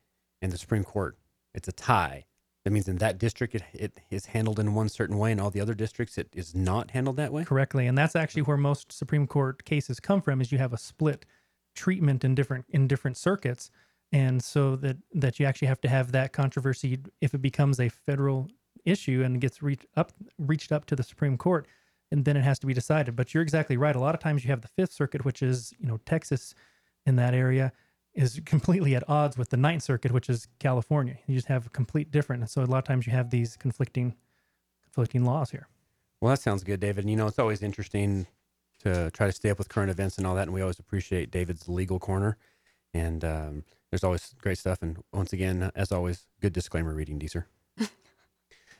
and 0.42 0.52
the 0.52 0.58
Supreme 0.58 0.84
Court, 0.84 1.18
it's 1.54 1.68
a 1.68 1.74
tie. 1.74 2.26
That 2.66 2.72
means 2.72 2.88
in 2.88 2.98
that 2.98 3.18
district 3.18 3.56
it, 3.56 3.64
it 3.74 4.00
is 4.10 4.28
handled 4.28 4.60
in 4.60 4.74
one 4.74 4.90
certain 4.90 5.18
way, 5.18 5.32
and 5.32 5.40
all 5.40 5.50
the 5.50 5.62
other 5.62 5.74
districts 5.74 6.18
it 6.18 6.28
is 6.34 6.54
not 6.54 6.92
handled 6.92 7.18
that 7.18 7.32
way. 7.32 7.46
correctly 7.46 7.88
and 7.88 7.98
that's 7.98 8.16
actually 8.16 8.42
where 8.42 8.58
most 8.58 8.92
supreme 8.92 9.28
court 9.28 9.64
cases 9.66 10.00
come 10.00 10.22
from 10.22 10.42
is 10.42 10.52
you 10.52 10.58
have 10.58 10.74
a 10.74 10.78
split 10.78 11.26
treatment 11.76 12.24
in 12.24 12.36
different 12.36 12.66
in 12.70 12.88
different 12.88 13.18
circuits. 13.18 13.72
And 14.12 14.44
so 14.44 14.76
that 14.78 14.98
that 15.14 15.40
you 15.40 15.46
actually 15.46 15.68
have 15.68 15.82
to 15.82 15.90
have 15.90 16.12
that 16.12 16.34
controversy 16.34 17.00
if 17.22 17.34
it 17.34 17.42
becomes 17.42 17.80
a 17.80 17.90
federal 17.90 18.48
issue 18.86 19.22
and 19.24 19.40
gets 19.40 19.62
reached 19.62 19.86
up 19.96 20.12
reached 20.38 20.72
up 20.72 20.86
to 20.86 20.96
the 20.96 21.04
supreme 21.04 21.38
court 21.38 21.68
and 22.12 22.26
then 22.26 22.36
it 22.36 22.44
has 22.44 22.60
to 22.60 22.68
be 22.68 22.74
decided. 22.74 23.16
But 23.16 23.34
you're 23.34 23.44
exactly 23.44 23.78
right. 23.78 23.96
A 23.96 24.00
lot 24.00 24.16
of 24.16 24.22
times 24.22 24.44
you 24.44 24.50
have 24.50 24.62
the 24.62 24.68
fifth 24.68 24.92
circuit 24.92 25.24
which 25.26 25.42
is 25.42 25.74
you 25.80 25.88
know 25.88 26.00
texas 26.06 26.54
in 27.06 27.16
that 27.18 27.34
area 27.34 27.72
is 28.14 28.42
completely 28.46 28.96
at 28.96 29.04
odds 29.08 29.38
with 29.38 29.50
the 29.50 29.58
ninth 29.58 29.84
circuit 29.84 30.12
which 30.12 30.30
is 30.30 30.48
california 30.60 31.18
you 31.28 31.36
just 31.36 31.48
have 31.48 31.68
a 31.68 31.70
complete 31.70 32.12
different 32.12 32.42
and 32.42 32.50
so 32.50 32.62
a 32.62 32.66
lot 32.66 32.80
of 32.80 32.84
times 32.84 33.06
you 33.06 33.12
have 33.14 33.30
these 33.30 33.56
conflicting 33.56 34.16
conflicting 34.84 35.24
laws 35.24 35.52
here 35.52 35.68
Well, 36.22 36.32
that 36.32 36.42
sounds 36.42 36.64
good, 36.64 36.80
David. 36.80 37.06
And 37.06 37.12
you 37.12 37.16
know, 37.16 37.28
it's 37.28 37.40
always 37.40 37.62
interesting 37.62 38.28
to 38.84 39.10
try 39.12 39.28
to 39.28 39.32
stay 39.32 39.50
up 39.50 39.58
with 39.58 39.70
current 39.70 39.90
events 39.92 40.18
and 40.18 40.28
all 40.28 40.36
that. 40.36 40.44
And 40.44 40.54
we 40.54 40.62
always 40.62 40.80
appreciate 40.80 41.32
David's 41.32 41.70
legal 41.70 42.00
corner. 42.00 42.38
And 42.94 43.24
um, 43.24 43.64
there's 43.90 44.04
always 44.04 44.34
great 44.42 44.58
stuff. 44.58 44.80
And 44.82 44.98
once 45.14 45.32
again, 45.32 45.72
as 45.76 45.92
always, 45.92 46.28
good 46.42 46.54
disclaimer 46.54 46.94
reading, 46.94 47.20
Deeser. 47.20 47.46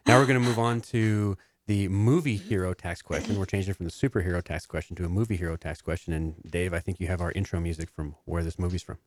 now 0.06 0.20
we're 0.20 0.26
going 0.26 0.42
to 0.42 0.46
move 0.46 0.60
on 0.60 0.82
to 0.82 1.38
the 1.68 1.88
movie 1.88 2.38
hero 2.38 2.74
tax 2.74 3.02
question. 3.02 3.38
We're 3.38 3.46
changing 3.46 3.74
from 3.74 3.86
the 3.86 3.92
superhero 3.92 4.44
tax 4.44 4.66
question 4.66 4.96
to 4.98 5.06
a 5.06 5.10
movie 5.10 5.38
hero 5.38 5.56
tax 5.56 5.82
question. 5.82 6.14
And 6.14 6.36
Dave, 6.50 6.74
I 6.74 6.80
think 6.80 7.00
you 7.00 7.08
have 7.08 7.22
our 7.22 7.32
intro 7.32 7.60
music 7.60 7.90
from 7.90 8.16
where 8.26 8.44
this 8.44 8.58
movie's 8.58 8.84
from. 8.84 8.98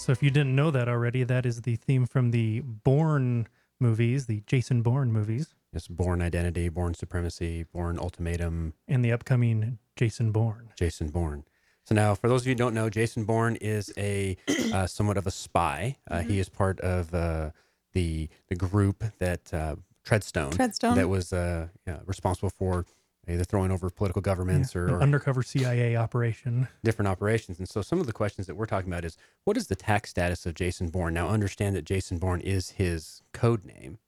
So 0.00 0.12
if 0.12 0.22
you 0.22 0.30
didn't 0.30 0.56
know 0.56 0.70
that 0.70 0.88
already, 0.88 1.24
that 1.24 1.44
is 1.44 1.60
the 1.60 1.76
theme 1.76 2.06
from 2.06 2.30
the 2.30 2.60
Bourne 2.60 3.46
movies, 3.78 4.24
the 4.26 4.42
Jason 4.46 4.80
Bourne 4.80 5.12
movies, 5.12 5.54
It's 5.74 5.88
Bourne 5.88 6.22
Identity, 6.22 6.70
Bourne 6.70 6.94
Supremacy, 6.94 7.64
Bourne 7.70 7.98
Ultimatum, 7.98 8.72
and 8.88 9.04
the 9.04 9.12
upcoming 9.12 9.78
Jason 9.96 10.32
Bourne. 10.32 10.70
Jason 10.74 11.08
Bourne. 11.10 11.44
So 11.84 11.94
now, 11.94 12.14
for 12.14 12.28
those 12.28 12.40
of 12.42 12.46
you 12.46 12.52
who 12.52 12.56
don't 12.58 12.72
know, 12.72 12.88
Jason 12.88 13.24
Bourne 13.24 13.56
is 13.56 13.92
a 13.98 14.38
uh, 14.72 14.86
somewhat 14.86 15.18
of 15.18 15.26
a 15.26 15.30
spy. 15.30 15.98
Uh, 16.10 16.20
He 16.22 16.38
is 16.40 16.48
part 16.48 16.80
of 16.80 17.12
uh, 17.14 17.50
the 17.92 18.30
the 18.48 18.56
group 18.56 19.04
that 19.18 19.52
uh, 19.52 19.76
Treadstone, 20.06 20.52
Treadstone. 20.52 20.94
that 20.94 21.10
was 21.10 21.30
uh, 21.34 21.68
yeah, 21.86 21.98
responsible 22.06 22.48
for 22.50 22.86
either 23.28 23.44
throwing 23.44 23.70
over 23.70 23.90
political 23.90 24.22
governments 24.22 24.74
Yeah, 24.74 24.80
or, 24.82 24.86
an 24.88 24.94
or 24.94 25.02
undercover 25.02 25.42
CIA 25.42 25.96
operation. 25.96 26.68
different 26.82 27.08
operations. 27.08 27.58
And 27.58 27.68
so, 27.68 27.82
some 27.82 28.00
of 28.00 28.06
the 28.06 28.12
questions 28.12 28.46
that 28.46 28.54
we're 28.56 28.66
talking 28.66 28.90
about 28.90 29.04
is 29.04 29.16
what 29.44 29.56
is 29.56 29.66
the 29.68 29.76
tax 29.76 30.10
status 30.10 30.46
of 30.46 30.54
Jason 30.54 30.88
Bourne? 30.88 31.14
Now, 31.14 31.28
understand 31.28 31.76
that 31.76 31.84
Jason 31.84 32.18
Bourne 32.18 32.40
is 32.40 32.70
his 32.70 33.22
code 33.32 33.64
name, 33.64 33.98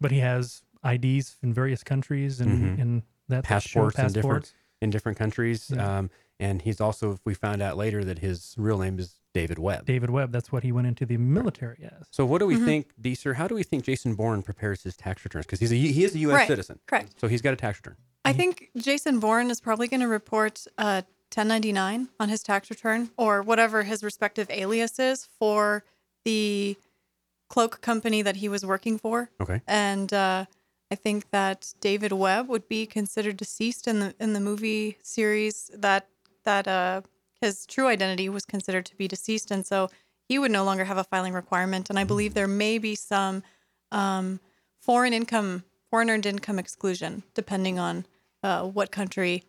But 0.00 0.10
he 0.10 0.18
has 0.20 0.62
IDs 0.84 1.36
in 1.42 1.52
various 1.52 1.82
countries 1.82 2.40
and, 2.40 2.78
Mhm. 2.78 2.80
and 2.82 3.02
that 3.28 3.44
that 3.44 3.62
show 3.62 3.80
passports 3.90 3.98
in 3.98 4.06
different 4.12 4.22
passports. 4.44 4.54
in 4.80 4.90
different 4.90 5.18
countries. 5.18 5.70
Yeah. 5.74 5.98
Um, 5.98 6.10
and 6.40 6.62
he's 6.62 6.80
also, 6.80 7.12
if 7.12 7.20
we 7.24 7.34
found 7.34 7.62
out 7.62 7.76
later 7.76 8.02
that 8.04 8.18
his 8.18 8.54
real 8.58 8.78
name 8.78 8.98
is 8.98 9.14
David 9.32 9.58
Webb. 9.60 9.86
David 9.86 10.10
Webb. 10.10 10.32
That's 10.32 10.50
what 10.50 10.64
he 10.64 10.72
went 10.72 10.88
into 10.88 11.06
the 11.06 11.16
military 11.16 11.84
as. 11.84 12.08
So 12.10 12.26
what 12.26 12.38
do 12.38 12.46
Mm-hmm. 12.46 12.60
we 12.60 12.66
think, 12.66 12.90
Deeser? 13.00 13.34
How 13.34 13.46
do 13.46 13.54
we 13.54 13.62
think 13.62 13.84
Jason 13.84 14.14
Bourne 14.16 14.42
prepares 14.42 14.82
his 14.82 14.96
tax 14.96 15.24
returns? 15.24 15.46
Because 15.46 15.60
he's 15.60 15.70
a 15.72 15.76
he 15.76 16.02
is 16.04 16.14
a 16.16 16.18
U.S. 16.20 16.34
Right, 16.36 16.48
citizen, 16.48 16.80
correct. 16.88 17.20
So 17.20 17.28
he's 17.28 17.40
got 17.42 17.52
a 17.52 17.56
tax 17.56 17.78
return. 17.78 17.96
I 18.24 18.32
think 18.32 18.70
Jason 18.76 19.20
Bourne 19.20 19.50
is 19.50 19.60
probably 19.60 19.86
going 19.88 20.00
to 20.00 20.08
report 20.08 20.66
uh, 20.78 21.02
1099 21.34 22.08
on 22.18 22.28
his 22.28 22.42
tax 22.42 22.70
return 22.70 23.10
or 23.16 23.40
whatever 23.42 23.84
his 23.84 24.02
respective 24.02 24.48
alias 24.50 24.98
is 24.98 25.28
for 25.38 25.84
the 26.24 26.76
cloak 27.48 27.80
company 27.80 28.22
that 28.22 28.36
he 28.36 28.48
was 28.48 28.64
working 28.66 28.98
for. 28.98 29.30
Okay. 29.40 29.60
And 29.66 30.12
uh, 30.12 30.44
I 30.90 30.94
think 30.96 31.30
that 31.30 31.72
David 31.80 32.12
Webb 32.12 32.48
would 32.48 32.68
be 32.68 32.84
considered 32.84 33.36
deceased 33.36 33.86
in 33.86 34.00
the 34.00 34.14
in 34.18 34.32
the 34.32 34.40
movie 34.40 34.98
series 35.02 35.70
that 35.72 36.08
that 36.44 36.66
uh, 36.68 37.02
his 37.40 37.66
true 37.66 37.86
identity 37.86 38.28
was 38.28 38.44
considered 38.44 38.86
to 38.86 38.96
be 38.96 39.08
deceased, 39.08 39.50
and 39.50 39.64
so 39.64 39.88
he 40.28 40.38
would 40.38 40.50
no 40.50 40.64
longer 40.64 40.84
have 40.84 40.98
a 40.98 41.04
filing 41.04 41.32
requirement. 41.32 41.90
And 41.90 41.98
I 41.98 42.04
believe 42.04 42.34
there 42.34 42.46
may 42.48 42.78
be 42.78 42.94
some 42.94 43.42
um, 43.92 44.40
foreign 44.80 45.12
income, 45.12 45.64
foreign 45.90 46.10
earned 46.10 46.26
income 46.26 46.58
exclusion, 46.58 47.22
depending 47.34 47.78
on 47.78 48.06
uh, 48.42 48.62
what 48.64 48.90
country 48.90 49.42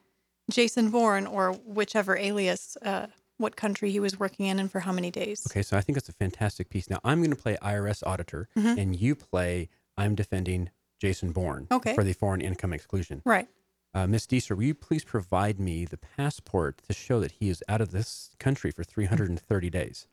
Jason 0.49 0.89
Bourne 0.89 1.27
or 1.27 1.53
whichever 1.53 2.17
alias, 2.17 2.77
uh, 2.83 3.07
what 3.37 3.55
country 3.55 3.91
he 3.91 3.99
was 3.99 4.19
working 4.19 4.47
in, 4.47 4.59
and 4.59 4.71
for 4.71 4.79
how 4.81 4.91
many 4.91 5.11
days. 5.11 5.45
Okay, 5.49 5.61
so 5.61 5.77
I 5.77 5.81
think 5.81 5.95
that's 5.95 6.09
a 6.09 6.13
fantastic 6.13 6.69
piece. 6.69 6.89
Now 6.89 6.99
I'm 7.03 7.19
going 7.19 7.29
to 7.31 7.35
play 7.41 7.57
IRS 7.61 8.01
auditor, 8.05 8.47
and 8.55 8.95
you 8.95 9.15
play 9.15 9.69
I'm 9.97 10.15
defending 10.15 10.69
Jason 10.99 11.31
Bourne 11.31 11.63
Mm-hmm. 11.65 11.73
Okay. 11.75 11.95
for 11.95 12.03
the 12.03 12.13
foreign 12.13 12.41
income 12.41 12.73
exclusion. 12.73 13.21
Right. 13.25 13.47
Uh, 13.93 14.07
Miss 14.07 14.25
Deeser, 14.25 14.55
will 14.55 14.63
you 14.63 14.73
please 14.73 15.03
provide 15.03 15.59
me 15.59 15.85
the 15.85 15.97
passport 15.97 16.81
to 16.87 16.93
show 16.93 17.19
that 17.19 17.33
he 17.33 17.49
is 17.49 17.61
out 17.67 17.81
of 17.81 17.91
this 17.91 18.35
country 18.39 18.71
for 18.71 18.83
330 18.83 19.69
days? 19.69 20.07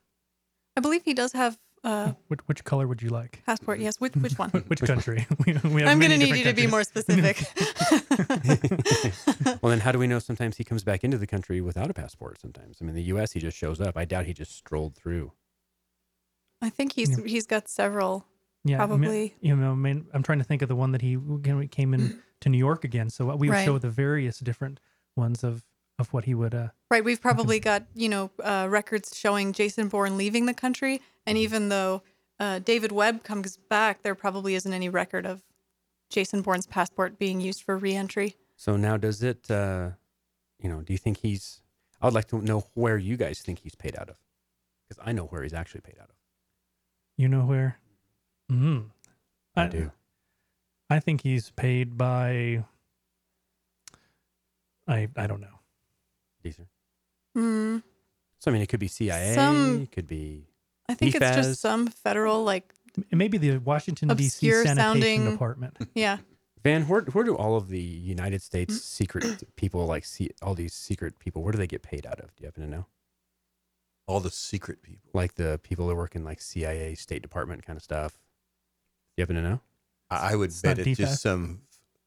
I 0.77 0.81
believe 0.81 1.03
he 1.05 1.15
does 1.15 1.33
have 1.33 1.59
uh, 1.85 2.13
Which, 2.27 2.41
which 2.47 2.65
color 2.65 2.89
would 2.89 3.03
you 3.03 3.11
like? 3.11 3.43
passport. 3.47 3.81
Yes. 3.81 4.01
Which 4.01 4.15
which 4.17 4.39
one? 4.39 4.51
Which 4.67 4.83
country? 4.83 5.27
we, 5.47 5.53
we 5.53 5.83
have 5.83 5.91
I'm 5.91 6.01
going 6.01 6.11
to 6.11 6.19
need 6.19 6.35
you 6.35 6.45
to 6.45 6.53
be 6.53 6.67
more 6.67 6.83
specific. 6.83 7.45
well, 9.63 9.71
then 9.71 9.81
how 9.81 9.93
do 9.93 9.99
we 9.99 10.07
know 10.07 10.19
sometimes 10.19 10.57
he 10.57 10.65
comes 10.65 10.83
back 10.83 11.05
into 11.05 11.19
the 11.19 11.27
country 11.27 11.61
without 11.61 11.91
a 11.91 11.95
passport? 11.95 12.41
Sometimes, 12.41 12.79
I 12.81 12.85
mean, 12.85 12.95
the 12.95 13.05
U.S. 13.05 13.33
he 13.33 13.41
just 13.41 13.57
shows 13.57 13.81
up. 13.81 13.97
I 13.97 14.05
doubt 14.05 14.27
he 14.27 14.33
just 14.33 14.57
strolled 14.57 14.97
through. 14.97 15.33
I 16.61 16.71
think 16.71 16.95
he's 16.95 17.17
he's 17.25 17.47
got 17.47 17.69
several. 17.69 18.27
Yeah, 18.69 18.83
I 18.83 18.87
mean, 18.87 19.01
Probably. 19.01 19.35
you 19.41 19.57
know, 19.57 19.73
I 19.73 19.75
mean, 19.75 20.07
I'm 20.13 20.23
trying 20.23 20.39
to 20.39 20.45
think 20.45 20.63
of 20.63 20.69
the 20.69 20.77
one 20.77 20.93
that 20.93 21.03
he 21.03 21.15
again, 21.15 21.67
came 21.69 21.95
in 21.95 22.21
to 22.41 22.49
New 22.49 22.59
York 22.59 22.85
again. 22.85 23.11
So 23.11 23.35
we 23.37 23.49
would 23.49 23.55
Right. 23.55 23.65
show 23.65 23.79
the 23.79 23.91
various 23.91 24.39
different 24.39 24.81
ones 25.17 25.43
of 25.45 25.65
of 25.99 26.13
what 26.13 26.25
he 26.27 26.35
would. 26.35 26.55
uh 26.55 26.69
Right. 26.91 27.03
We've 27.05 27.21
probably 27.21 27.59
got 27.59 27.85
you 27.95 28.09
know 28.09 28.31
uh, 28.43 28.67
records 28.71 29.17
showing 29.17 29.53
Jason 29.53 29.89
Bourne 29.89 30.17
leaving 30.17 30.47
the 30.47 30.55
country, 30.55 31.01
and 31.27 31.37
even 31.39 31.69
though 31.71 32.03
uh, 32.39 32.61
David 32.61 32.93
Webb 32.93 33.25
comes 33.25 33.57
back, 33.57 34.03
there 34.03 34.15
probably 34.15 34.55
isn't 34.55 34.73
any 34.73 34.89
record 34.89 35.27
of 35.27 35.43
Jason 36.09 36.41
Bourne's 36.43 36.67
passport 36.67 37.19
being 37.19 37.41
used 37.41 37.63
for 37.63 37.77
reentry. 37.77 38.37
So 38.57 38.77
now, 38.77 38.97
does 38.97 39.23
it? 39.23 39.51
Uh, 39.51 39.91
you 40.61 40.69
know, 40.69 40.83
do 40.83 40.93
you 40.93 40.99
think 40.99 41.19
he's? 41.19 41.61
I 42.01 42.07
would 42.07 42.15
like 42.15 42.29
to 42.29 42.41
know 42.41 42.65
where 42.75 42.97
you 42.97 43.17
guys 43.17 43.41
think 43.41 43.59
he's 43.61 43.75
paid 43.75 43.97
out 43.97 44.09
of, 44.09 44.19
because 44.89 45.03
I 45.05 45.11
know 45.13 45.25
where 45.25 45.43
he's 45.43 45.53
actually 45.53 45.81
paid 45.81 45.97
out 46.01 46.11
of. 46.11 46.17
You 47.17 47.27
know 47.29 47.45
where? 47.45 47.79
Mm. 48.51 48.87
I, 49.57 49.67
do. 49.67 49.91
I 50.89 51.01
think 51.01 51.23
he's 51.23 51.51
paid 51.51 51.99
by. 51.99 52.65
I 54.87 55.09
I 55.17 55.27
don't 55.27 55.41
know. 55.41 55.59
Deeser. 56.45 56.67
Hmm. 57.35 57.79
So 58.41 58.51
I 58.51 58.53
mean, 58.53 58.63
it 58.63 58.69
could 58.69 58.81
be 58.81 58.89
CIA. 58.89 59.35
Some- 59.35 59.83
it 59.83 59.93
could 59.93 60.07
be. 60.07 60.47
I 60.89 60.95
think 60.95 61.15
it's 61.15 61.37
just 61.37 61.61
some 61.61 61.89
federal 61.89 62.45
like 62.45 62.73
Maybe 63.13 63.37
the 63.39 63.59
Washington 63.59 64.09
D.C. 64.09 64.51
Sanitation 64.51 64.77
sounding- 64.77 65.31
Department. 65.31 65.77
yeah. 65.95 66.19
Van, 66.65 66.89
where 66.89 67.03
where 67.03 67.23
do 67.25 67.37
all 67.37 67.57
of 67.57 67.69
the 67.69 67.81
United 67.81 68.43
States 68.43 68.75
Hmm? 68.75 68.79
secret 68.79 69.43
people 69.57 69.87
like 69.87 70.05
see 70.05 70.31
all 70.43 70.55
these 70.55 70.73
secret 70.73 71.19
people? 71.19 71.43
Where 71.43 71.53
do 71.53 71.59
they 71.59 71.67
get 71.67 71.83
paid 71.83 72.07
out 72.07 72.19
of? 72.21 72.35
Do 72.35 72.43
you 72.43 72.47
happen 72.47 72.63
to 72.65 72.71
know? 72.71 72.87
All 74.07 74.21
the 74.21 74.31
secret 74.31 74.83
people. 74.83 75.11
Like 75.13 75.35
the 75.35 75.61
people 75.63 75.87
that 75.89 75.95
work 75.97 76.17
in 76.17 76.25
like 76.25 76.41
CIA, 76.41 76.95
State 76.95 77.21
Department 77.23 77.65
kind 77.67 77.77
of 77.77 77.83
stuff. 77.83 78.19
Do 79.19 79.23
you 79.23 79.25
happen 79.25 79.37
to 79.37 79.43
know? 79.43 79.61
I 80.11 80.33
I 80.33 80.37
would 80.37 80.51
It's 80.51 80.63
bet 80.63 80.79
it's 80.79 80.89
DFAS? 80.91 80.97
just 80.97 81.23
some 81.23 81.63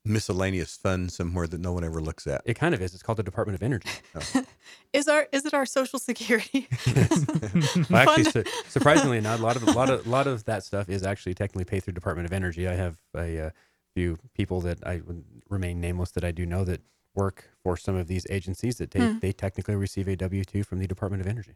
miscellaneous 0.05 0.77
fund 0.77 1.11
somewhere 1.11 1.45
that 1.45 1.59
no 1.59 1.73
one 1.73 1.83
ever 1.83 1.99
looks 2.01 2.25
at. 2.25 2.41
It 2.45 2.53
kind 2.53 2.73
of 2.73 2.81
is. 2.81 2.93
It's 2.93 3.03
called 3.03 3.17
the 3.17 3.23
Department 3.23 3.55
of 3.55 3.61
Energy. 3.63 3.89
Is 4.93 5.09
our 5.09 5.27
is 5.33 5.45
it 5.45 5.53
our 5.53 5.65
social 5.65 5.99
security? 5.99 6.67
Well, 7.89 8.09
actually, 8.09 8.23
su- 8.31 8.43
surprisingly 8.69 9.19
not. 9.19 9.39
A 9.39 9.43
lot 9.43 9.55
of 9.57 9.67
a 9.67 9.71
lot 9.71 9.89
of 9.89 10.07
a 10.07 10.09
lot 10.09 10.25
of 10.27 10.45
that 10.45 10.63
stuff 10.63 10.87
is 10.87 11.03
actually 11.03 11.33
technically 11.33 11.65
paid 11.65 11.83
through 11.83 11.93
Department 11.93 12.25
of 12.25 12.31
Energy. 12.33 12.67
I 12.67 12.75
have 12.75 12.97
a 13.15 13.39
uh, 13.47 13.49
few 13.93 14.17
people 14.33 14.61
that 14.61 14.79
I 14.87 15.01
would 15.05 15.23
remain 15.49 15.81
nameless 15.81 16.11
that 16.11 16.23
I 16.23 16.31
do 16.31 16.45
know 16.45 16.63
that 16.63 16.81
work 17.13 17.49
for 17.61 17.75
some 17.75 17.95
of 17.95 18.07
these 18.07 18.25
agencies 18.29 18.77
that 18.77 18.91
they, 18.91 18.99
Hmm. 19.01 19.19
they 19.19 19.33
technically 19.33 19.75
receive 19.75 20.07
a 20.07 20.15
W 20.15 20.43
two 20.45 20.63
from 20.63 20.79
the 20.79 20.87
Department 20.87 21.19
of 21.21 21.27
Energy. 21.27 21.55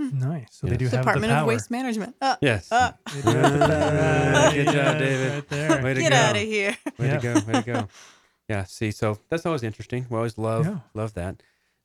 Nice. 0.00 0.48
So 0.52 0.66
they 0.66 0.72
Yes. 0.72 0.78
do 0.78 0.84
have 0.84 0.90
the 0.92 0.96
Department 0.98 1.30
power. 1.32 1.40
of 1.42 1.46
Waste 1.48 1.70
Management. 1.70 2.16
Uh, 2.20 2.36
Yes. 2.40 2.72
uh, 2.72 2.92
They 3.14 3.20
do 3.22 3.28
have 3.28 3.52
the 3.52 3.66
power. 3.66 4.52
Good 4.52 4.64
job, 4.66 4.98
David. 4.98 5.32
Right 5.34 5.48
there. 5.48 5.82
Way 5.82 5.94
to 5.94 6.00
get 6.00 6.10
go. 6.12 6.16
out 6.16 6.36
of 6.36 6.42
here. 6.42 6.76
Way 6.98 7.06
Yeah. 7.06 7.18
to 7.18 7.22
go. 7.22 7.52
Way 7.52 7.52
to 7.52 7.62
go. 7.62 7.88
Yeah. 8.48 8.64
See, 8.64 8.90
so 8.90 9.16
that's 9.28 9.46
always 9.46 9.62
interesting. 9.62 10.06
We 10.10 10.16
always 10.16 10.36
love 10.36 10.66
Yeah. 10.66 10.78
love 10.92 11.14
that. 11.14 11.40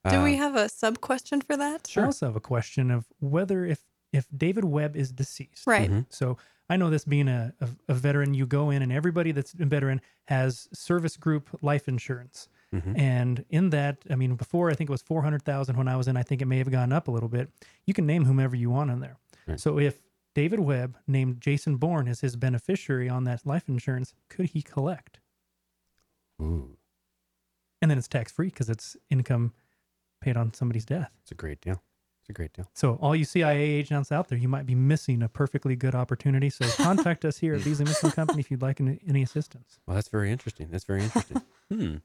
Do 0.10 0.18
Uh, 0.18 0.24
we 0.24 0.36
have 0.38 0.56
a 0.56 0.68
sub 0.68 1.00
question 1.00 1.40
for 1.42 1.56
that? 1.58 1.92
I 1.96 2.02
also 2.06 2.26
have 2.26 2.36
a 2.36 2.40
question 2.40 2.90
of 2.92 3.06
whether 3.20 3.66
if 3.66 3.82
if 4.12 4.26
David 4.36 4.64
Webb 4.66 4.96
is 4.96 5.12
deceased. 5.12 5.68
Right. 5.68 5.92
Mhm. 5.92 6.06
So 6.10 6.38
I 6.70 6.78
know 6.78 6.90
this 6.90 7.04
being 7.06 7.28
a, 7.28 7.54
a, 7.62 7.70
a 7.90 7.94
veteran, 7.94 8.34
you 8.34 8.46
go 8.48 8.70
in 8.72 8.82
and 8.82 8.92
everybody 8.92 9.32
that's 9.32 9.54
a 9.54 9.66
veteran 9.66 10.02
has 10.28 10.68
service 10.74 11.18
group 11.18 11.50
life 11.62 11.88
insurance. 11.88 12.48
Mhm. 12.82 13.00
And 13.00 13.46
in 13.50 13.70
that, 13.72 13.98
I 14.10 14.16
mean, 14.16 14.36
before 14.36 14.70
I 14.70 14.74
think 14.74 14.90
it 14.90 14.92
was 14.92 15.02
400,000 15.02 15.78
when 15.78 15.88
I 15.88 15.96
was 15.96 16.08
in, 16.08 16.18
I 16.18 16.24
think 16.24 16.42
it 16.42 16.46
may 16.46 16.58
have 16.58 16.72
gone 16.72 16.92
up 16.92 17.08
a 17.08 17.12
little 17.12 17.30
bit. 17.30 17.50
You 17.86 17.94
can 17.94 18.06
name 18.06 18.26
whomever 18.26 18.56
you 18.56 18.70
want 18.70 18.92
in 18.92 19.00
there. 19.00 19.18
Right. 19.48 19.60
So 19.60 19.80
if 19.80 20.00
David 20.34 20.60
Webb 20.60 20.98
named 21.08 21.40
Jason 21.42 21.78
Bourne 21.78 22.08
as 22.08 22.20
his 22.22 22.36
beneficiary 22.36 23.08
on 23.10 23.24
that 23.26 23.46
life 23.46 23.70
insurance, 23.70 24.14
could 24.30 24.48
he 24.48 24.62
collect? 24.62 25.20
Ooh, 26.42 26.78
And 27.82 27.90
then 27.92 27.98
it's 27.98 28.08
tax 28.08 28.32
free 28.32 28.48
because 28.48 28.70
it's 28.70 28.98
income 29.10 29.54
paid 30.22 30.36
on 30.38 30.54
somebody's 30.54 30.86
death. 30.86 31.12
it's 31.22 31.32
a 31.32 31.36
great 31.36 31.62
deal. 31.62 31.82
It's 32.22 32.30
a 32.32 32.34
great 32.34 32.54
deal. 32.54 32.68
So 32.74 32.96
all 32.96 33.16
you 33.16 33.24
CIA 33.24 33.60
agents 33.62 34.12
out 34.12 34.28
there, 34.30 34.38
you 34.38 34.48
might 34.48 34.66
be 34.66 34.74
missing 34.74 35.22
a 35.22 35.30
perfectly 35.30 35.76
good 35.76 35.94
opportunity. 35.94 36.50
So 36.50 36.66
contact 36.84 37.24
us 37.24 37.38
here 37.38 37.54
at 37.54 37.64
Beasley 37.64 37.86
Mitchell 37.86 38.10
Company 38.12 38.40
if 38.40 38.50
you'd 38.50 38.64
like 38.64 38.82
any, 38.82 39.00
any 39.08 39.22
assistance. 39.22 39.78
Well, 39.86 39.94
that's 39.96 40.10
very 40.10 40.32
interesting. 40.32 40.70
That's 40.72 40.86
very 40.86 41.04
interesting. 41.04 41.42
hmm. 41.72 41.96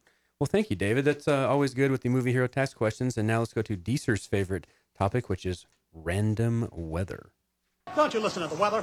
Well, 0.41 0.47
thank 0.47 0.71
you, 0.71 0.77
David. 0.77 1.05
That's 1.05 1.29
uh, 1.29 1.47
always 1.47 1.75
good 1.75 1.91
with 1.91 2.01
the 2.01 2.09
movie 2.09 2.33
hero 2.33 2.47
tax 2.47 2.73
questions. 2.73 3.19
And 3.19 3.29
now 3.29 3.41
let's 3.41 3.53
go 3.53 3.61
to 3.61 3.77
Deeser's 3.77 4.27
favorite 4.27 4.67
topic, 4.97 5.29
which 5.29 5.45
is 5.45 5.67
random 5.93 6.67
weather. 6.73 7.33
Don't 7.95 8.15
you 8.15 8.21
listen 8.21 8.43
to 8.43 8.49
the 8.49 8.59
weather? 8.59 8.83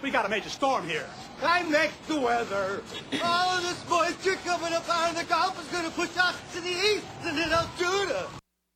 We 0.00 0.10
got 0.10 0.24
a 0.24 0.30
major 0.30 0.48
storm 0.48 0.88
here. 0.88 1.04
I'm 1.42 1.70
next 1.70 2.06
to 2.08 2.18
weather. 2.18 2.82
All 3.22 3.50
of 3.50 3.62
this 3.62 3.86
moisture 3.88 4.36
coming 4.46 4.72
up 4.72 4.88
out 4.88 5.10
of 5.10 5.16
the 5.18 5.24
Gulf 5.24 5.60
is 5.60 5.68
going 5.68 5.84
to 5.84 5.90
push 5.90 6.16
us 6.16 6.40
to 6.54 6.60
the 6.62 6.70
east 6.70 7.06
and 7.24 7.36
then 7.36 7.52
Altoona. 7.52 8.26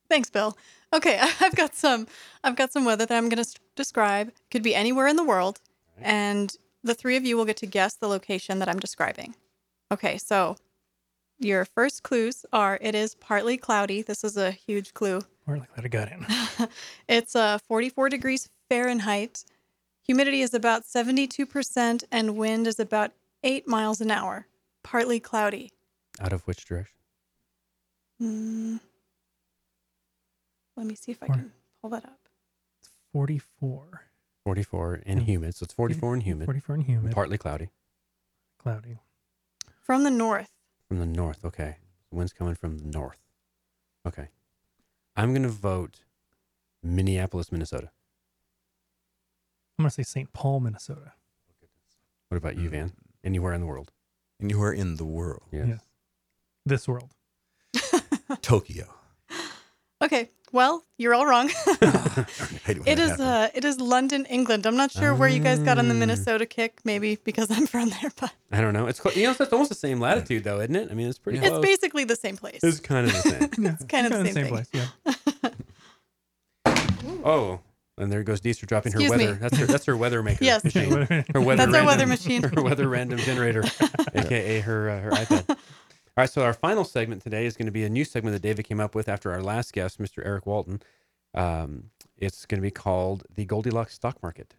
Thanks, 0.07 0.29
Bill. 0.29 0.55
Okay, 0.93 1.19
I've 1.39 1.55
got 1.55 1.73
some. 1.73 2.05
I've 2.43 2.55
got 2.55 2.71
some 2.71 2.85
weather 2.85 3.07
that 3.07 3.15
I'm 3.15 3.29
going 3.29 3.43
to 3.43 3.59
describe. 3.75 4.31
Could 4.51 4.61
be 4.61 4.75
anywhere 4.75 5.07
in 5.07 5.15
the 5.15 5.23
world, 5.23 5.61
and 5.99 6.55
the 6.83 6.93
three 6.93 7.15
of 7.15 7.25
you 7.25 7.37
will 7.37 7.45
get 7.45 7.57
to 7.57 7.65
guess 7.65 7.95
the 7.95 8.07
location 8.07 8.59
that 8.59 8.69
I'm 8.69 8.79
describing. 8.79 9.35
Okay, 9.91 10.17
so 10.17 10.57
your 11.39 11.65
first 11.65 12.03
clues 12.03 12.45
are: 12.53 12.77
it 12.81 12.95
is 12.95 13.15
partly 13.15 13.57
cloudy. 13.57 14.01
This 14.01 14.23
is 14.23 14.37
a 14.37 14.51
huge 14.51 14.93
clue. 14.93 15.21
Or 15.47 15.57
like 15.57 15.73
that 15.75 15.85
I 15.85 15.87
got 15.87 16.11
in. 16.11 16.25
It's 17.07 17.35
uh, 17.35 17.57
44 17.59 18.09
degrees 18.09 18.49
Fahrenheit. 18.69 19.43
Humidity 20.03 20.41
is 20.41 20.53
about 20.53 20.83
72%, 20.85 22.03
and 22.11 22.37
wind 22.37 22.67
is 22.67 22.79
about 22.79 23.11
eight 23.43 23.67
miles 23.67 23.99
an 24.01 24.11
hour. 24.11 24.47
Partly 24.83 25.19
cloudy. 25.19 25.71
Out 26.19 26.33
of 26.33 26.45
which 26.47 26.65
direction? 26.65 26.95
Mm. 28.21 28.79
Let 30.75 30.85
me 30.87 30.95
see 30.95 31.11
if 31.11 31.21
I 31.23 31.27
Or- 31.27 31.33
can 31.33 31.51
pull 31.81 31.89
that 31.91 32.05
up. 32.05 32.19
44. 33.13 34.05
44 34.43 35.01
and 35.05 35.23
humid. 35.23 35.55
So 35.55 35.63
it's 35.63 35.73
44 35.73 36.13
and 36.15 36.23
humid. 36.23 36.45
44 36.45 36.75
and 36.75 36.83
humid. 36.85 37.11
Partly 37.13 37.37
cloudy. 37.37 37.69
cloudy. 38.59 38.99
From 39.81 40.03
the 40.03 40.11
north. 40.11 40.51
From 40.89 40.99
the 40.99 41.05
north. 41.05 41.45
Okay. 41.45 41.77
The 42.09 42.17
wind's 42.17 42.33
coming 42.33 42.55
from 42.55 42.79
the 42.79 42.85
north. 42.85 43.19
Okay. 44.05 44.27
I'm 45.15 45.31
going 45.33 45.43
to 45.43 45.49
vote 45.49 46.01
Minneapolis, 46.83 47.51
Minnesota. 47.51 47.91
I'm 49.77 49.83
going 49.83 49.89
to 49.89 49.95
say 49.95 50.03
St. 50.03 50.33
Paul, 50.33 50.59
Minnesota. 50.59 51.13
What 52.27 52.37
about 52.37 52.57
you, 52.57 52.69
Van? 52.69 52.89
Mm. 52.89 52.93
Anywhere 53.23 53.53
in 53.53 53.61
the 53.61 53.67
world? 53.67 53.91
Anywhere 54.41 54.73
in 54.73 54.95
the 54.97 55.05
world. 55.05 55.43
Yes. 55.51 55.67
Yes. 55.67 55.79
This 56.65 56.87
world. 56.87 57.11
Tokyo. 58.41 58.98
Okay, 60.09 60.31
well, 60.51 60.83
you're 60.97 61.13
all 61.13 61.27
wrong. 61.27 61.51
I 61.67 62.25
hate 62.65 62.79
when 62.79 62.87
it 62.87 62.95
that 62.95 62.99
is 62.99 63.09
happens. 63.11 63.19
uh 63.21 63.49
it 63.53 63.63
is 63.63 63.79
London, 63.79 64.25
England. 64.25 64.65
I'm 64.65 64.75
not 64.75 64.91
sure 64.91 65.13
where 65.13 65.29
you 65.29 65.39
guys 65.39 65.59
got 65.59 65.77
on 65.77 65.87
the 65.87 65.93
Ah. 65.93 65.99
Minnesota 65.99 66.47
kick, 66.47 66.79
maybe 66.83 67.19
because 67.23 67.51
I'm 67.51 67.67
from 67.73 67.89
there, 67.89 68.11
but 68.19 68.33
I 68.51 68.59
don't 68.59 68.73
know. 68.73 68.87
It's 68.87 68.99
clo- 68.99 69.11
you 69.15 69.25
know 69.25 69.35
it's 69.39 69.53
almost 69.53 69.69
the 69.69 69.75
same 69.75 69.99
latitude 69.99 70.43
though, 70.43 70.61
isn't 70.61 70.75
it? 70.75 70.89
I 70.89 70.95
mean, 70.95 71.07
it's 71.07 71.19
pretty 71.19 71.37
it's 71.37 71.47
close. 71.49 71.61
basically 71.63 72.05
the 72.05 72.15
same 72.15 72.37
place. 72.37 72.59
It's 72.63 72.79
kind 72.79 73.05
of 73.05 73.13
the 73.13 73.19
same. 73.19 73.49
Yeah, 73.63 73.71
It's 73.73 73.83
kind 73.85 74.07
of 74.07 74.13
the 74.13 74.31
same, 74.31 74.45
thing. 74.45 74.53
place. 74.53 74.69
Yeah. 74.73 75.51
oh, 77.23 77.59
and 77.97 78.11
there 78.11 78.23
goes 78.23 78.39
Deeser 78.41 78.65
dropping 78.65 78.93
her 78.93 78.99
Excuse 78.99 79.17
me. 79.17 79.25
weather. 79.27 79.37
That's 79.39 79.57
her. 79.57 79.65
That's 79.67 79.85
her 79.85 79.95
weather 79.97 80.23
maker. 80.23 80.43
Yes. 80.43 80.63
machine. 80.63 80.89
Her 81.33 81.41
weather. 81.41 81.65
That's 81.65 81.73
our 81.77 81.85
weather 81.85 82.07
machine. 82.07 82.43
Her 82.43 82.61
weather 82.63 82.87
random 82.87 83.19
generator, 83.19 83.63
aka 84.15 84.59
her 84.61 84.89
uh, 84.89 84.99
her 85.01 85.11
iPad. 85.11 85.57
All 86.19 86.23
right, 86.23 86.29
so 86.29 86.43
our 86.43 86.51
final 86.51 86.83
segment 86.83 87.21
today 87.21 87.45
is 87.45 87.55
going 87.55 87.67
to 87.67 87.71
be 87.71 87.85
a 87.85 87.89
new 87.89 88.03
segment 88.03 88.33
that 88.33 88.41
David 88.41 88.63
came 88.63 88.81
up 88.81 88.93
with 88.93 89.07
after 89.07 89.31
our 89.31 89.41
last 89.41 89.71
guest, 89.71 90.01
Mr. 90.01 90.21
Eric 90.25 90.45
Walton. 90.45 90.81
Um, 91.33 91.91
it's 92.17 92.45
going 92.45 92.57
to 92.57 92.61
be 92.61 92.71
called 92.71 93.23
the 93.33 93.45
Goldilocks 93.45 93.93
Stock 93.93 94.21
Market. 94.21 94.53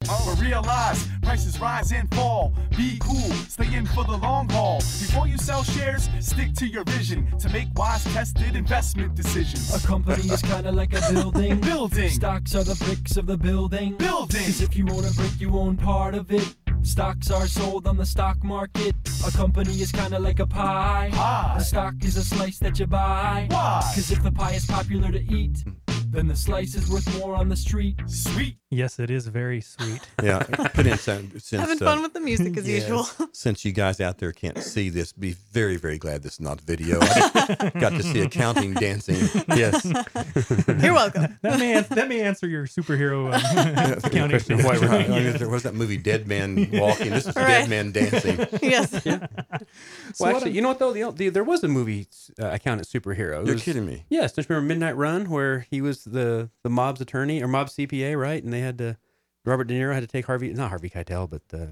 But 0.00 0.40
realize 0.40 1.06
prices 1.22 1.60
rise 1.60 1.92
and 1.92 2.12
fall. 2.12 2.52
Be 2.76 2.98
cool, 3.00 3.30
stay 3.46 3.72
in 3.72 3.86
for 3.86 4.02
the 4.02 4.16
long 4.16 4.48
haul. 4.48 4.78
Before 4.78 5.28
you 5.28 5.38
sell 5.38 5.62
shares, 5.62 6.08
stick 6.18 6.54
to 6.54 6.66
your 6.66 6.82
vision 6.82 7.30
to 7.38 7.48
make 7.50 7.68
wise, 7.76 8.02
tested 8.02 8.56
investment 8.56 9.14
decisions. 9.14 9.72
A 9.72 9.86
company 9.86 10.24
is 10.24 10.42
kind 10.42 10.66
of 10.66 10.74
like 10.74 10.94
a 10.94 11.12
building. 11.12 11.60
Building. 11.68 12.10
Stocks 12.10 12.56
are 12.56 12.64
the 12.64 12.74
bricks 12.84 13.16
of 13.16 13.26
the 13.26 13.36
building. 13.36 13.94
Building. 13.98 14.46
Cause 14.46 14.62
if 14.62 14.76
you 14.76 14.88
own 14.90 15.04
a 15.04 15.12
brick, 15.12 15.40
you 15.40 15.56
own 15.56 15.76
part 15.76 16.16
of 16.16 16.32
it. 16.32 16.56
Stocks 16.82 17.30
are 17.30 17.46
sold 17.46 17.86
on 17.86 17.96
the 17.96 18.06
stock 18.06 18.42
market. 18.42 18.94
A 19.26 19.30
company 19.30 19.80
is 19.80 19.92
kind 19.92 20.14
of 20.14 20.22
like 20.22 20.40
a 20.40 20.46
pie. 20.46 21.10
Pie. 21.12 21.54
A 21.56 21.60
stock 21.60 21.94
is 22.02 22.16
a 22.16 22.24
slice 22.24 22.58
that 22.58 22.78
you 22.78 22.86
buy. 22.86 23.46
Why? 23.50 23.80
Cause 23.94 24.10
if 24.10 24.22
the 24.22 24.32
pie 24.32 24.52
is 24.52 24.66
popular 24.66 25.10
to 25.12 25.20
eat, 25.32 25.58
hmm. 25.58 25.87
Then 26.10 26.26
the 26.26 26.36
slice 26.36 26.74
is 26.74 26.88
worth 26.90 27.06
more 27.18 27.34
on 27.34 27.48
the 27.48 27.56
street. 27.56 27.96
Sweet. 28.06 28.56
Yes, 28.70 28.98
it 28.98 29.10
is 29.10 29.26
very 29.26 29.60
sweet. 29.60 30.00
Yeah, 30.22 30.42
put 30.74 30.86
in 30.86 30.98
some, 30.98 31.30
since, 31.38 31.60
Having 31.62 31.82
uh, 31.82 31.84
fun 31.86 32.02
with 32.02 32.12
the 32.12 32.20
music 32.20 32.56
as 32.56 32.68
Yes. 32.68 32.82
usual. 32.82 33.06
since 33.32 33.64
you 33.64 33.72
guys 33.72 34.00
out 34.00 34.18
there 34.18 34.32
can't 34.32 34.58
see 34.58 34.88
this, 34.90 35.12
be 35.12 35.32
very, 35.52 35.76
very 35.76 35.96
glad 35.96 36.22
this 36.22 36.34
is 36.34 36.40
not 36.40 36.60
video. 36.60 36.98
I 37.00 37.70
got 37.80 37.90
to 37.92 38.02
see 38.02 38.20
accounting 38.20 38.74
dancing. 38.74 39.16
Yes. 39.48 39.84
You're 40.82 40.92
welcome. 40.94 41.38
That 41.42 41.58
may, 41.58 41.74
ans- 41.74 41.88
that 41.88 42.08
may 42.08 42.20
answer 42.20 42.46
your 42.48 42.66
superhero 42.66 43.32
um, 43.32 43.98
accounting. 44.04 44.28
question 44.30 44.58
of 44.60 44.64
why 44.64 44.78
we're 44.78 44.88
Right. 44.88 45.08
not- 45.08 45.38
there 45.38 45.48
was 45.48 45.62
that 45.62 45.74
movie 45.74 45.96
Dead 45.96 46.26
Man 46.26 46.68
Walking. 46.72 47.10
This 47.10 47.26
is 47.26 47.36
Right. 47.36 47.46
Dead 47.46 47.70
Man 47.70 47.92
Dancing. 47.92 48.38
yes. 48.62 49.04
well, 50.20 50.36
actually, 50.36 50.50
you 50.52 50.60
know 50.62 50.68
what 50.68 50.78
though? 50.78 50.92
The, 50.92 51.10
the, 51.12 51.28
there 51.30 51.44
was 51.44 51.62
a 51.64 51.68
movie 51.68 52.06
uh, 52.40 52.48
accountant 52.48 52.88
superhero. 52.88 53.40
It 53.42 53.46
You're 53.46 53.54
was- 53.54 53.62
kidding 53.62 53.86
me. 53.86 54.04
Yes, 54.10 54.32
don't 54.32 54.48
you 54.48 54.54
remember 54.54 54.68
Midnight 54.74 54.96
Run, 54.96 55.30
where 55.30 55.60
he 55.70 55.80
was 55.80 55.97
the 56.04 56.50
the 56.62 56.70
mob's 56.70 57.00
attorney 57.00 57.42
or 57.42 57.48
mob 57.48 57.68
CPA, 57.68 58.18
right? 58.18 58.42
And 58.42 58.52
they 58.52 58.60
had 58.60 58.78
to 58.78 58.96
Robert 59.44 59.64
De 59.64 59.74
Niro 59.74 59.94
had 59.94 60.00
to 60.00 60.06
take 60.06 60.26
Harvey, 60.26 60.52
not 60.52 60.68
Harvey 60.70 60.90
Keitel, 60.90 61.28
but 61.30 61.42
uh, 61.52 61.66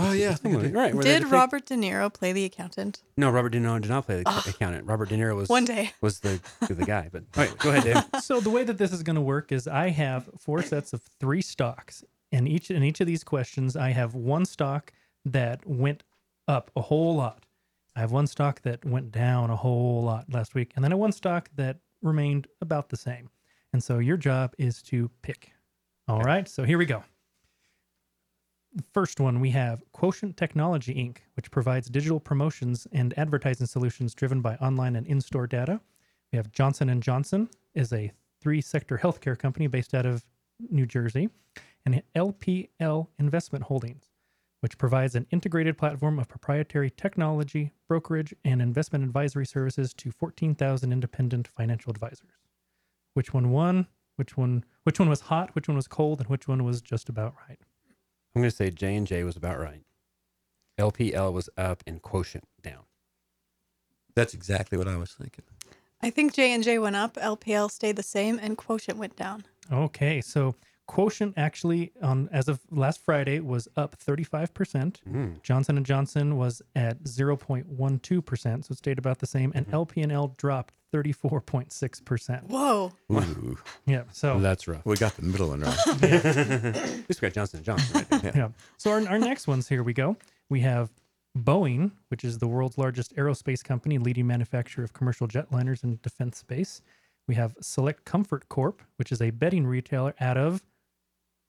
Oh, 0.00 0.12
yeah. 0.12 0.30
I 0.30 0.34
think 0.34 0.56
I 0.56 0.60
did. 0.62 0.74
right? 0.74 0.94
where 0.94 1.02
Did 1.02 1.18
to 1.20 1.24
take- 1.24 1.32
Robert 1.32 1.66
De 1.66 1.74
Niro 1.74 2.12
play 2.12 2.32
the 2.32 2.44
accountant? 2.44 3.02
No, 3.16 3.30
Robert 3.30 3.48
De 3.48 3.58
Niro 3.60 3.80
did 3.80 3.88
not 3.90 4.06
play 4.06 4.22
the 4.22 4.30
accountant. 4.48 4.86
Robert 4.86 5.08
De 5.08 5.16
Niro 5.16 5.34
was 5.34 5.48
One 5.48 5.64
day. 5.64 5.90
was 6.00 6.20
the 6.20 6.40
the 6.68 6.84
guy. 6.84 7.08
But 7.10 7.24
all 7.36 7.44
right, 7.44 7.58
go 7.58 7.70
ahead, 7.70 7.82
Dave. 8.12 8.22
so 8.22 8.38
the 8.40 8.50
way 8.50 8.62
that 8.64 8.78
this 8.78 8.92
is 8.92 9.02
going 9.02 9.16
to 9.16 9.22
work 9.22 9.50
is 9.50 9.66
I 9.66 9.88
have 9.88 10.28
four 10.38 10.62
sets 10.62 10.92
of 10.92 11.02
three 11.18 11.40
stocks, 11.42 12.04
and 12.30 12.46
each 12.48 12.70
in 12.70 12.82
each 12.84 13.00
of 13.00 13.06
these 13.08 13.24
questions, 13.24 13.74
I 13.76 13.90
have 13.90 14.14
one 14.14 14.44
stock 14.44 14.92
that 15.24 15.66
went 15.66 16.04
up 16.46 16.70
a 16.76 16.82
whole 16.82 17.16
lot. 17.16 17.44
I 17.96 18.00
have 18.00 18.12
one 18.12 18.28
stock 18.28 18.62
that 18.62 18.84
went 18.84 19.10
down 19.10 19.50
a 19.50 19.56
whole 19.56 20.04
lot 20.04 20.32
last 20.32 20.54
week, 20.54 20.72
and 20.76 20.84
then 20.84 20.92
I 20.92 20.94
have 20.94 21.00
one 21.00 21.10
stock 21.12 21.48
that 21.56 21.78
remained 22.02 22.46
about 22.60 22.90
the 22.90 22.96
same. 22.96 23.30
And 23.72 23.82
so 23.82 23.98
your 23.98 24.16
job 24.16 24.54
is 24.58 24.82
to 24.84 25.10
pick. 25.22 25.52
All 26.06 26.22
right, 26.22 26.48
so 26.48 26.64
here 26.64 26.78
we 26.78 26.86
go. 26.86 27.04
First 28.92 29.20
one 29.20 29.40
we 29.40 29.50
have 29.50 29.82
Quotient 29.92 30.36
Technology 30.36 30.94
Inc., 30.94 31.18
which 31.34 31.50
provides 31.50 31.88
digital 31.88 32.20
promotions 32.20 32.86
and 32.92 33.16
advertising 33.18 33.66
solutions 33.66 34.14
driven 34.14 34.40
by 34.40 34.56
online 34.56 34.96
and 34.96 35.06
in-store 35.06 35.46
data. 35.46 35.80
We 36.32 36.36
have 36.36 36.52
Johnson 36.52 36.88
and 36.90 37.02
Johnson 37.02 37.48
is 37.74 37.92
a 37.92 38.12
three-sector 38.40 38.98
healthcare 38.98 39.38
company 39.38 39.66
based 39.66 39.94
out 39.94 40.06
of 40.06 40.24
New 40.70 40.86
Jersey, 40.86 41.28
and 41.86 42.02
LPL 42.14 43.08
Investment 43.18 43.64
Holdings. 43.64 44.10
which 44.60 44.78
provides 44.78 45.14
an 45.14 45.26
integrated 45.30 45.78
platform 45.78 46.18
of 46.18 46.28
proprietary 46.28 46.90
technology, 46.90 47.72
brokerage, 47.86 48.34
and 48.44 48.60
investment 48.60 49.04
advisory 49.04 49.46
services 49.46 49.94
to 49.94 50.10
14,000 50.10 50.92
independent 50.92 51.46
financial 51.46 51.90
advisors. 51.90 52.47
Which 53.18 53.34
one 53.34 53.50
won? 53.50 53.88
Which 54.14 54.36
one? 54.36 54.64
Which 54.84 55.00
one 55.00 55.08
was 55.08 55.22
hot? 55.22 55.52
Which 55.56 55.66
one 55.66 55.76
was 55.76 55.88
cold? 55.88 56.20
And 56.20 56.28
which 56.28 56.46
one 56.46 56.62
was 56.62 56.80
just 56.80 57.08
about 57.08 57.34
right? 57.48 57.58
I'm 58.32 58.42
going 58.42 58.48
to 58.48 58.54
say 58.54 58.70
J 58.70 58.94
and 58.94 59.08
J 59.08 59.24
was 59.24 59.36
about 59.36 59.58
right. 59.58 59.82
LPL 60.78 61.32
was 61.32 61.50
up 61.56 61.82
and 61.84 62.00
quotient 62.00 62.44
down. 62.62 62.84
That's 64.14 64.34
exactly 64.34 64.78
what 64.78 64.86
I 64.86 64.96
was 64.96 65.10
thinking. 65.10 65.46
I 66.00 66.10
think 66.10 66.32
J 66.32 66.52
and 66.52 66.62
J 66.62 66.78
went 66.78 66.94
up, 66.94 67.14
LPL 67.14 67.72
stayed 67.72 67.96
the 67.96 68.04
same, 68.04 68.38
and 68.40 68.56
quotient 68.56 69.00
went 69.00 69.16
down. 69.16 69.42
Okay, 69.72 70.20
so 70.20 70.54
quotient 70.88 71.34
actually 71.36 71.92
on 72.02 72.28
as 72.32 72.48
of 72.48 72.58
last 72.72 73.04
Friday 73.04 73.38
was 73.38 73.68
up 73.76 73.96
35%. 74.04 74.96
Mm. 75.08 75.42
Johnson 75.42 75.76
and 75.76 75.86
Johnson 75.86 76.36
was 76.36 76.60
at 76.74 77.04
0.12%, 77.04 78.64
so 78.64 78.72
it 78.72 78.78
stayed 78.78 78.98
about 78.98 79.18
the 79.18 79.26
same, 79.26 79.52
and 79.54 79.66
LP&L 79.72 80.34
dropped 80.36 80.74
34.6%. 80.92 82.44
Whoa. 82.48 82.92
Ooh. 83.12 83.58
Yeah, 83.86 84.02
so 84.12 84.40
That's 84.40 84.66
rough. 84.66 84.84
We 84.84 84.96
got 84.96 85.14
the 85.16 85.22
middle 85.22 85.48
one 85.48 85.60
right. 85.60 85.78
At 86.02 87.08
least 87.08 87.22
we 87.22 87.28
got 87.28 87.32
Johnson 87.32 87.58
and 87.58 87.66
Johnson 87.66 87.94
right 88.10 88.22
there. 88.22 88.32
yeah. 88.36 88.48
So 88.76 88.90
our, 88.90 89.06
our 89.08 89.18
next 89.18 89.46
ones 89.46 89.68
here 89.68 89.82
we 89.82 89.92
go. 89.92 90.16
We 90.48 90.60
have 90.60 90.90
Boeing, 91.36 91.92
which 92.08 92.24
is 92.24 92.38
the 92.38 92.48
world's 92.48 92.76
largest 92.78 93.14
aerospace 93.16 93.62
company, 93.62 93.98
leading 93.98 94.26
manufacturer 94.26 94.84
of 94.84 94.92
commercial 94.92 95.28
jetliners 95.28 95.84
and 95.84 96.00
defense 96.02 96.38
space. 96.38 96.82
We 97.26 97.34
have 97.34 97.54
Select 97.60 98.04
Comfort 98.04 98.48
Corp, 98.48 98.82
which 98.96 99.12
is 99.12 99.20
a 99.20 99.30
bedding 99.30 99.66
retailer 99.66 100.14
out 100.20 100.38
of 100.38 100.62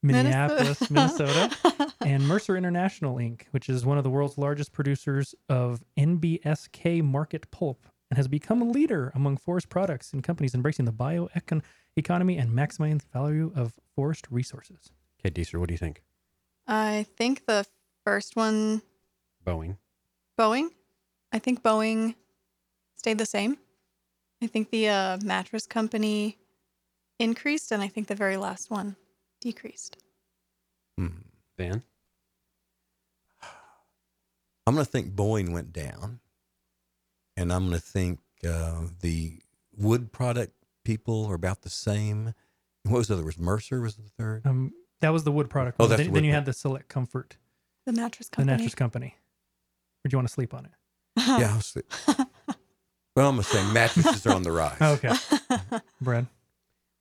Minneapolis, 0.02 0.90
Minnesota, 0.90 1.56
and 2.02 2.28
Mercer 2.28 2.56
International 2.56 3.18
Inc., 3.18 3.44
which 3.52 3.70
is 3.70 3.86
one 3.86 3.98
of 3.98 4.04
the 4.04 4.10
world's 4.10 4.38
largest 4.38 4.72
producers 4.72 5.36
of 5.50 5.84
NBSK 5.98 7.04
market 7.04 7.50
pulp 7.52 7.86
and 8.10 8.18
has 8.18 8.28
become 8.28 8.62
a 8.62 8.66
leader 8.66 9.12
among 9.14 9.38
forest 9.38 9.70
products 9.70 10.14
and 10.14 10.24
companies 10.24 10.56
embracing 10.56 10.86
the 10.86 10.92
bioecon 10.92 11.62
economy 11.96 12.38
and 12.38 12.52
maximizing 12.52 13.00
the 13.00 13.08
value 13.14 13.52
of 13.56 13.74
forest 13.96 14.26
resources. 14.32 14.92
Okay, 15.20 15.30
Deeser, 15.30 15.60
what 15.60 15.68
do 15.68 15.74
you 15.74 15.78
think? 15.78 16.02
I 16.68 17.06
think 17.18 17.46
the 17.46 17.66
first 18.06 18.36
one, 18.36 18.82
Boeing. 19.46 19.78
Boeing. 20.38 20.70
I 21.32 21.40
think 21.40 21.62
Boeing 21.62 22.16
stayed 22.96 23.18
the 23.18 23.26
same. 23.26 23.58
I 24.42 24.48
think 24.48 24.72
the 24.72 24.88
uh, 24.88 25.18
mattress 25.24 25.68
company 25.68 26.38
increased, 27.20 27.72
and 27.72 27.84
I 27.84 27.90
think 27.90 28.08
the 28.08 28.16
very 28.16 28.38
last 28.38 28.72
one 28.72 28.96
decreased. 29.40 29.98
Hmm. 30.98 31.08
Van? 31.58 31.84
I'm 34.68 34.74
going 34.76 34.86
to 34.86 34.92
think 34.92 35.14
Boeing 35.16 35.52
went 35.52 35.74
down, 35.74 36.20
and 37.38 37.52
I'm 37.52 37.68
going 37.68 37.80
to 37.80 37.86
think 37.86 38.20
uh, 38.48 38.82
the 39.02 39.40
wood 39.76 40.12
product 40.12 40.54
people 40.84 41.26
are 41.26 41.36
about 41.36 41.62
the 41.62 41.70
same. 41.70 42.34
What 42.84 42.98
was 43.00 43.08
the 43.08 43.16
other? 43.16 43.24
Was 43.24 43.38
Mercer 43.40 43.82
was 43.82 43.96
the 43.96 44.10
third? 44.18 44.46
Um, 44.46 44.74
that 45.02 45.10
was 45.14 45.24
the 45.24 45.32
wood 45.32 45.50
product. 45.50 45.78
Oh, 45.80 45.84
one. 45.86 45.90
that's 45.90 46.00
then, 46.02 46.08
the 46.08 46.14
then 46.14 46.24
you 46.24 46.32
pro- 46.32 46.36
had 46.36 46.46
the 46.46 46.54
Select 46.54 46.88
Comfort, 46.90 47.38
The 47.86 47.94
mattress 47.94 48.30
company. 48.30 48.46
the 48.46 48.58
mattress 48.58 48.76
company. 48.76 49.16
Or 50.06 50.10
do 50.10 50.14
you 50.14 50.18
want 50.18 50.28
to 50.28 50.34
sleep 50.34 50.54
on 50.54 50.66
it? 50.66 50.72
yeah. 51.18 51.52
I'll 51.54 51.62
sleep. 51.62 51.86
well, 53.16 53.30
I'm 53.30 53.36
going 53.36 53.38
to 53.38 53.44
say 53.44 53.74
mattresses 53.74 54.26
are 54.28 54.34
on 54.34 54.44
the 54.44 54.52
rise. 54.54 54.82
Okay, 54.82 55.14
Brad. 56.02 56.28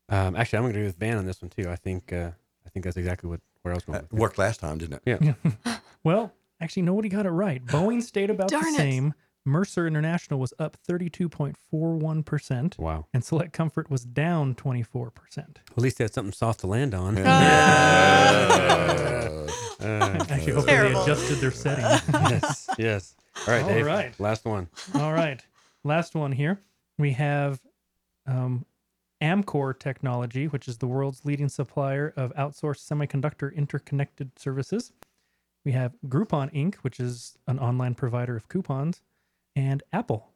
Um, 0.08 0.36
actually, 0.36 0.56
I'm 0.58 0.62
going 0.64 0.72
to 0.74 0.78
agree 0.80 0.86
with 0.86 0.96
Van 0.98 1.16
on 1.18 1.26
this 1.26 1.42
one 1.42 1.50
too. 1.50 1.68
I 1.68 1.76
think 1.76 2.12
uh, 2.12 2.30
I 2.66 2.68
think 2.70 2.84
that's 2.84 2.96
exactly 2.96 3.28
what 3.30 3.40
where 3.62 3.72
I 3.72 3.76
was 3.76 3.84
going. 3.84 3.94
That 3.98 4.10
with 4.10 4.18
it. 4.18 4.22
worked 4.22 4.38
last 4.38 4.60
time, 4.60 4.78
didn't 4.78 5.02
it? 5.06 5.20
Yeah. 5.22 5.34
Well, 6.04 6.32
actually, 6.60 6.82
nobody 6.82 7.08
got 7.08 7.26
it 7.26 7.30
right. 7.30 7.62
Boeing 7.66 8.02
stayed 8.02 8.30
about 8.30 8.48
Darn 8.48 8.62
the 8.62 8.68
it. 8.70 8.76
same. 8.76 9.14
Mercer 9.44 9.86
International 9.86 10.38
was 10.38 10.52
up 10.58 10.76
32.41%, 10.88 12.78
Wow. 12.78 13.06
and 13.14 13.24
Select 13.24 13.52
Comfort 13.52 13.90
was 13.90 14.04
down 14.04 14.54
24%. 14.54 15.10
At 15.38 15.54
least 15.78 15.98
they 15.98 16.04
had 16.04 16.12
something 16.14 16.32
soft 16.32 16.60
to 16.60 16.66
land 16.66 16.94
on. 16.94 17.16
Uh, 19.80 20.16
Actually, 20.28 20.52
hopefully 20.52 20.66
Terrible. 20.66 21.04
they 21.04 21.12
adjusted 21.12 21.34
their 21.36 21.50
setting. 21.52 21.84
yes. 22.12 22.68
Yes. 22.78 23.14
All 23.46 23.54
right, 23.54 23.62
All 23.62 23.68
Dave. 23.68 23.86
right. 23.86 24.20
Last 24.20 24.44
one. 24.44 24.68
All 24.94 25.12
right. 25.12 25.40
Last 25.84 26.14
one 26.16 26.32
here. 26.32 26.60
We 26.98 27.12
have 27.12 27.60
um, 28.26 28.64
Amkor 29.22 29.78
Technology, 29.78 30.46
which 30.46 30.68
is 30.68 30.78
the 30.78 30.86
world's 30.86 31.24
leading 31.24 31.48
supplier 31.48 32.12
of 32.16 32.32
outsourced 32.34 32.86
semiconductor 32.88 33.54
interconnected 33.54 34.30
services. 34.38 34.92
We 35.64 35.72
have 35.72 35.92
Groupon 36.06 36.52
Inc., 36.54 36.76
which 36.76 37.00
is 37.00 37.36
an 37.46 37.58
online 37.58 37.94
provider 37.94 38.36
of 38.36 38.48
coupons, 38.48 39.02
and 39.56 39.82
Apple, 39.92 40.28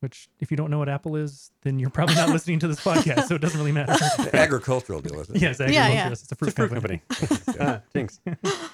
which, 0.00 0.28
if 0.40 0.50
you 0.50 0.56
don't 0.56 0.70
know 0.70 0.78
what 0.78 0.88
Apple 0.88 1.16
is, 1.16 1.52
then 1.62 1.78
you're 1.78 1.90
probably 1.90 2.16
not 2.16 2.28
listening 2.36 2.58
to 2.58 2.68
this 2.68 2.80
podcast, 2.80 3.24
so 3.28 3.36
it 3.36 3.40
doesn't 3.40 3.58
really 3.58 3.72
matter. 3.72 3.94
Agricultural 4.36 5.00
deal, 5.00 5.20
isn't 5.20 5.36
it? 5.36 5.42
yes, 5.42 5.58
Yeah, 5.60 5.88
yeah. 5.88 6.10
it's 6.10 6.30
a 6.30 6.34
fruit, 6.34 6.48
It's 6.48 6.58
a 6.58 6.68
fruit 6.68 6.72
company. 6.72 7.02
company. 7.08 7.56
Ah, 7.60 7.80
Jinx. 7.94 8.20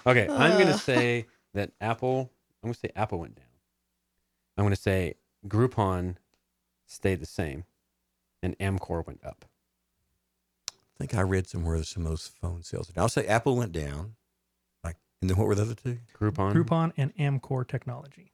Okay, 0.06 0.26
I'm 0.28 0.52
going 0.52 0.66
to 0.72 0.78
say 0.78 1.26
that 1.54 1.70
Apple. 1.80 2.30
I'm 2.62 2.68
going 2.68 2.74
to 2.74 2.80
say 2.80 2.90
Apple 2.96 3.18
went 3.20 3.36
down. 3.36 3.44
I'm 4.56 4.64
going 4.64 4.74
to 4.74 4.80
say 4.80 5.14
Groupon 5.46 6.16
stayed 6.86 7.20
the 7.20 7.26
same, 7.26 7.64
and 8.42 8.58
Amkor 8.58 9.06
went 9.06 9.24
up. 9.24 9.44
I 10.68 10.98
think 10.98 11.14
I 11.14 11.22
read 11.22 11.48
somewhere 11.48 11.78
that 11.78 11.86
some 11.86 12.04
of 12.04 12.10
those 12.10 12.30
phone 12.40 12.62
sales. 12.62 12.92
I'll 12.96 13.08
say 13.08 13.26
Apple 13.26 13.56
went 13.56 13.72
down. 13.72 14.14
Like, 14.84 14.96
and 15.20 15.30
then 15.30 15.36
what 15.36 15.46
were 15.46 15.54
the 15.54 15.62
other 15.62 15.74
two? 15.74 15.98
Groupon. 16.18 16.52
Groupon 16.54 16.92
and 16.96 17.14
Amkor 17.16 17.66
Technology. 17.66 18.32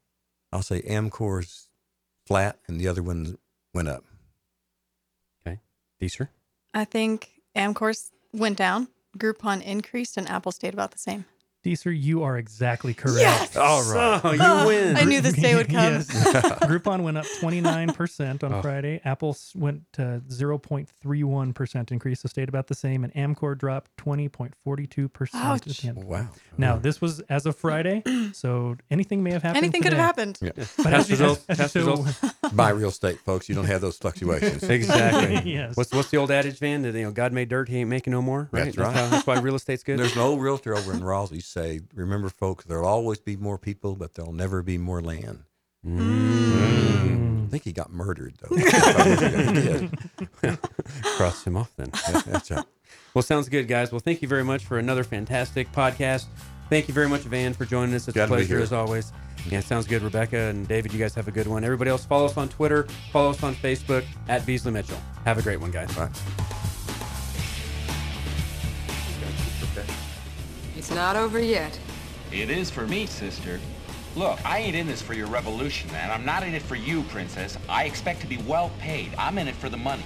I'll 0.53 0.63
say 0.63 0.83
Amkor's 0.83 1.69
flat, 2.27 2.59
and 2.67 2.81
the 2.81 2.89
other 2.89 3.03
one 3.03 3.39
went 3.73 3.89
up. 3.89 4.05
Deeser. 6.01 6.29
I 6.75 6.85
think 6.85 7.41
Amkor's 7.57 8.13
went 8.33 8.57
down, 8.57 8.89
Groupon 9.17 9.63
increased, 9.63 10.17
and 10.17 10.29
Apple 10.29 10.53
stayed 10.53 10.75
about 10.75 10.93
the 10.93 10.99
same. 10.99 11.25
Deeser, 11.65 11.91
you 11.91 12.23
are 12.23 12.39
exactly 12.39 12.95
correct. 12.95 13.19
Yes! 13.21 13.57
All 13.57 13.83
right. 13.93 14.21
Oh, 14.25 14.33
you 14.33 14.67
win. 14.69 14.97
I 14.97 15.05
knew 15.05 15.21
this 15.21 15.35
day 15.35 15.55
would 15.57 15.67
come. 15.71 15.75
Yes. 15.95 16.07
Groupon 16.63 17.03
went 17.03 17.19
up 17.19 17.25
29% 17.41 18.45
on 18.45 18.53
Oh. 18.53 18.63
Friday. 18.63 19.01
Apple 19.05 19.37
went 19.57 19.83
to 19.95 20.23
0.31% 20.29 21.91
increase, 21.93 22.21
so 22.21 22.29
stayed 22.29 22.49
about 22.49 22.69
the 22.69 22.75
same. 22.75 23.05
And 23.05 23.13
Amkor 23.15 23.59
dropped 23.59 23.91
20.42%. 23.97 25.35
at 25.35 25.35
Ouch. 25.35 25.85
Wow. 26.05 26.29
Now, 26.57 26.77
this 26.77 27.01
was 27.01 27.21
as 27.29 27.45
of 27.47 27.57
Friday, 27.57 28.03
so 28.33 28.77
anything 28.91 29.23
may 29.23 29.33
have 29.33 29.43
happened. 29.43 29.65
Anything 29.65 29.83
could 29.83 29.93
have 29.93 30.01
happened. 30.05 30.39
Yeah. 30.41 30.51
But 30.55 30.67
Past 30.85 31.11
as, 31.11 31.11
results, 31.11 31.45
as, 31.49 31.59
past 31.59 31.73
so, 31.73 31.81
results. 31.81 32.21
Buy 32.53 32.71
real 32.71 32.89
estate, 32.91 33.19
folks. 33.21 33.49
You 33.49 33.55
don't 33.55 33.65
have 33.67 33.81
those 33.81 33.97
fluctuations. 33.97 34.63
Exactly. 34.63 35.53
Yes. 35.53 35.77
What's 35.77 35.93
what's 35.93 36.11
the 36.11 36.17
old 36.19 36.31
adage, 36.31 36.59
Van? 36.59 36.83
That 36.83 36.95
you 36.95 37.03
know, 37.05 37.11
God 37.11 37.33
made 37.33 37.49
dirt, 37.49 37.69
He 37.69 37.79
ain't 37.79 37.91
making 37.91 38.13
no 38.13 38.23
more. 38.23 38.49
Right. 38.53 38.67
That's 38.67 38.77
right. 38.77 38.95
how- 38.95 39.09
that's 39.09 39.27
why 39.27 39.39
real 39.41 39.55
estate's 39.55 39.83
good. 39.83 39.99
There's 39.99 40.15
an 40.15 40.21
old 40.23 40.41
realtor 40.41 40.77
over 40.77 40.93
in 40.93 41.03
Raleigh 41.03 41.41
say, 41.49 41.81
"Remember, 41.95 42.29
folks, 42.29 42.65
there'll 42.65 42.87
always 42.87 43.19
be 43.19 43.37
more 43.37 43.59
people, 43.59 43.97
but 43.97 44.15
there'll 44.15 44.33
never 44.33 44.63
be 44.63 44.79
more 44.79 45.01
land." 45.01 45.45
Mm. 45.87 47.47
I 47.47 47.51
think 47.51 47.65
he 47.65 47.73
got 47.73 47.91
murdered 47.91 48.35
though. 48.43 48.57
Cross 51.17 51.45
him 51.45 51.57
off 51.57 51.73
then. 51.77 51.91
Yeah, 52.11 52.21
that's 52.27 52.51
right. 52.51 52.65
Well, 53.15 53.23
sounds 53.23 53.49
good, 53.49 53.69
guys. 53.69 53.91
Well, 53.91 54.01
thank 54.01 54.21
you 54.21 54.29
very 54.29 54.45
much 54.45 54.65
for 54.65 54.79
another 54.79 55.03
fantastic 55.03 55.73
podcast. 55.73 56.27
Thank 56.69 56.89
you 56.89 56.95
very 56.95 57.09
much, 57.09 57.23
Van, 57.23 57.55
for 57.55 57.65
joining 57.65 57.95
us. 57.95 58.07
It's 58.07 58.15
Glad 58.15 58.27
a 58.27 58.29
pleasure 58.29 58.61
as 58.61 58.73
always. 58.73 59.13
Yeah, 59.49 59.61
sounds 59.61 59.87
good, 59.87 60.03
Rebecca 60.03 60.37
and 60.37 60.69
David. 60.69 60.93
You 60.93 60.99
guys 60.99 61.15
have 61.15 61.27
a 61.27 61.31
good 61.31 61.47
one. 61.47 61.65
Everybody 61.65 61.91
else, 61.91 62.05
follow 62.05 62.27
us 62.27 62.37
on 62.37 62.51
Twitter, 62.51 62.87
follow 63.13 63.31
us 63.31 63.43
on 63.43 63.55
Facebook 63.55 64.05
at 64.29 64.45
Beasley 64.45 64.73
Mitchell. 64.73 65.01
Have 65.25 65.39
a 65.39 65.43
great 65.43 65.61
one, 65.61 65.71
guys. 65.71 65.95
Bye. 65.95 66.11
It's 70.89 70.95
not 70.95 71.17
over 71.17 71.39
yet. 71.39 71.79
It 72.33 72.49
is 72.49 72.71
for 72.71 72.87
me, 72.87 73.05
sister. 73.05 73.61
Look, 74.17 74.43
I 74.43 74.61
ain't 74.61 74.75
in 74.75 74.87
this 74.87 75.03
for 75.03 75.13
your 75.13 75.27
revolution, 75.27 75.91
and 75.91 76.11
I'm 76.11 76.25
not 76.25 76.43
in 76.43 76.55
it 76.55 76.63
for 76.63 76.77
you, 76.77 77.03
princess. 77.03 77.59
I 77.69 77.85
expect 77.85 78.23
to 78.23 78.27
be 78.27 78.39
well 78.39 78.71
paid. 78.79 79.13
I'm 79.19 79.37
in 79.37 79.49
it 79.49 79.55
for 79.55 79.69
the 79.69 79.77
money. 79.77 80.03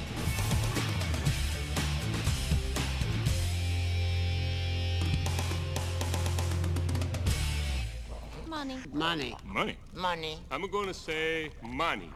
Money. 8.48 8.78
Money. 8.92 9.36
Money. 9.46 9.76
Money. 9.94 10.38
I'm 10.50 10.68
going 10.68 10.88
to 10.88 10.94
say 10.94 11.50
money. 11.62 12.10